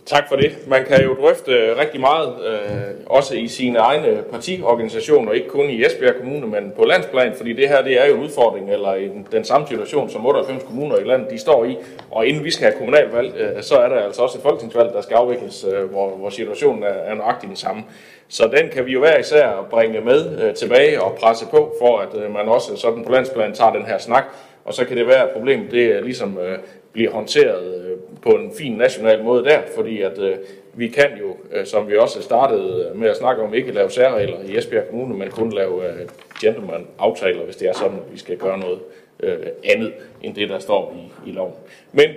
Tak 0.05 0.29
for 0.29 0.35
det. 0.35 0.67
Man 0.67 0.85
kan 0.85 1.03
jo 1.03 1.15
drøfte 1.21 1.51
øh, 1.51 1.77
rigtig 1.77 1.99
meget, 1.99 2.33
øh, 2.45 2.93
også 3.05 3.35
i 3.35 3.47
sine 3.47 3.79
egne 3.79 4.23
partiorganisationer, 4.31 5.31
ikke 5.31 5.47
kun 5.47 5.69
i 5.69 5.85
Esbjerg 5.85 6.15
Kommune, 6.15 6.47
men 6.47 6.73
på 6.75 6.83
landsplan, 6.85 7.33
fordi 7.37 7.53
det 7.53 7.69
her 7.69 7.81
det 7.81 8.01
er 8.01 8.07
jo 8.07 8.15
en 8.15 8.23
udfordring, 8.23 8.71
eller 8.71 8.93
en, 8.93 9.27
den 9.31 9.43
samme 9.43 9.67
situation, 9.67 10.09
som 10.09 10.25
98 10.25 10.63
kommuner 10.63 10.97
i 10.97 11.03
landet 11.03 11.31
de 11.31 11.39
står 11.39 11.65
i. 11.65 11.77
Og 12.11 12.27
inden 12.27 12.43
vi 12.43 12.51
skal 12.51 12.67
have 12.67 12.77
kommunalvalg, 12.77 13.35
øh, 13.37 13.63
så 13.63 13.75
er 13.75 13.89
der 13.89 13.95
altså 13.95 14.21
også 14.21 14.37
et 14.37 14.41
folketingsvalg, 14.41 14.93
der 14.93 15.01
skal 15.01 15.15
afvikles, 15.15 15.65
øh, 15.73 15.89
hvor, 15.89 16.09
hvor 16.09 16.29
situationen 16.29 16.83
er, 16.83 16.87
er 16.87 17.15
nøjagtig 17.15 17.49
den 17.49 17.57
samme. 17.57 17.83
Så 18.29 18.49
den 18.57 18.69
kan 18.69 18.85
vi 18.85 18.91
jo 18.91 18.99
hver 18.99 19.17
især 19.17 19.67
bringe 19.69 20.01
med 20.01 20.43
øh, 20.43 20.53
tilbage 20.53 21.01
og 21.01 21.17
presse 21.21 21.45
på, 21.45 21.75
for 21.81 21.97
at 21.99 22.23
øh, 22.23 22.33
man 22.33 22.47
også 22.47 22.75
sådan 22.75 23.03
på 23.05 23.11
landsplan 23.11 23.53
tager 23.53 23.73
den 23.73 23.85
her 23.85 23.97
snak. 23.97 24.23
Og 24.65 24.73
så 24.73 24.85
kan 24.85 24.97
det 24.97 25.07
være, 25.07 25.23
at 25.23 25.29
problemet 25.29 25.71
det 25.71 25.85
er 25.85 26.01
ligesom 26.01 26.37
øh, 26.37 26.57
bliver 26.93 27.11
håndteret 27.11 27.80
på 28.21 28.29
en 28.29 28.51
fin 28.57 28.71
national 28.71 29.23
måde 29.23 29.43
der, 29.43 29.59
fordi 29.75 30.01
at 30.01 30.19
øh, 30.19 30.35
vi 30.73 30.87
kan 30.87 31.09
jo, 31.19 31.35
øh, 31.51 31.65
som 31.65 31.89
vi 31.89 31.97
også 31.97 32.21
startede 32.21 32.89
øh, 32.89 32.99
med 32.99 33.09
at 33.09 33.17
snakke 33.17 33.43
om, 33.43 33.53
ikke 33.53 33.71
lave 33.71 33.89
særregler 33.89 34.37
i 34.45 34.57
Esbjerg 34.57 34.87
Kommune, 34.89 35.17
men 35.17 35.29
kun 35.29 35.51
lave 35.51 35.87
øh, 35.87 36.07
gentleman-aftaler, 36.41 37.43
hvis 37.43 37.55
det 37.55 37.69
er 37.69 37.73
sådan, 37.73 37.97
at 37.97 38.13
vi 38.13 38.19
skal 38.19 38.37
gøre 38.37 38.59
noget 38.59 38.79
øh, 39.19 39.47
andet 39.63 39.93
end 40.23 40.35
det, 40.35 40.49
der 40.49 40.59
står 40.59 40.95
i, 40.95 41.29
i 41.29 41.33
loven. 41.33 41.53
Men 41.91 42.09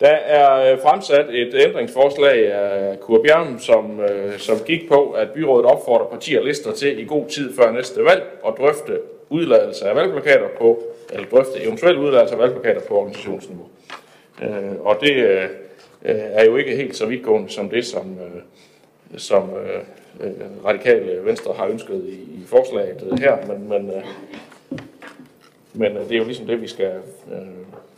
der 0.00 0.08
er 0.08 0.72
øh, 0.72 0.78
fremsat 0.80 1.26
et 1.30 1.54
ændringsforslag 1.66 2.52
af 2.52 3.00
Kurt 3.00 3.22
Bjørn, 3.22 3.58
som, 3.58 4.00
øh, 4.00 4.38
som 4.38 4.56
gik 4.66 4.88
på, 4.88 5.10
at 5.10 5.30
byrådet 5.30 5.66
opfordrer 5.66 6.06
partier 6.06 6.38
og 6.38 6.44
lister 6.44 6.72
til 6.72 6.98
i 6.98 7.04
god 7.04 7.26
tid 7.26 7.56
før 7.56 7.72
næste 7.72 8.04
valg 8.04 8.22
at 8.46 8.54
drøfte 8.58 8.98
udladelse 9.28 9.88
af 9.88 9.96
valgplakater 9.96 10.48
på, 10.58 10.82
eller 11.12 11.26
drøfte 11.26 11.62
eventuelt 11.62 11.98
udladelse 11.98 12.34
af 12.34 12.40
valgplakater 12.40 12.80
på 12.80 12.94
organisationsniveau. 12.94 13.64
Øh, 13.64 13.97
Øh, 14.42 14.80
og 14.80 14.96
det 15.00 15.12
øh, 15.12 15.42
øh, 16.04 16.16
er 16.16 16.44
jo 16.44 16.56
ikke 16.56 16.76
helt 16.76 16.96
så 16.96 17.06
vidtgående 17.06 17.50
som 17.50 17.70
det, 17.70 17.86
som, 17.86 18.16
øh, 18.18 18.42
som 19.16 19.50
øh, 19.50 19.80
øh 20.20 20.64
radikale 20.64 21.24
venstre 21.24 21.54
har 21.54 21.66
ønsket 21.66 22.04
i, 22.04 22.12
i 22.12 22.44
forslaget 22.46 23.18
her, 23.18 23.36
men, 23.46 23.68
men, 23.68 23.90
øh, 23.90 24.02
men 25.72 25.96
det 25.96 26.12
er 26.12 26.18
jo 26.18 26.24
ligesom 26.24 26.46
det, 26.46 26.62
vi 26.62 26.68
skal, 26.68 26.92
øh, 27.32 27.38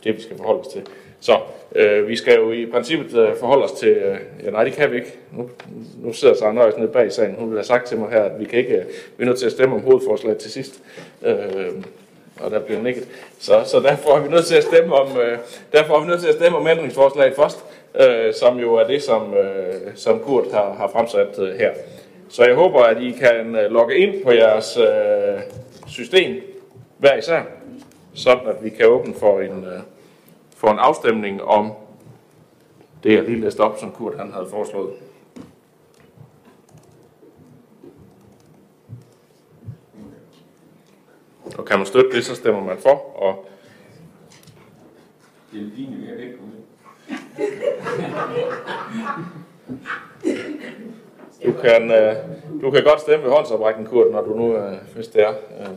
det, 0.03 0.15
vi 0.15 0.21
skal 0.21 0.37
forholde 0.37 0.59
os 0.59 0.67
til. 0.67 0.81
Så 1.19 1.37
øh, 1.75 2.07
vi 2.07 2.15
skal 2.15 2.35
jo 2.35 2.51
i 2.51 2.65
princippet 2.65 3.17
øh, 3.17 3.35
forholde 3.35 3.63
os 3.63 3.71
til, 3.71 3.89
øh, 3.89 4.17
ja 4.43 4.49
nej 4.49 4.63
det 4.63 4.73
kan 4.73 4.91
vi 4.91 4.95
ikke, 4.95 5.13
nu, 5.31 5.49
nu 6.03 6.13
sidder 6.13 6.35
Søren 6.35 6.55
Nøjes 6.55 6.77
nede 6.77 6.91
bag 6.91 7.11
sagen, 7.11 7.35
hun 7.35 7.49
vil 7.49 7.57
have 7.57 7.65
sagt 7.65 7.87
til 7.87 7.97
mig 7.97 8.09
her, 8.09 8.23
at 8.23 8.39
vi 8.39 8.45
kan 8.45 8.59
ikke, 8.59 8.75
øh, 8.75 8.85
vi 9.17 9.23
er 9.23 9.25
nødt 9.25 9.39
til 9.39 9.45
at 9.45 9.51
stemme 9.51 9.75
om 9.75 9.81
hovedforslaget 9.81 10.37
til 10.37 10.51
sidst. 10.51 10.81
Øh, 11.25 11.71
og 12.43 12.51
der 12.51 12.59
bliver 12.59 12.81
nikket. 12.81 13.07
Så, 13.39 13.63
så 13.65 13.79
derfor 13.79 14.11
er 14.11 14.19
vi 14.19 14.29
nødt 14.29 14.45
til 14.45 14.55
at 14.55 14.63
stemme 14.63 14.95
om, 14.95 15.17
øh, 15.17 15.37
derfor 15.71 15.95
er 15.95 16.01
vi 16.01 16.07
nødt 16.07 16.21
til 16.21 16.27
at 16.27 16.35
stemme 16.35 16.57
om 16.57 16.67
ændringsforslaget 16.67 17.35
først, 17.35 17.65
øh, 17.99 18.33
som 18.33 18.59
jo 18.59 18.75
er 18.75 18.87
det, 18.87 19.03
som, 19.03 19.33
øh, 19.33 19.73
som 19.95 20.19
Kurt 20.19 20.51
har, 20.51 20.73
har 20.73 20.87
fremsat 20.87 21.39
øh, 21.39 21.55
her. 21.55 21.71
Så 22.29 22.45
jeg 22.45 22.55
håber, 22.55 22.83
at 22.83 23.01
I 23.01 23.11
kan 23.11 23.55
øh, 23.55 23.71
logge 23.71 23.97
ind 23.97 24.23
på 24.23 24.31
jeres 24.31 24.77
øh, 24.77 25.39
system 25.87 26.41
hver 26.97 27.17
især, 27.17 27.41
sådan 28.13 28.47
at 28.47 28.63
vi 28.63 28.69
kan 28.69 28.85
åbne 28.85 29.13
for 29.13 29.39
en, 29.39 29.63
øh, 29.63 29.79
for 30.57 30.67
en 30.67 30.79
afstemning 30.79 31.43
om 31.43 31.71
det, 33.03 33.15
jeg 33.15 33.23
lige 33.23 33.41
læste 33.41 33.59
op, 33.59 33.79
som 33.79 33.91
Kurt 33.91 34.17
han 34.17 34.31
havde 34.31 34.47
foreslået. 34.51 34.91
Og 41.57 41.65
kan 41.65 41.77
man 41.77 41.85
støtte 41.85 42.11
det, 42.11 42.25
så 42.25 42.35
stemmer 42.35 42.63
man 42.63 42.77
for. 42.77 43.21
Og 43.21 43.45
det 45.51 45.61
er 45.61 45.75
din, 45.75 46.03
jeg 46.09 46.25
ikke 46.25 46.37
du 51.45 51.53
kan, 51.61 51.91
øh, 51.91 52.15
du 52.61 52.71
kan 52.71 52.83
godt 52.83 53.01
stemme 53.01 53.25
ved 53.25 53.31
håndsoprækning, 53.31 53.87
Kurt, 53.87 54.11
når 54.11 54.21
du 54.21 54.37
nu, 54.37 54.55
øh, 54.57 54.77
hvis 54.95 55.07
det 55.07 55.23
er. 55.23 55.29
Øh. 55.29 55.67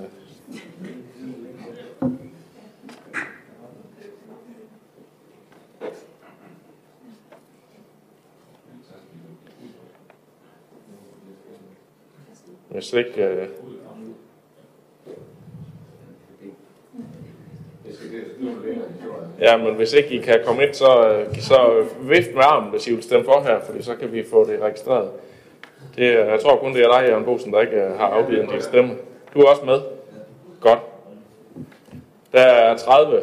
Hvis 12.68 12.92
ikke... 12.92 13.24
Øh, 13.24 13.48
Ja, 19.40 19.56
men 19.56 19.74
hvis 19.74 19.92
ikke 19.92 20.08
I 20.08 20.18
kan 20.18 20.40
komme 20.44 20.62
ind, 20.62 20.74
så, 20.74 21.20
så 21.40 21.84
vift 22.00 22.34
med 22.34 22.42
armen, 22.42 22.70
hvis 22.70 22.86
I 22.88 22.94
vil 22.94 23.02
stemme 23.02 23.24
for 23.24 23.40
her, 23.40 23.60
fordi 23.60 23.82
så 23.82 23.96
kan 23.96 24.12
vi 24.12 24.24
få 24.30 24.44
det 24.44 24.60
registreret. 24.60 25.10
Det, 25.96 26.14
jeg 26.14 26.40
tror 26.40 26.56
kun, 26.56 26.74
det 26.74 26.84
er 26.84 26.98
dig, 26.98 27.08
Jørgen 27.08 27.24
Bosen, 27.24 27.52
der 27.52 27.60
ikke 27.60 27.80
har 27.98 28.06
afgivet 28.06 28.42
en 28.42 28.50
del 28.50 28.62
stemme. 28.62 28.90
Du 29.34 29.40
er 29.40 29.50
også 29.50 29.64
med? 29.64 29.80
Godt. 30.60 30.78
Der 32.32 32.40
er 32.40 32.76
30 32.76 33.22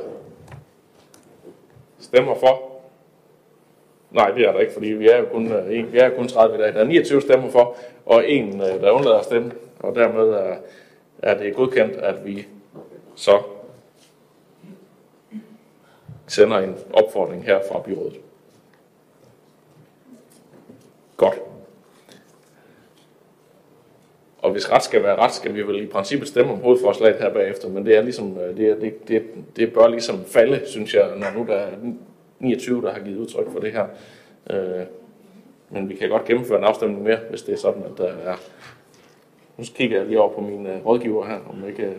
stemmer 1.99 2.35
for. 2.35 2.61
Nej, 4.11 4.31
det 4.31 4.47
er 4.47 4.51
der 4.51 4.59
ikke, 4.59 4.73
fordi 4.73 4.87
vi 4.87 5.07
er 5.07 5.17
jo 5.17 5.25
kun, 5.31 5.53
vi 5.91 5.97
er 5.97 6.09
kun 6.09 6.27
30 6.27 6.55
i 6.55 6.61
dag. 6.61 6.73
Der 6.73 6.79
er 6.79 6.85
29 6.85 7.21
stemmer 7.21 7.49
for, 7.49 7.75
og 8.05 8.29
en, 8.29 8.59
der 8.59 8.91
undlader 8.91 9.17
at 9.17 9.25
stemme. 9.25 9.51
Og 9.79 9.95
dermed 9.95 10.29
er, 10.29 10.55
er 11.23 11.37
det 11.37 11.55
godkendt, 11.55 11.95
at 11.95 12.25
vi 12.25 12.47
så 13.15 13.39
sender 16.31 16.57
en 16.57 16.75
opfordring 16.93 17.43
her 17.43 17.59
fra 17.71 17.81
byrådet. 17.81 18.19
Godt. 21.17 21.39
Og 24.37 24.51
hvis 24.51 24.71
ret 24.71 24.83
skal 24.83 25.03
være 25.03 25.15
ret, 25.15 25.33
skal 25.33 25.55
vi 25.55 25.61
vel 25.61 25.83
i 25.83 25.87
princippet 25.87 26.27
stemme 26.27 26.51
om 26.51 26.59
hovedforslaget 26.59 27.15
her 27.15 27.33
bagefter, 27.33 27.69
men 27.69 27.85
det 27.85 27.97
er 27.97 28.01
ligesom, 28.01 28.37
øh, 28.37 28.57
det, 28.57 28.69
er, 28.69 28.75
det, 28.75 29.07
det, 29.07 29.23
det 29.55 29.73
bør 29.73 29.87
ligesom 29.87 30.25
falde, 30.25 30.61
synes 30.65 30.93
jeg, 30.93 31.11
når 31.17 31.39
nu 31.39 31.45
der 31.47 31.55
er 31.55 31.71
29, 32.39 32.81
der 32.81 32.93
har 32.93 32.99
givet 32.99 33.17
udtryk 33.17 33.51
for 33.51 33.59
det 33.59 33.71
her. 33.71 33.85
Øh, 34.49 34.85
men 35.69 35.89
vi 35.89 35.95
kan 35.95 36.09
godt 36.09 36.25
gennemføre 36.25 36.57
en 36.57 36.63
afstemning 36.63 37.03
mere, 37.03 37.19
hvis 37.29 37.41
det 37.41 37.53
er 37.53 37.57
sådan, 37.57 37.83
at 37.83 37.97
der 37.97 38.07
er... 38.07 38.35
Nu 39.57 39.63
kigger 39.75 39.97
jeg 39.97 40.07
lige 40.07 40.19
over 40.19 40.33
på 40.33 40.41
mine 40.41 40.75
øh, 40.75 40.85
rådgiver 40.85 41.25
her, 41.25 41.39
om 41.49 41.67
ikke, 41.67 41.83
øh, 41.83 41.95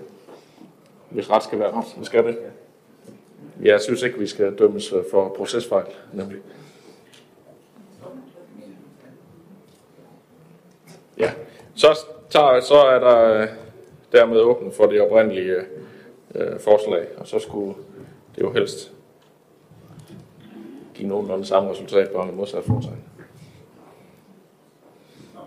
hvis 1.11 1.31
ret 1.31 1.43
skal 1.43 1.59
være 1.59 1.71
ret, 1.71 1.85
så 1.87 2.05
skal 2.05 2.25
det. 2.25 2.39
Jeg 3.63 3.81
synes 3.81 4.03
ikke, 4.03 4.19
vi 4.19 4.27
skal 4.27 4.59
dømmes 4.59 4.93
øh, 4.93 5.05
for 5.11 5.29
procesfejl, 5.29 5.87
nemlig. 6.13 6.41
Ja, 11.19 11.33
så, 11.75 11.99
tager, 12.31 12.61
så 12.61 12.75
er 12.75 12.99
der 12.99 13.43
øh, 13.43 13.49
dermed 14.13 14.41
åbent 14.41 14.75
for 14.75 14.87
det 14.87 15.01
oprindelige 15.01 15.57
øh, 16.35 16.61
forslag, 16.61 17.07
og 17.17 17.27
så 17.27 17.39
skulle 17.39 17.75
det 18.37 18.43
jo 18.43 18.53
helst 18.53 18.93
give 20.95 21.09
nogenlunde 21.09 21.45
samme 21.45 21.71
resultat, 21.71 22.11
bare 22.11 22.27
med 22.27 22.35
modsat 22.35 22.65
fortegn. 22.65 23.05
Nej. 25.35 25.43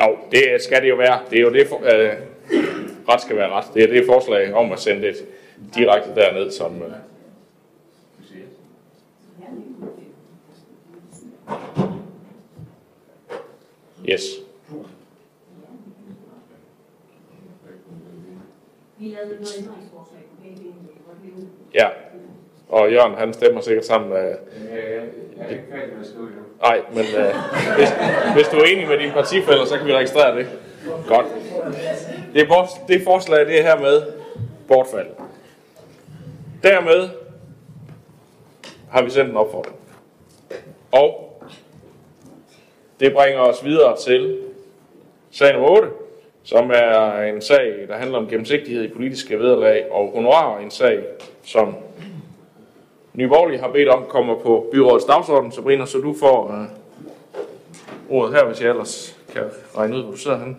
Jo, 0.00 0.18
det 0.30 0.62
skal 0.62 0.82
det 0.82 0.88
jo 0.88 0.96
være. 0.96 1.20
Det 1.30 1.38
er 1.38 1.42
jo 1.42 1.52
det, 1.52 1.66
for, 1.66 1.76
øh, 1.76 2.12
ret 3.08 3.20
skal 3.20 3.36
være 3.36 3.50
ret. 3.50 3.64
Det 3.74 3.82
er 3.82 3.86
det 3.86 4.06
forslag 4.06 4.54
om 4.54 4.72
at 4.72 4.78
sende 4.78 5.02
det 5.02 5.16
direkte 5.74 6.14
derned, 6.14 6.50
som... 6.50 6.82
Øh, 6.82 6.90
yes. 14.08 14.22
Ja, 21.74 21.88
og 22.72 22.92
Jørgen 22.92 23.14
han 23.14 23.32
stemmer 23.32 23.60
sikkert 23.60 23.84
sammen 23.84 24.10
med... 24.10 24.34
Nej, 26.62 26.80
men 26.92 27.04
øh, 27.18 27.34
hvis, 27.76 27.88
hvis 28.34 28.48
du 28.48 28.56
er 28.56 28.64
enig 28.64 28.88
med 28.88 28.98
dine 28.98 29.12
partifælder, 29.12 29.64
så 29.64 29.78
kan 29.78 29.86
vi 29.86 29.94
registrere 29.94 30.36
det. 30.36 30.46
Godt. 31.08 31.26
Det, 32.34 32.42
er, 32.42 32.80
det 32.88 33.02
forslag, 33.04 33.46
det 33.46 33.58
er 33.58 33.62
her 33.62 33.78
med 33.78 34.02
bortfald. 34.68 35.06
Dermed 36.62 37.08
har 38.90 39.02
vi 39.02 39.10
sendt 39.10 39.30
en 39.30 39.36
opfordring. 39.36 39.76
Og 40.92 41.42
det 43.00 43.12
bringer 43.12 43.40
os 43.40 43.64
videre 43.64 43.96
til 43.96 44.38
sag 45.30 45.52
nummer 45.52 45.70
8, 45.70 45.88
som 46.42 46.70
er 46.74 47.22
en 47.22 47.42
sag, 47.42 47.74
der 47.88 47.96
handler 47.96 48.18
om 48.18 48.28
gennemsigtighed 48.28 48.84
i 48.84 48.88
politiske 48.88 49.38
vederlag 49.38 49.86
og 49.90 50.12
honorar. 50.14 50.58
En 50.58 50.70
sag, 50.70 51.02
som 51.44 51.76
Nye 53.14 53.28
Borgerlige 53.28 53.60
har 53.60 53.72
bedt 53.72 53.88
om 53.88 54.04
kommer 54.08 54.34
på 54.38 54.66
byrådets 54.72 55.04
dagsorden. 55.04 55.52
Sabrina, 55.52 55.86
så 55.86 55.98
du 55.98 56.14
får 56.14 56.52
øh, 56.52 56.66
ordet 58.10 58.34
her, 58.34 58.46
hvis 58.46 58.60
jeg 58.60 58.70
ellers 58.70 59.18
kan 59.32 59.42
regne 59.76 59.96
ud, 59.96 60.02
hvor 60.02 60.10
du 60.10 60.16
sidder 60.16 60.38
henne. 60.38 60.56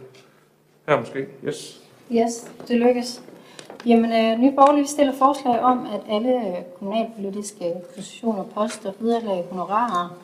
Her 0.88 1.00
måske, 1.00 1.26
yes. 1.48 1.82
Yes, 2.12 2.52
det 2.68 2.78
lykkes. 2.80 3.22
Jamen, 3.86 4.12
øh, 4.12 4.40
Nye 4.40 4.52
Borgerlige 4.52 4.88
stiller 4.88 5.14
forslag 5.14 5.60
om, 5.60 5.88
at 5.94 6.16
alle 6.16 6.36
øh, 6.36 6.64
kommunalpolitiske 6.80 7.74
positioner, 7.96 8.44
poster, 8.44 8.92
viderelag, 9.00 9.46
honorarer 9.52 10.18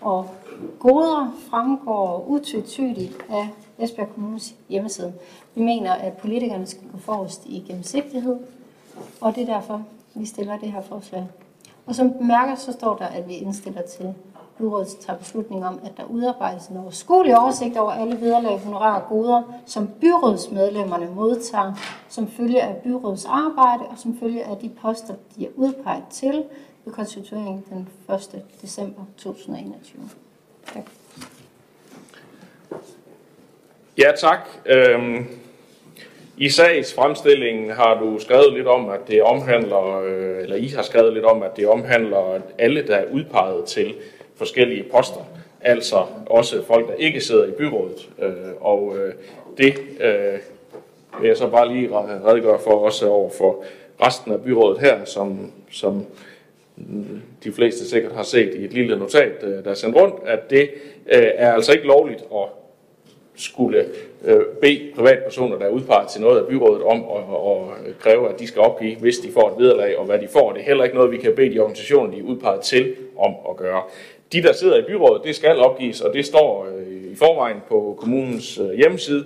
og 0.00 0.30
goder 0.78 1.38
fremgår 1.50 2.24
utvetydigt 2.28 3.16
af 3.30 3.48
Esbjerg 3.78 4.08
Kommunes 4.14 4.54
hjemmeside. 4.68 5.12
Vi 5.54 5.62
mener, 5.62 5.92
at 5.92 6.12
politikerne 6.12 6.66
skal 6.66 6.82
gå 6.92 6.98
forrest 6.98 7.46
i 7.46 7.64
gennemsigtighed, 7.66 8.36
og 9.20 9.34
det 9.34 9.48
er 9.48 9.54
derfor, 9.54 9.84
vi 10.14 10.26
stiller 10.26 10.58
det 10.58 10.72
her 10.72 10.82
forslag. 10.82 11.26
Og 11.86 11.94
som 11.94 12.12
bemærker, 12.12 12.54
så 12.54 12.72
står 12.72 12.96
der, 12.96 13.06
at 13.06 13.28
vi 13.28 13.34
indstiller 13.34 13.82
til 13.82 14.14
byrådet 14.58 14.88
tager 15.00 15.18
beslutning 15.18 15.66
om, 15.66 15.80
at 15.84 15.92
der 15.96 16.04
udarbejdes 16.04 16.66
en 16.66 16.76
overskuelig 16.76 17.38
oversigt 17.38 17.76
over 17.76 17.92
alle 17.92 18.20
vederlag, 18.20 18.60
honorarer 18.60 19.00
og 19.00 19.08
goder, 19.08 19.42
som 19.66 19.88
byrådsmedlemmerne 20.00 21.10
modtager, 21.14 21.74
som 22.08 22.28
følge 22.28 22.62
af 22.62 22.76
byrådets 22.76 23.24
arbejde 23.24 23.82
og 23.90 23.98
som 23.98 24.18
følge 24.18 24.44
af 24.44 24.56
de 24.56 24.70
poster, 24.82 25.14
de 25.36 25.46
er 25.46 25.50
udpeget 25.56 26.04
til 26.10 26.44
ved 26.84 26.92
konstitueringen 26.92 27.64
den 27.70 27.88
1. 28.14 28.42
december 28.62 29.02
2021. 29.16 30.02
Tak. 30.74 30.82
Ja, 33.98 34.10
tak. 34.20 34.48
Øhm, 34.66 35.26
i 36.36 36.48
sags 36.48 36.94
fremstillingen 36.94 37.70
har 37.70 38.00
du 38.00 38.18
skrevet 38.18 38.52
lidt 38.52 38.66
om, 38.66 38.88
at 38.88 39.00
det 39.08 39.22
omhandler, 39.22 40.00
øh, 40.00 40.42
eller 40.42 40.56
I 40.56 40.66
har 40.66 40.82
skrevet 40.82 41.12
lidt 41.12 41.24
om, 41.24 41.42
at 41.42 41.56
det 41.56 41.66
omhandler 41.66 42.40
alle, 42.58 42.86
der 42.86 42.96
er 42.96 43.04
udpeget 43.12 43.64
til 43.64 43.94
forskellige 44.36 44.82
poster. 44.82 45.28
Altså 45.60 46.04
også 46.26 46.64
folk, 46.64 46.88
der 46.88 46.94
ikke 46.94 47.20
sidder 47.20 47.46
i 47.46 47.50
byrådet. 47.50 48.08
Øh, 48.22 48.32
og 48.60 48.96
øh, 48.98 49.14
det 49.58 49.74
vil 51.20 51.28
jeg 51.28 51.36
så 51.36 51.48
bare 51.48 51.74
lige 51.74 51.88
redegøre 52.26 52.58
for 52.58 52.70
også 52.70 53.08
over 53.08 53.30
for 53.30 53.64
resten 54.02 54.32
af 54.32 54.42
byrådet 54.42 54.80
her, 54.80 55.04
som, 55.04 55.52
som 55.70 56.06
de 57.44 57.52
fleste 57.52 57.88
sikkert 57.88 58.12
har 58.12 58.22
set 58.22 58.54
i 58.54 58.64
et 58.64 58.72
lille 58.72 58.98
notat, 58.98 59.40
der 59.64 59.70
er 59.70 59.74
sendt 59.74 59.96
rundt, 59.96 60.14
at 60.26 60.50
det 60.50 60.70
er 61.06 61.52
altså 61.52 61.72
ikke 61.72 61.86
lovligt 61.86 62.24
at 62.34 62.48
skulle 63.36 63.84
Øh, 64.24 64.40
bede 64.60 64.92
privatpersoner, 64.96 65.58
der 65.58 65.66
er 65.66 65.70
udpeget 65.70 66.08
til 66.08 66.20
noget 66.20 66.40
af 66.40 66.46
byrådet 66.46 66.82
om 66.82 67.04
at, 67.16 67.22
at 67.88 67.98
kræve, 67.98 68.28
at 68.28 68.38
de 68.38 68.46
skal 68.46 68.62
opgive, 68.62 68.96
hvis 68.96 69.18
de 69.18 69.32
får 69.32 69.50
et 69.50 69.58
vederlag, 69.58 69.98
og 69.98 70.04
hvad 70.04 70.18
de 70.18 70.28
får. 70.28 70.52
Det 70.52 70.60
er 70.60 70.64
heller 70.64 70.84
ikke 70.84 70.96
noget, 70.96 71.12
vi 71.12 71.16
kan 71.16 71.32
bede 71.36 71.54
de 71.54 71.58
organisationer, 71.60 72.10
de 72.10 72.18
er 72.18 72.22
udpeget 72.22 72.60
til, 72.60 72.94
om 73.18 73.34
at 73.50 73.56
gøre. 73.56 73.82
De, 74.32 74.42
der 74.42 74.52
sidder 74.52 74.78
i 74.78 74.82
byrådet, 74.82 75.24
det 75.24 75.36
skal 75.36 75.56
opgives, 75.56 76.00
og 76.00 76.14
det 76.14 76.26
står 76.26 76.66
øh, 76.76 77.12
i 77.12 77.16
forvejen 77.16 77.56
på 77.68 77.96
kommunens 78.00 78.58
øh, 78.58 78.78
hjemmeside, 78.78 79.24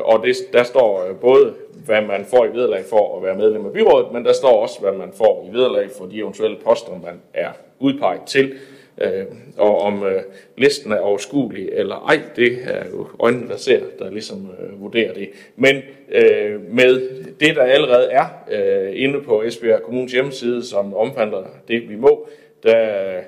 og 0.00 0.22
det, 0.26 0.36
der 0.52 0.62
står 0.62 1.12
både, 1.20 1.54
hvad 1.86 2.02
man 2.02 2.24
får 2.24 2.44
i 2.44 2.48
vederlag 2.48 2.84
for 2.90 3.16
at 3.16 3.22
være 3.22 3.36
medlem 3.36 3.66
af 3.66 3.72
byrådet, 3.72 4.12
men 4.12 4.24
der 4.24 4.32
står 4.32 4.62
også, 4.62 4.80
hvad 4.80 4.92
man 4.92 5.12
får 5.16 5.48
i 5.50 5.56
vederlag 5.56 5.88
for 5.98 6.06
de 6.06 6.18
eventuelle 6.18 6.56
poster, 6.64 6.92
man 7.04 7.20
er 7.34 7.48
udpeget 7.78 8.20
til. 8.26 8.54
Øh, 9.02 9.24
og 9.56 9.78
om 9.78 10.04
øh, 10.04 10.22
listen 10.56 10.92
er 10.92 10.98
overskuelig 10.98 11.68
eller 11.72 12.04
ej, 12.08 12.20
det 12.36 12.58
er 12.64 12.84
jo 12.90 13.06
øjnene, 13.18 13.48
der 13.48 13.56
ser, 13.56 13.80
der 13.98 14.10
ligesom 14.10 14.50
øh, 14.60 14.80
vurderer 14.80 15.14
det. 15.14 15.28
Men 15.56 15.82
øh, 16.12 16.74
med 16.74 17.00
det, 17.40 17.56
der 17.56 17.62
allerede 17.62 18.10
er 18.10 18.24
øh, 18.50 18.92
inde 18.94 19.22
på 19.22 19.42
Esbjerg 19.42 19.82
Kommunes 19.82 20.12
hjemmeside, 20.12 20.64
som 20.64 20.94
omfatter 20.94 21.44
det, 21.68 21.88
vi 21.88 21.96
må, 21.96 22.28
der 22.62 23.20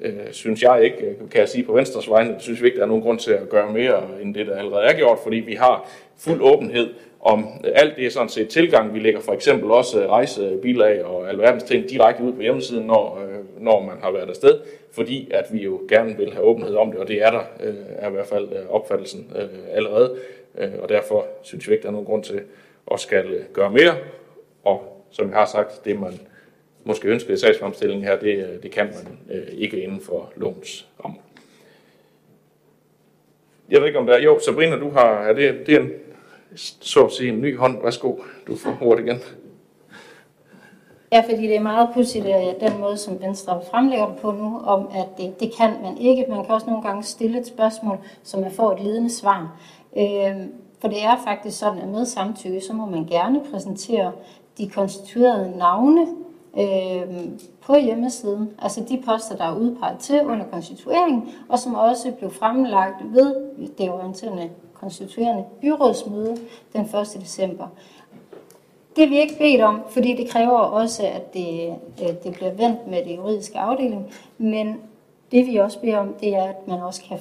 øh, 0.00 0.12
synes 0.30 0.62
jeg 0.62 0.84
ikke, 0.84 1.16
kan 1.30 1.40
jeg 1.40 1.48
sige 1.48 1.64
på 1.64 1.72
Venstres 1.72 2.10
vegne, 2.10 2.34
synes 2.38 2.62
vi 2.62 2.66
ikke, 2.66 2.78
der 2.78 2.84
er 2.84 2.88
nogen 2.88 3.02
grund 3.02 3.18
til 3.18 3.32
at 3.32 3.48
gøre 3.48 3.72
mere 3.72 4.02
end 4.22 4.34
det, 4.34 4.46
der 4.46 4.56
allerede 4.56 4.84
er 4.84 4.96
gjort, 4.96 5.18
fordi 5.22 5.36
vi 5.36 5.54
har 5.54 5.90
fuld 6.18 6.40
åbenhed 6.42 6.94
om 7.20 7.46
øh, 7.64 7.72
alt 7.74 7.96
det 7.96 8.06
er 8.06 8.10
sådan 8.10 8.28
set 8.28 8.48
tilgang. 8.48 8.94
Vi 8.94 8.98
lægger 8.98 9.20
for 9.20 9.32
eksempel 9.32 9.70
også 9.70 10.02
øh, 10.02 10.08
rejsebilag 10.08 11.04
og 11.04 11.28
alverdens 11.28 11.62
ting 11.62 11.90
direkte 11.90 12.22
ud 12.22 12.32
på 12.32 12.40
hjemmesiden, 12.40 12.86
når, 12.86 13.22
øh, 13.22 13.64
når 13.64 13.80
man 13.80 13.96
har 14.02 14.10
været 14.10 14.28
afsted, 14.28 14.60
fordi 14.92 15.30
at 15.30 15.44
vi 15.52 15.62
jo 15.62 15.80
gerne 15.88 16.16
vil 16.16 16.32
have 16.32 16.44
åbenhed 16.44 16.74
om 16.74 16.90
det, 16.90 17.00
og 17.00 17.08
det 17.08 17.22
er 17.22 17.30
der 17.30 17.42
er 17.98 18.08
i 18.08 18.12
hvert 18.12 18.26
fald 18.26 18.48
opfattelsen 18.68 19.32
allerede, 19.72 20.16
og 20.82 20.88
derfor 20.88 21.26
synes 21.42 21.68
vi 21.68 21.72
ikke, 21.72 21.82
der 21.82 21.88
er 21.88 21.92
nogen 21.92 22.06
grund 22.06 22.24
til 22.24 22.40
at 22.92 23.00
skal 23.00 23.44
gøre 23.52 23.70
mere, 23.70 23.94
og 24.64 25.04
som 25.10 25.28
jeg 25.28 25.36
har 25.36 25.46
sagt, 25.46 25.84
det 25.84 26.00
man 26.00 26.20
måske 26.86 27.08
ønskede 27.08 27.38
sagsfremstilling 27.38 28.02
her, 28.02 28.18
det, 28.18 28.36
øh, 28.36 28.62
det 28.62 28.70
kan 28.70 28.86
man 28.86 29.36
øh, 29.36 29.46
ikke 29.58 29.82
inden 29.82 30.00
for 30.00 30.32
lovens 30.36 30.88
rammer. 31.04 31.18
Jeg 33.70 33.80
ved 33.80 33.86
ikke 33.86 33.98
om 33.98 34.06
der 34.06 34.14
er, 34.14 34.22
jo 34.22 34.38
Sabrina, 34.40 34.76
du 34.76 34.90
har, 34.90 35.22
er 35.22 35.32
det, 35.32 35.66
det 35.66 35.74
er 35.74 35.80
en 35.80 35.90
så 36.80 37.04
at 37.04 37.12
sige 37.12 37.32
en 37.32 37.40
ny 37.40 37.58
hånd. 37.58 37.82
Værsgo, 37.82 38.16
du 38.46 38.56
får 38.56 38.78
ordet 38.80 39.04
igen. 39.04 39.18
Ja, 41.12 41.20
fordi 41.20 41.42
det 41.46 41.56
er 41.56 41.60
meget 41.60 41.88
pudsigt, 41.94 42.26
at 42.26 42.56
den 42.60 42.80
måde, 42.80 42.96
som 42.96 43.20
Venstre 43.20 43.60
fremlægger 43.70 44.06
det 44.06 44.16
på 44.16 44.32
nu, 44.32 44.60
om 44.64 44.88
at 44.94 45.06
det, 45.18 45.40
det 45.40 45.52
kan 45.58 45.70
man 45.82 45.98
ikke. 45.98 46.26
Man 46.28 46.44
kan 46.44 46.54
også 46.54 46.66
nogle 46.66 46.82
gange 46.82 47.02
stille 47.02 47.40
et 47.40 47.46
spørgsmål, 47.46 47.98
som 48.22 48.40
man 48.40 48.50
får 48.50 48.72
et 48.72 48.80
ledende 48.80 49.10
svar. 49.10 49.60
Øh, 49.96 50.46
for 50.80 50.88
det 50.88 51.02
er 51.02 51.22
faktisk 51.24 51.58
sådan, 51.58 51.78
at 51.78 51.88
med 51.88 52.06
samtykke, 52.06 52.60
så 52.60 52.72
må 52.72 52.86
man 52.86 53.06
gerne 53.06 53.42
præsentere 53.50 54.12
de 54.58 54.68
konstituerede 54.68 55.58
navne 55.58 56.06
øh, 56.58 57.28
på 57.60 57.76
hjemmesiden. 57.76 58.50
Altså 58.58 58.84
de 58.88 59.02
poster, 59.06 59.36
der 59.36 59.44
er 59.44 59.56
udpeget 59.56 59.98
til 59.98 60.20
under 60.20 60.46
konstitueringen, 60.52 61.28
og 61.48 61.58
som 61.58 61.74
også 61.74 62.12
blev 62.12 62.30
fremlagt 62.30 63.14
ved 63.14 63.34
det 63.78 63.90
orienterende 63.90 64.50
konstituerende 64.74 65.44
byrådsmøde 65.60 66.36
den 66.72 66.80
1. 66.80 66.90
december. 67.20 67.66
Det 68.96 69.04
er 69.04 69.08
vi 69.08 69.20
ikke 69.20 69.38
bedt 69.38 69.60
om, 69.60 69.80
fordi 69.90 70.16
det 70.16 70.28
kræver 70.30 70.58
også, 70.58 71.02
at 71.06 71.34
det, 71.34 71.74
det 71.98 72.32
bliver 72.32 72.52
vendt 72.52 72.86
med 72.86 73.04
det 73.04 73.16
juridiske 73.16 73.58
afdeling. 73.58 74.12
Men 74.38 74.76
det 75.32 75.46
vi 75.46 75.56
også 75.56 75.80
beder 75.80 75.98
om, 75.98 76.14
det 76.20 76.34
er, 76.34 76.44
at 76.44 76.68
man 76.68 76.82
også 76.82 77.02
kan 77.08 77.18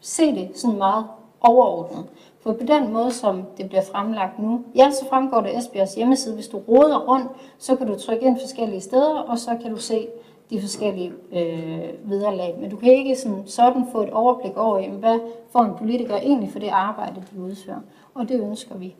se 0.00 0.34
det 0.34 0.50
sådan 0.54 0.78
meget 0.78 1.04
overordnet. 1.40 2.04
For 2.42 2.52
på 2.52 2.64
den 2.66 2.92
måde, 2.92 3.12
som 3.12 3.42
det 3.58 3.68
bliver 3.68 3.82
fremlagt 3.82 4.38
nu, 4.38 4.64
ja, 4.74 4.90
så 4.90 5.08
fremgår 5.08 5.40
det 5.40 5.58
Esbjergs 5.58 5.94
hjemmeside. 5.94 6.34
Hvis 6.34 6.48
du 6.48 6.58
roder 6.58 6.98
rundt, 6.98 7.26
så 7.58 7.76
kan 7.76 7.86
du 7.86 7.98
trykke 7.98 8.26
ind 8.26 8.40
forskellige 8.40 8.80
steder, 8.80 9.18
og 9.18 9.38
så 9.38 9.50
kan 9.62 9.70
du 9.70 9.76
se 9.76 10.08
de 10.50 10.60
forskellige 10.60 11.12
øh, 11.32 12.10
viderelag. 12.10 12.56
Men 12.60 12.70
du 12.70 12.76
kan 12.76 12.92
ikke 12.92 13.16
sådan, 13.16 13.42
sådan 13.46 13.84
få 13.92 14.02
et 14.02 14.10
overblik 14.10 14.56
over, 14.56 14.78
jamen, 14.78 14.98
hvad 14.98 15.18
får 15.52 15.60
en 15.60 15.74
politiker 15.78 16.16
egentlig 16.16 16.52
for 16.52 16.58
det 16.58 16.68
arbejde, 16.68 17.24
de 17.34 17.40
udfører. 17.40 17.80
Og 18.14 18.28
det 18.28 18.40
ønsker 18.40 18.76
vi. 18.76 18.94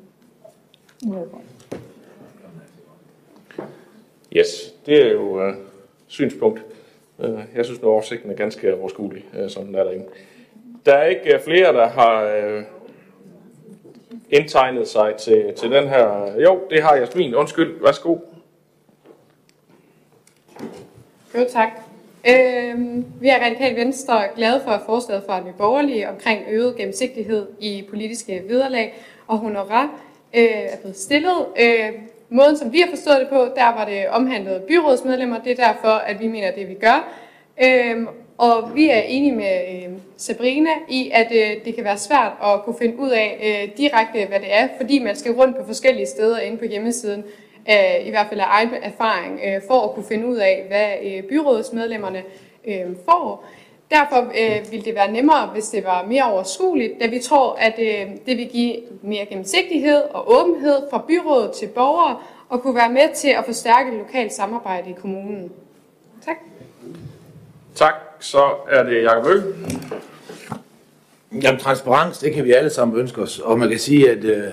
Yes, 4.33 4.75
det 4.87 5.07
er 5.07 5.13
jo 5.13 5.43
øh, 5.43 5.55
synspunkt. 6.07 6.65
Øh, 7.19 7.39
jeg 7.57 7.65
synes, 7.65 7.79
at 7.81 7.85
oversigten 7.85 8.31
er 8.31 8.35
ganske 8.35 8.75
overskuelig, 8.75 9.25
øh, 9.33 9.39
sådan 9.39 9.51
som 9.51 9.65
den 9.65 9.75
er 9.75 9.85
derinde. 9.85 10.07
Der 10.87 10.95
er 10.95 11.05
ikke 11.05 11.41
flere, 11.45 11.73
der 11.73 11.89
har 11.89 12.23
Øh, 12.23 12.63
indtegnet 14.31 14.89
sig 14.89 15.15
til, 15.15 15.55
til 15.57 15.71
den 15.71 15.89
her. 15.89 16.37
Jo, 16.43 16.61
det 16.71 16.83
har 16.83 16.97
Jasmin. 16.97 17.35
Undskyld, 17.35 17.83
værsgo. 17.83 18.17
Jo, 21.35 21.47
tak. 21.53 21.69
Øhm, 22.29 23.05
vi 23.21 23.29
er 23.29 23.45
radikalt 23.45 23.77
venstre 23.77 24.23
glade 24.37 24.61
for 24.65 24.71
at 24.71 24.81
forslaget 24.87 25.23
fra 25.27 25.41
Nye 25.45 25.53
Borgerlige 25.59 26.09
omkring 26.09 26.45
øget 26.51 26.77
gennemsigtighed 26.77 27.47
i 27.61 27.87
politiske 27.91 28.43
vederlag 28.49 28.95
og 29.27 29.39
honorar 29.39 29.85
øh, 30.35 30.45
er 30.45 30.77
blevet 30.81 30.97
stillet. 30.97 31.47
Øh, 31.61 31.93
måden, 32.29 32.57
som 32.57 32.73
vi 32.73 32.81
har 32.81 32.89
forstået 32.89 33.21
det 33.21 33.29
på, 33.29 33.37
der 33.57 33.75
var 33.75 33.85
det 33.85 34.09
omhandlet 34.09 34.63
byrådsmedlemmer. 34.63 35.39
Det 35.39 35.61
er 35.61 35.73
derfor, 35.73 35.89
at 35.89 36.21
vi 36.21 36.27
mener 36.29 36.51
det, 36.51 36.69
vi 36.69 36.75
gør. 36.75 37.09
Øh, 37.65 38.07
og 38.41 38.75
vi 38.75 38.89
er 38.89 39.01
enige 39.01 39.33
med 39.33 39.61
øh, 39.73 39.93
Sabrina 40.17 40.71
i, 40.89 41.11
at 41.15 41.33
øh, 41.33 41.65
det 41.65 41.75
kan 41.75 41.85
være 41.85 41.99
svært 41.99 42.33
at 42.45 42.63
kunne 42.65 42.77
finde 42.79 42.99
ud 42.99 43.11
af 43.11 43.39
øh, 43.43 43.77
direkte, 43.77 44.27
hvad 44.29 44.41
det 44.41 44.55
er, 44.55 44.69
fordi 44.77 44.99
man 44.99 45.17
skal 45.17 45.33
rundt 45.33 45.57
på 45.57 45.67
forskellige 45.67 46.07
steder 46.07 46.39
inde 46.39 46.59
på 46.59 46.65
hjemmesiden, 46.65 47.25
øh, 47.71 48.07
i 48.07 48.11
hvert 48.11 48.27
fald 48.29 48.41
af 48.41 48.45
egen 48.49 48.71
erfaring, 48.83 49.41
øh, 49.45 49.63
for 49.69 49.81
at 49.81 49.95
kunne 49.95 50.05
finde 50.05 50.27
ud 50.27 50.37
af, 50.37 50.65
hvad 50.69 51.13
øh, 51.13 51.23
byrådsmedlemmerne 51.23 52.23
øh, 52.65 52.97
får. 53.05 53.45
Derfor 53.91 54.17
øh, 54.17 54.71
ville 54.71 54.85
det 54.85 54.95
være 54.95 55.13
nemmere, 55.13 55.47
hvis 55.47 55.69
det 55.69 55.85
var 55.85 56.07
mere 56.07 56.33
overskueligt, 56.33 56.93
da 57.01 57.07
vi 57.07 57.19
tror, 57.19 57.55
at 57.55 57.75
øh, 57.79 58.17
det 58.27 58.37
vil 58.37 58.49
give 58.49 58.77
mere 59.03 59.27
gennemsigtighed 59.27 60.03
og 60.11 60.33
åbenhed 60.33 60.83
fra 60.91 61.05
byrådet 61.09 61.53
til 61.53 61.67
borgere, 61.67 62.19
og 62.49 62.63
kunne 62.63 62.75
være 62.75 62.91
med 62.91 63.15
til 63.15 63.29
at 63.29 63.45
forstærke 63.45 63.97
lokalt 63.99 64.33
samarbejde 64.33 64.91
i 64.91 64.95
kommunen. 65.01 65.53
Tak. 66.25 66.37
Tak. 67.75 68.10
Så 68.21 68.45
er 68.69 68.83
det 68.83 69.03
Jacob 69.03 69.27
Øl. 69.27 69.43
Jamen, 71.43 71.61
transparens, 71.61 72.19
det 72.19 72.33
kan 72.33 72.45
vi 72.45 72.53
alle 72.53 72.71
sammen 72.71 72.99
ønske 72.99 73.23
os. 73.23 73.39
Og 73.39 73.59
man 73.59 73.69
kan 73.69 73.79
sige, 73.79 74.11
at 74.11 74.25
øh, 74.25 74.45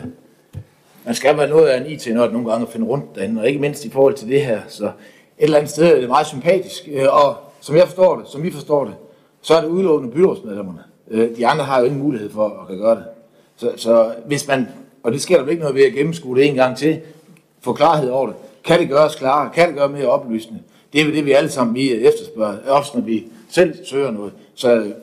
man 1.05 1.15
skal 1.15 1.37
være 1.37 1.49
noget 1.49 1.67
af 1.67 1.77
en 1.77 1.85
it 1.85 2.07
når 2.07 2.29
nogle 2.29 2.49
gange 2.49 2.65
at 2.65 2.71
finde 2.71 2.87
rundt 2.87 3.15
derinde, 3.15 3.41
og 3.41 3.47
ikke 3.47 3.59
mindst 3.59 3.85
i 3.85 3.89
forhold 3.89 4.13
til 4.13 4.27
det 4.27 4.41
her. 4.41 4.61
Så 4.67 4.85
et 4.85 4.91
eller 5.39 5.57
andet 5.57 5.71
sted 5.71 5.85
er 5.85 5.99
det 5.99 6.09
meget 6.09 6.27
sympatisk. 6.27 6.87
Øh, 6.91 7.25
og 7.25 7.35
som 7.61 7.75
jeg 7.75 7.85
forstår 7.85 8.15
det, 8.15 8.27
som 8.27 8.43
vi 8.43 8.51
forstår 8.51 8.85
det, 8.85 8.93
så 9.41 9.55
er 9.55 9.61
det 9.61 9.67
udelukkende 9.67 10.13
byrådsmedlemmerne. 10.13 10.83
Øh, 11.11 11.37
de 11.37 11.47
andre 11.47 11.65
har 11.65 11.79
jo 11.79 11.85
ingen 11.85 12.01
mulighed 12.01 12.31
for 12.31 12.61
at 12.61 12.67
kan 12.67 12.77
gøre 12.77 12.95
det. 12.95 13.05
Så, 13.57 13.71
så 13.75 14.13
hvis 14.25 14.47
man, 14.47 14.67
og 15.03 15.11
det 15.11 15.21
sker 15.21 15.41
der 15.41 15.49
ikke 15.49 15.61
noget 15.61 15.75
ved 15.75 15.83
at 15.83 15.93
gennemskue 15.93 16.37
det 16.37 16.45
en 16.45 16.55
gang 16.55 16.77
til, 16.77 16.99
få 17.61 17.73
klarhed 17.73 18.09
over 18.09 18.27
det, 18.27 18.35
kan 18.63 18.79
det 18.79 18.89
gøres 18.89 19.15
klarere, 19.15 19.49
kan 19.53 19.67
det 19.67 19.77
gøre 19.77 19.89
mere 19.89 20.07
oplysende. 20.07 20.59
Det 20.93 21.01
er 21.01 21.05
jo 21.05 21.11
det, 21.11 21.25
vi 21.25 21.31
alle 21.31 21.49
sammen 21.49 21.75
vi 21.75 21.91
efterspørger, 21.91 22.57
også 22.67 22.91
når 22.95 23.01
vi 23.01 23.27
selv 23.49 23.85
søger 23.85 24.11
noget. 24.11 24.33
Så 24.55 24.93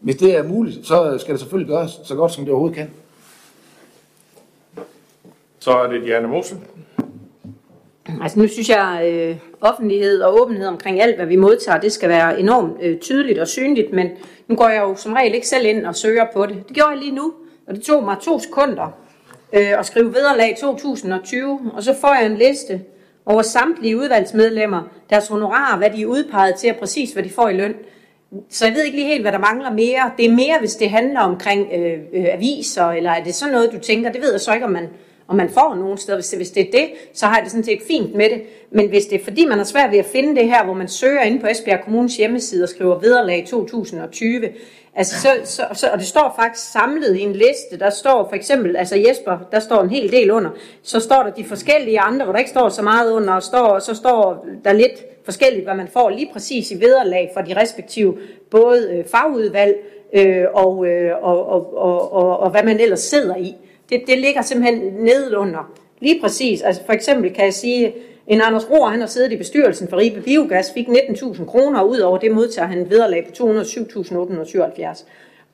hvis 0.00 0.16
det 0.16 0.36
er 0.36 0.42
muligt, 0.42 0.86
så 0.86 1.18
skal 1.18 1.32
det 1.32 1.40
selvfølgelig 1.40 1.76
gøres 1.76 2.00
så 2.04 2.14
godt, 2.14 2.32
som 2.32 2.44
det 2.44 2.52
overhovedet 2.52 2.76
kan. 2.76 2.90
Så 5.58 5.70
er 5.70 5.86
det 5.86 6.02
Diana 6.02 6.26
Mose. 6.26 6.56
Altså 8.22 8.38
nu 8.38 8.48
synes 8.48 8.68
jeg, 8.68 9.02
øh, 9.12 9.36
offentlighed 9.60 10.20
og 10.20 10.40
åbenhed 10.42 10.66
omkring 10.66 11.00
alt, 11.00 11.16
hvad 11.16 11.26
vi 11.26 11.36
modtager, 11.36 11.80
det 11.80 11.92
skal 11.92 12.08
være 12.08 12.40
enormt 12.40 12.72
øh, 12.82 12.98
tydeligt 12.98 13.38
og 13.38 13.48
synligt, 13.48 13.92
men 13.92 14.10
nu 14.48 14.56
går 14.56 14.68
jeg 14.68 14.82
jo 14.82 14.94
som 14.94 15.12
regel 15.12 15.34
ikke 15.34 15.48
selv 15.48 15.66
ind 15.66 15.86
og 15.86 15.96
søger 15.96 16.26
på 16.34 16.46
det. 16.46 16.56
Det 16.68 16.76
gjorde 16.76 16.90
jeg 16.90 16.98
lige 16.98 17.14
nu, 17.14 17.32
og 17.66 17.74
det 17.74 17.82
tog 17.82 18.04
mig 18.04 18.16
to 18.22 18.38
sekunder 18.38 18.86
øh, 19.52 19.78
at 19.78 19.86
skrive 19.86 20.14
vederlag 20.14 20.56
2020, 20.60 21.70
og 21.74 21.82
så 21.82 21.94
får 22.00 22.14
jeg 22.14 22.26
en 22.26 22.36
liste 22.36 22.80
over 23.26 23.42
samtlige 23.42 23.96
udvalgsmedlemmer, 23.96 24.82
deres 25.10 25.28
honorarer, 25.28 25.78
hvad 25.78 25.90
de 25.90 26.02
er 26.02 26.06
udpeget 26.06 26.54
til, 26.54 26.70
og 26.70 26.76
præcis 26.76 27.12
hvad 27.12 27.22
de 27.22 27.30
får 27.30 27.48
i 27.48 27.56
løn. 27.56 27.74
Så 28.50 28.66
jeg 28.66 28.74
ved 28.74 28.84
ikke 28.84 28.96
lige 28.96 29.08
helt, 29.08 29.22
hvad 29.22 29.32
der 29.32 29.38
mangler 29.38 29.70
mere. 29.72 30.10
Det 30.16 30.26
er 30.26 30.30
mere, 30.30 30.58
hvis 30.60 30.74
det 30.74 30.90
handler 30.90 31.20
omkring 31.20 31.68
øh, 31.72 31.98
øh, 32.12 32.26
aviser, 32.32 32.86
eller 32.86 33.10
er 33.10 33.24
det 33.24 33.34
sådan 33.34 33.54
noget, 33.54 33.72
du 33.72 33.78
tænker? 33.78 34.12
Det 34.12 34.22
ved 34.22 34.32
jeg 34.32 34.40
så 34.40 34.54
ikke, 34.54 34.66
om 34.66 34.72
man, 34.72 34.88
om 35.28 35.36
man 35.36 35.50
får 35.50 35.74
nogen 35.74 35.98
steder. 35.98 36.18
Hvis 36.18 36.28
det, 36.28 36.38
hvis 36.38 36.50
det 36.50 36.66
er 36.66 36.70
det, 36.72 36.88
så 37.14 37.26
har 37.26 37.36
jeg 37.36 37.44
det 37.44 37.50
sådan 37.50 37.64
set 37.64 37.80
fint 37.86 38.14
med 38.14 38.30
det. 38.30 38.42
Men 38.70 38.88
hvis 38.88 39.06
det 39.06 39.20
er 39.20 39.24
fordi, 39.24 39.44
man 39.44 39.58
har 39.58 39.64
svært 39.64 39.90
ved 39.92 39.98
at 39.98 40.06
finde 40.06 40.36
det 40.36 40.48
her, 40.48 40.64
hvor 40.64 40.74
man 40.74 40.88
søger 40.88 41.22
inde 41.22 41.40
på 41.40 41.46
Esbjerg 41.46 41.84
Kommunes 41.84 42.16
hjemmeside 42.16 42.62
og 42.62 42.68
skriver 42.68 42.98
vederlag 42.98 43.46
2020, 43.48 44.48
Altså, 44.98 45.20
så, 45.20 45.28
så, 45.44 45.62
så, 45.72 45.88
og 45.92 45.98
det 45.98 46.06
står 46.06 46.34
faktisk 46.36 46.72
samlet 46.72 47.16
i 47.16 47.20
en 47.20 47.32
liste. 47.32 47.78
Der 47.78 47.90
står 47.90 48.28
for 48.28 48.36
eksempel, 48.36 48.76
altså 48.76 48.96
Jesper, 48.96 49.38
der 49.52 49.58
står 49.58 49.82
en 49.82 49.90
hel 49.90 50.12
del 50.12 50.30
under. 50.30 50.50
Så 50.82 51.00
står 51.00 51.22
der 51.22 51.30
de 51.30 51.44
forskellige 51.44 52.00
andre, 52.00 52.24
hvor 52.24 52.32
der 52.32 52.38
ikke 52.38 52.50
står 52.50 52.68
så 52.68 52.82
meget 52.82 53.12
under, 53.12 53.32
og 53.34 53.42
står, 53.42 53.78
så 53.78 53.94
står 53.94 54.46
der 54.64 54.72
lidt 54.72 55.24
forskelligt, 55.24 55.64
hvad 55.64 55.74
man 55.74 55.88
får 55.88 56.10
lige 56.10 56.30
præcis 56.32 56.70
i 56.70 56.80
vederlag 56.80 57.30
for 57.34 57.40
de 57.40 57.60
respektive 57.60 58.18
både 58.50 58.90
øh, 58.92 59.04
fagudvalg 59.04 59.76
øh, 60.12 60.44
og, 60.54 60.86
øh, 60.86 61.12
og, 61.22 61.48
og, 61.48 61.78
og, 61.78 62.12
og, 62.12 62.38
og 62.38 62.50
hvad 62.50 62.62
man 62.62 62.80
ellers 62.80 63.00
sidder 63.00 63.36
i. 63.36 63.54
Det, 63.90 64.02
det 64.06 64.18
ligger 64.18 64.42
simpelthen 64.42 64.92
nedenunder. 64.92 65.72
Lige 66.00 66.20
præcis. 66.20 66.62
Altså 66.62 66.82
for 66.86 66.92
eksempel 66.92 67.34
kan 67.34 67.44
jeg 67.44 67.54
sige, 67.54 67.94
en 68.26 68.40
Anders 68.40 68.70
Rohr, 68.70 68.88
han 68.88 69.00
har 69.00 69.06
siddet 69.06 69.32
i 69.32 69.36
bestyrelsen 69.36 69.88
for 69.88 69.96
Ribe 69.96 70.20
Biogas, 70.20 70.72
fik 70.72 70.88
19.000 70.88 71.44
kroner, 71.44 71.80
og 71.80 71.88
ud 71.88 71.98
over 71.98 72.18
det 72.18 72.30
modtager 72.30 72.68
han 72.68 72.90
vederlag 72.90 73.26
på 73.26 73.44
207.877. 73.44 75.04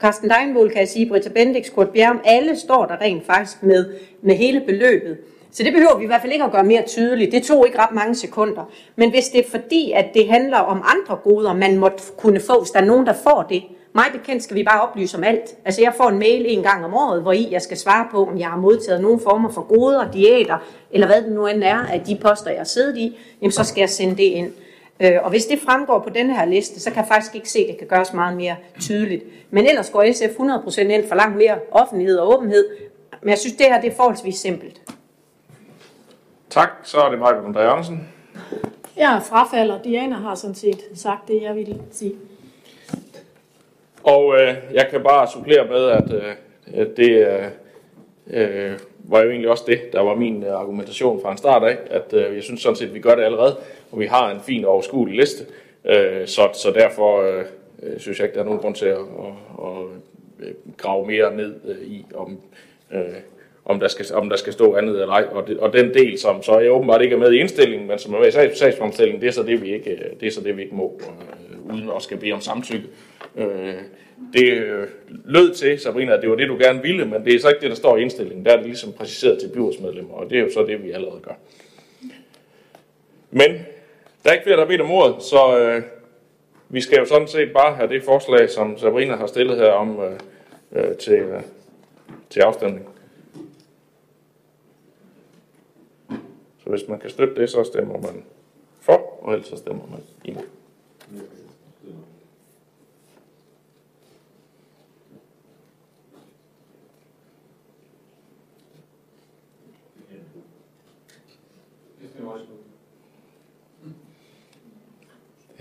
Carsten 0.00 0.30
Deinvold 0.30 0.70
kan 0.70 0.80
jeg 0.80 0.88
sige, 0.88 1.08
Britta 1.08 1.28
Bendix, 1.28 1.72
Kurt 1.72 1.88
Bjerg, 1.88 2.20
alle 2.24 2.56
står 2.56 2.86
der 2.86 3.00
rent 3.00 3.26
faktisk 3.26 3.62
med, 3.62 3.84
med 4.22 4.34
hele 4.34 4.60
beløbet. 4.60 5.16
Så 5.50 5.62
det 5.62 5.72
behøver 5.72 5.98
vi 5.98 6.04
i 6.04 6.06
hvert 6.06 6.20
fald 6.20 6.32
ikke 6.32 6.44
at 6.44 6.52
gøre 6.52 6.64
mere 6.64 6.82
tydeligt. 6.86 7.32
Det 7.32 7.42
tog 7.42 7.66
ikke 7.66 7.78
ret 7.78 7.94
mange 7.94 8.14
sekunder. 8.14 8.70
Men 8.96 9.10
hvis 9.10 9.28
det 9.28 9.40
er 9.40 9.50
fordi, 9.50 9.92
at 9.92 10.06
det 10.14 10.28
handler 10.28 10.58
om 10.58 10.82
andre 10.84 11.16
goder, 11.24 11.54
man 11.54 11.78
måtte 11.78 12.02
kunne 12.16 12.40
få, 12.40 12.60
hvis 12.60 12.70
der 12.70 12.80
er 12.80 12.84
nogen, 12.84 13.06
der 13.06 13.12
får 13.12 13.46
det, 13.48 13.62
mig 13.94 14.04
bekendt 14.12 14.42
skal 14.42 14.56
vi 14.56 14.62
bare 14.62 14.80
oplyse 14.80 15.16
om 15.16 15.24
alt. 15.24 15.56
Altså 15.64 15.80
jeg 15.80 15.94
får 15.96 16.08
en 16.08 16.18
mail 16.18 16.44
en 16.48 16.62
gang 16.62 16.84
om 16.84 16.94
året, 16.94 17.22
hvor 17.22 17.32
I 17.32 17.48
jeg 17.50 17.62
skal 17.62 17.76
svare 17.76 18.08
på, 18.10 18.26
om 18.26 18.38
jeg 18.38 18.48
har 18.48 18.56
modtaget 18.56 19.00
nogle 19.00 19.20
former 19.20 19.50
for 19.50 19.62
goder, 19.62 20.10
diæter, 20.10 20.58
eller 20.90 21.06
hvad 21.06 21.22
det 21.22 21.32
nu 21.32 21.46
end 21.46 21.64
er, 21.64 21.78
af 21.78 22.00
de 22.00 22.18
poster, 22.22 22.50
jeg 22.50 22.60
har 22.60 22.64
siddet 22.64 22.96
i, 22.96 23.18
jamen 23.40 23.52
så 23.52 23.64
skal 23.64 23.80
jeg 23.80 23.90
sende 23.90 24.16
det 24.16 24.22
ind. 24.22 24.52
Øh, 25.00 25.18
og 25.22 25.30
hvis 25.30 25.46
det 25.46 25.58
fremgår 25.58 25.98
på 25.98 26.10
den 26.10 26.30
her 26.30 26.44
liste, 26.44 26.80
så 26.80 26.90
kan 26.90 26.96
jeg 26.96 27.08
faktisk 27.08 27.34
ikke 27.34 27.50
se, 27.50 27.58
at 27.58 27.66
det 27.68 27.78
kan 27.78 27.86
gøres 27.86 28.12
meget 28.12 28.36
mere 28.36 28.56
tydeligt. 28.80 29.24
Men 29.50 29.66
ellers 29.66 29.90
går 29.90 30.12
SF 30.12 30.40
100% 30.76 30.80
ind 30.80 31.08
for 31.08 31.14
langt 31.14 31.36
mere 31.36 31.58
offentlighed 31.70 32.18
og 32.18 32.34
åbenhed. 32.38 32.68
Men 33.20 33.30
jeg 33.30 33.38
synes, 33.38 33.56
det 33.56 33.66
her 33.66 33.80
det 33.80 33.92
er 33.92 33.96
forholdsvis 33.96 34.36
simpelt. 34.36 34.80
Tak. 36.50 36.68
Så 36.82 36.98
er 36.98 37.10
det 37.10 37.18
Michael 37.18 37.44
André 37.44 37.60
Andersen. 37.60 38.08
Jeg 38.96 39.22
frafalder. 39.24 39.82
Diana 39.82 40.16
har 40.16 40.34
sådan 40.34 40.54
set 40.54 40.80
sagt 40.94 41.28
det, 41.28 41.42
jeg 41.42 41.54
ville 41.54 41.82
sige. 41.90 42.14
Og 44.12 44.40
øh, 44.40 44.54
jeg 44.74 44.88
kan 44.90 45.02
bare 45.02 45.28
supplere 45.32 45.66
med, 45.68 45.88
at 45.88 46.12
øh, 46.12 46.86
det 46.96 47.10
øh, 47.10 47.44
øh, 48.30 48.78
var 48.98 49.22
jo 49.22 49.30
egentlig 49.30 49.50
også 49.50 49.64
det, 49.66 49.92
der 49.92 50.00
var 50.00 50.14
min 50.14 50.42
øh, 50.42 50.52
argumentation 50.52 51.22
fra 51.22 51.32
en 51.32 51.38
start 51.38 51.62
af, 51.62 51.76
at 51.90 52.12
øh, 52.12 52.34
jeg 52.34 52.42
synes 52.42 52.60
sådan 52.60 52.76
set, 52.76 52.86
at 52.86 52.94
vi 52.94 53.00
gør 53.00 53.14
det 53.14 53.22
allerede, 53.22 53.56
og 53.92 54.00
vi 54.00 54.06
har 54.06 54.30
en 54.30 54.40
fin 54.40 54.64
og 54.64 54.72
overskuelig 54.72 55.16
liste, 55.16 55.44
øh, 55.84 56.26
så, 56.26 56.48
så 56.52 56.70
derfor 56.74 57.22
øh, 57.22 57.44
øh 57.82 58.00
synes 58.00 58.18
jeg 58.18 58.26
ikke, 58.26 58.34
der 58.34 58.40
er 58.40 58.44
nogen 58.44 58.60
grund 58.60 58.74
til 58.74 58.86
at, 58.86 58.96
at, 58.96 59.32
at, 59.58 60.46
øh, 60.46 60.54
grave 60.76 61.06
mere 61.06 61.36
ned 61.36 61.54
øh, 61.64 61.86
i, 61.86 62.06
om, 62.14 62.38
øh, 62.92 63.00
om, 63.64 63.80
der 63.80 63.88
skal, 63.88 64.06
om 64.14 64.28
der 64.28 64.36
skal 64.36 64.52
stå 64.52 64.74
andet 64.74 65.00
eller 65.00 65.14
ej. 65.14 65.24
Og, 65.30 65.46
det, 65.46 65.58
og 65.58 65.72
den 65.72 65.94
del, 65.94 66.18
som 66.18 66.42
så 66.42 66.58
jeg 66.58 66.72
åbenbart 66.72 67.02
ikke 67.02 67.14
er 67.14 67.20
med 67.20 67.32
i 67.32 67.38
indstillingen, 67.38 67.88
men 67.88 67.98
som 67.98 68.14
er 68.14 68.18
med 68.18 68.28
i 68.28 68.30
sags, 68.30 68.58
sagsfremstillingen, 68.58 69.20
det 69.22 69.28
er 69.28 69.32
så 69.32 69.42
det, 69.42 69.62
vi 69.62 69.74
ikke, 69.74 69.98
det 70.20 70.26
er 70.26 70.30
så 70.30 70.40
det, 70.40 70.56
vi 70.56 70.62
ikke 70.62 70.74
må, 70.74 71.00
øh, 71.00 71.41
uden 71.72 71.90
at 71.96 72.02
skal 72.02 72.16
bede 72.16 72.32
om 72.32 72.40
samtykke. 72.40 72.88
Øh, 73.36 73.74
det 74.32 74.52
øh, 74.52 74.88
lød 75.24 75.54
til, 75.54 75.78
Sabrina, 75.78 76.12
at 76.12 76.22
det 76.22 76.30
var 76.30 76.36
det, 76.36 76.48
du 76.48 76.56
gerne 76.56 76.82
ville, 76.82 77.04
men 77.04 77.24
det 77.24 77.34
er 77.34 77.40
så 77.40 77.48
ikke 77.48 77.60
det, 77.60 77.70
der 77.70 77.76
står 77.76 77.96
i 77.96 78.02
indstillingen. 78.02 78.44
Der 78.44 78.52
er 78.52 78.56
det 78.56 78.66
ligesom 78.66 78.92
præciseret 78.92 79.40
til 79.40 79.48
byrådsmedlemmer, 79.48 80.14
og 80.14 80.30
det 80.30 80.38
er 80.38 80.42
jo 80.42 80.50
så 80.52 80.62
det, 80.62 80.84
vi 80.84 80.90
allerede 80.90 81.20
gør. 81.22 81.34
Men 83.30 83.50
der 84.22 84.30
er 84.30 84.32
ikke 84.32 84.44
flere, 84.44 84.56
der 84.56 84.62
har 84.62 84.68
bedt 84.68 84.80
om 84.80 84.90
ordet, 84.90 85.22
så 85.22 85.58
øh, 85.58 85.82
vi 86.68 86.80
skal 86.80 86.98
jo 86.98 87.04
sådan 87.04 87.28
set 87.28 87.52
bare 87.52 87.74
have 87.74 87.88
det 87.88 88.02
forslag, 88.02 88.50
som 88.50 88.78
Sabrina 88.78 89.16
har 89.16 89.26
stillet 89.26 89.56
her 89.56 89.70
om 89.70 90.00
øh, 90.00 90.18
øh, 90.72 90.96
til, 90.96 91.12
øh, 91.12 91.42
til 92.30 92.40
afstemning. 92.40 92.88
Så 96.64 96.70
hvis 96.70 96.88
man 96.88 96.98
kan 96.98 97.10
støtte 97.10 97.34
det, 97.34 97.50
så 97.50 97.64
stemmer 97.64 97.98
man 97.98 98.24
for, 98.80 99.24
og 99.24 99.32
ellers 99.32 99.48
så 99.48 99.56
stemmer 99.56 99.84
man 99.90 100.00
imod. 100.24 100.61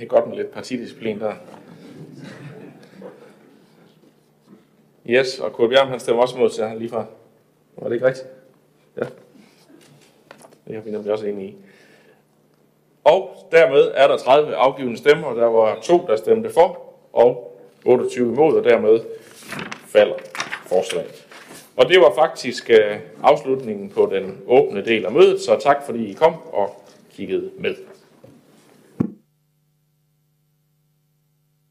Det 0.01 0.07
er 0.07 0.09
godt 0.09 0.27
med 0.27 0.37
lidt 0.37 0.51
partidisciplin 0.51 1.19
der. 1.19 1.33
Yes, 5.09 5.39
og 5.39 5.53
Kurt 5.53 5.69
Bjørn, 5.69 5.87
han 5.87 5.99
stemmer 5.99 6.21
også 6.21 6.37
mod 6.37 6.49
til 6.49 6.63
han 6.63 6.77
lige 6.77 6.89
fra. 6.89 7.05
Var 7.77 7.87
det 7.87 7.95
ikke 7.95 8.05
rigtigt? 8.05 8.27
Ja. 8.97 9.05
Det 10.67 10.75
har 10.75 10.81
vi 10.81 10.91
nemlig 10.91 11.11
også 11.11 11.25
enige 11.25 11.47
i. 11.47 11.55
Og 13.03 13.47
dermed 13.51 13.91
er 13.93 14.07
der 14.07 14.17
30 14.17 14.55
afgivende 14.55 14.97
stemmer, 14.97 15.33
der 15.33 15.45
var 15.45 15.79
to, 15.81 16.05
der 16.07 16.15
stemte 16.15 16.49
for, 16.49 16.95
og 17.13 17.57
28 17.85 18.33
imod, 18.33 18.57
og 18.57 18.63
dermed 18.63 18.99
falder 19.87 20.15
forslaget. 20.65 21.27
Og 21.75 21.89
det 21.89 22.01
var 22.01 22.13
faktisk 22.15 22.69
øh, 22.69 22.99
afslutningen 23.23 23.89
på 23.89 24.09
den 24.13 24.41
åbne 24.47 24.85
del 24.85 25.05
af 25.05 25.11
mødet, 25.11 25.41
så 25.41 25.59
tak 25.59 25.85
fordi 25.85 26.09
I 26.09 26.13
kom 26.13 26.35
og 26.53 26.83
kiggede 27.11 27.51
med. 27.57 27.75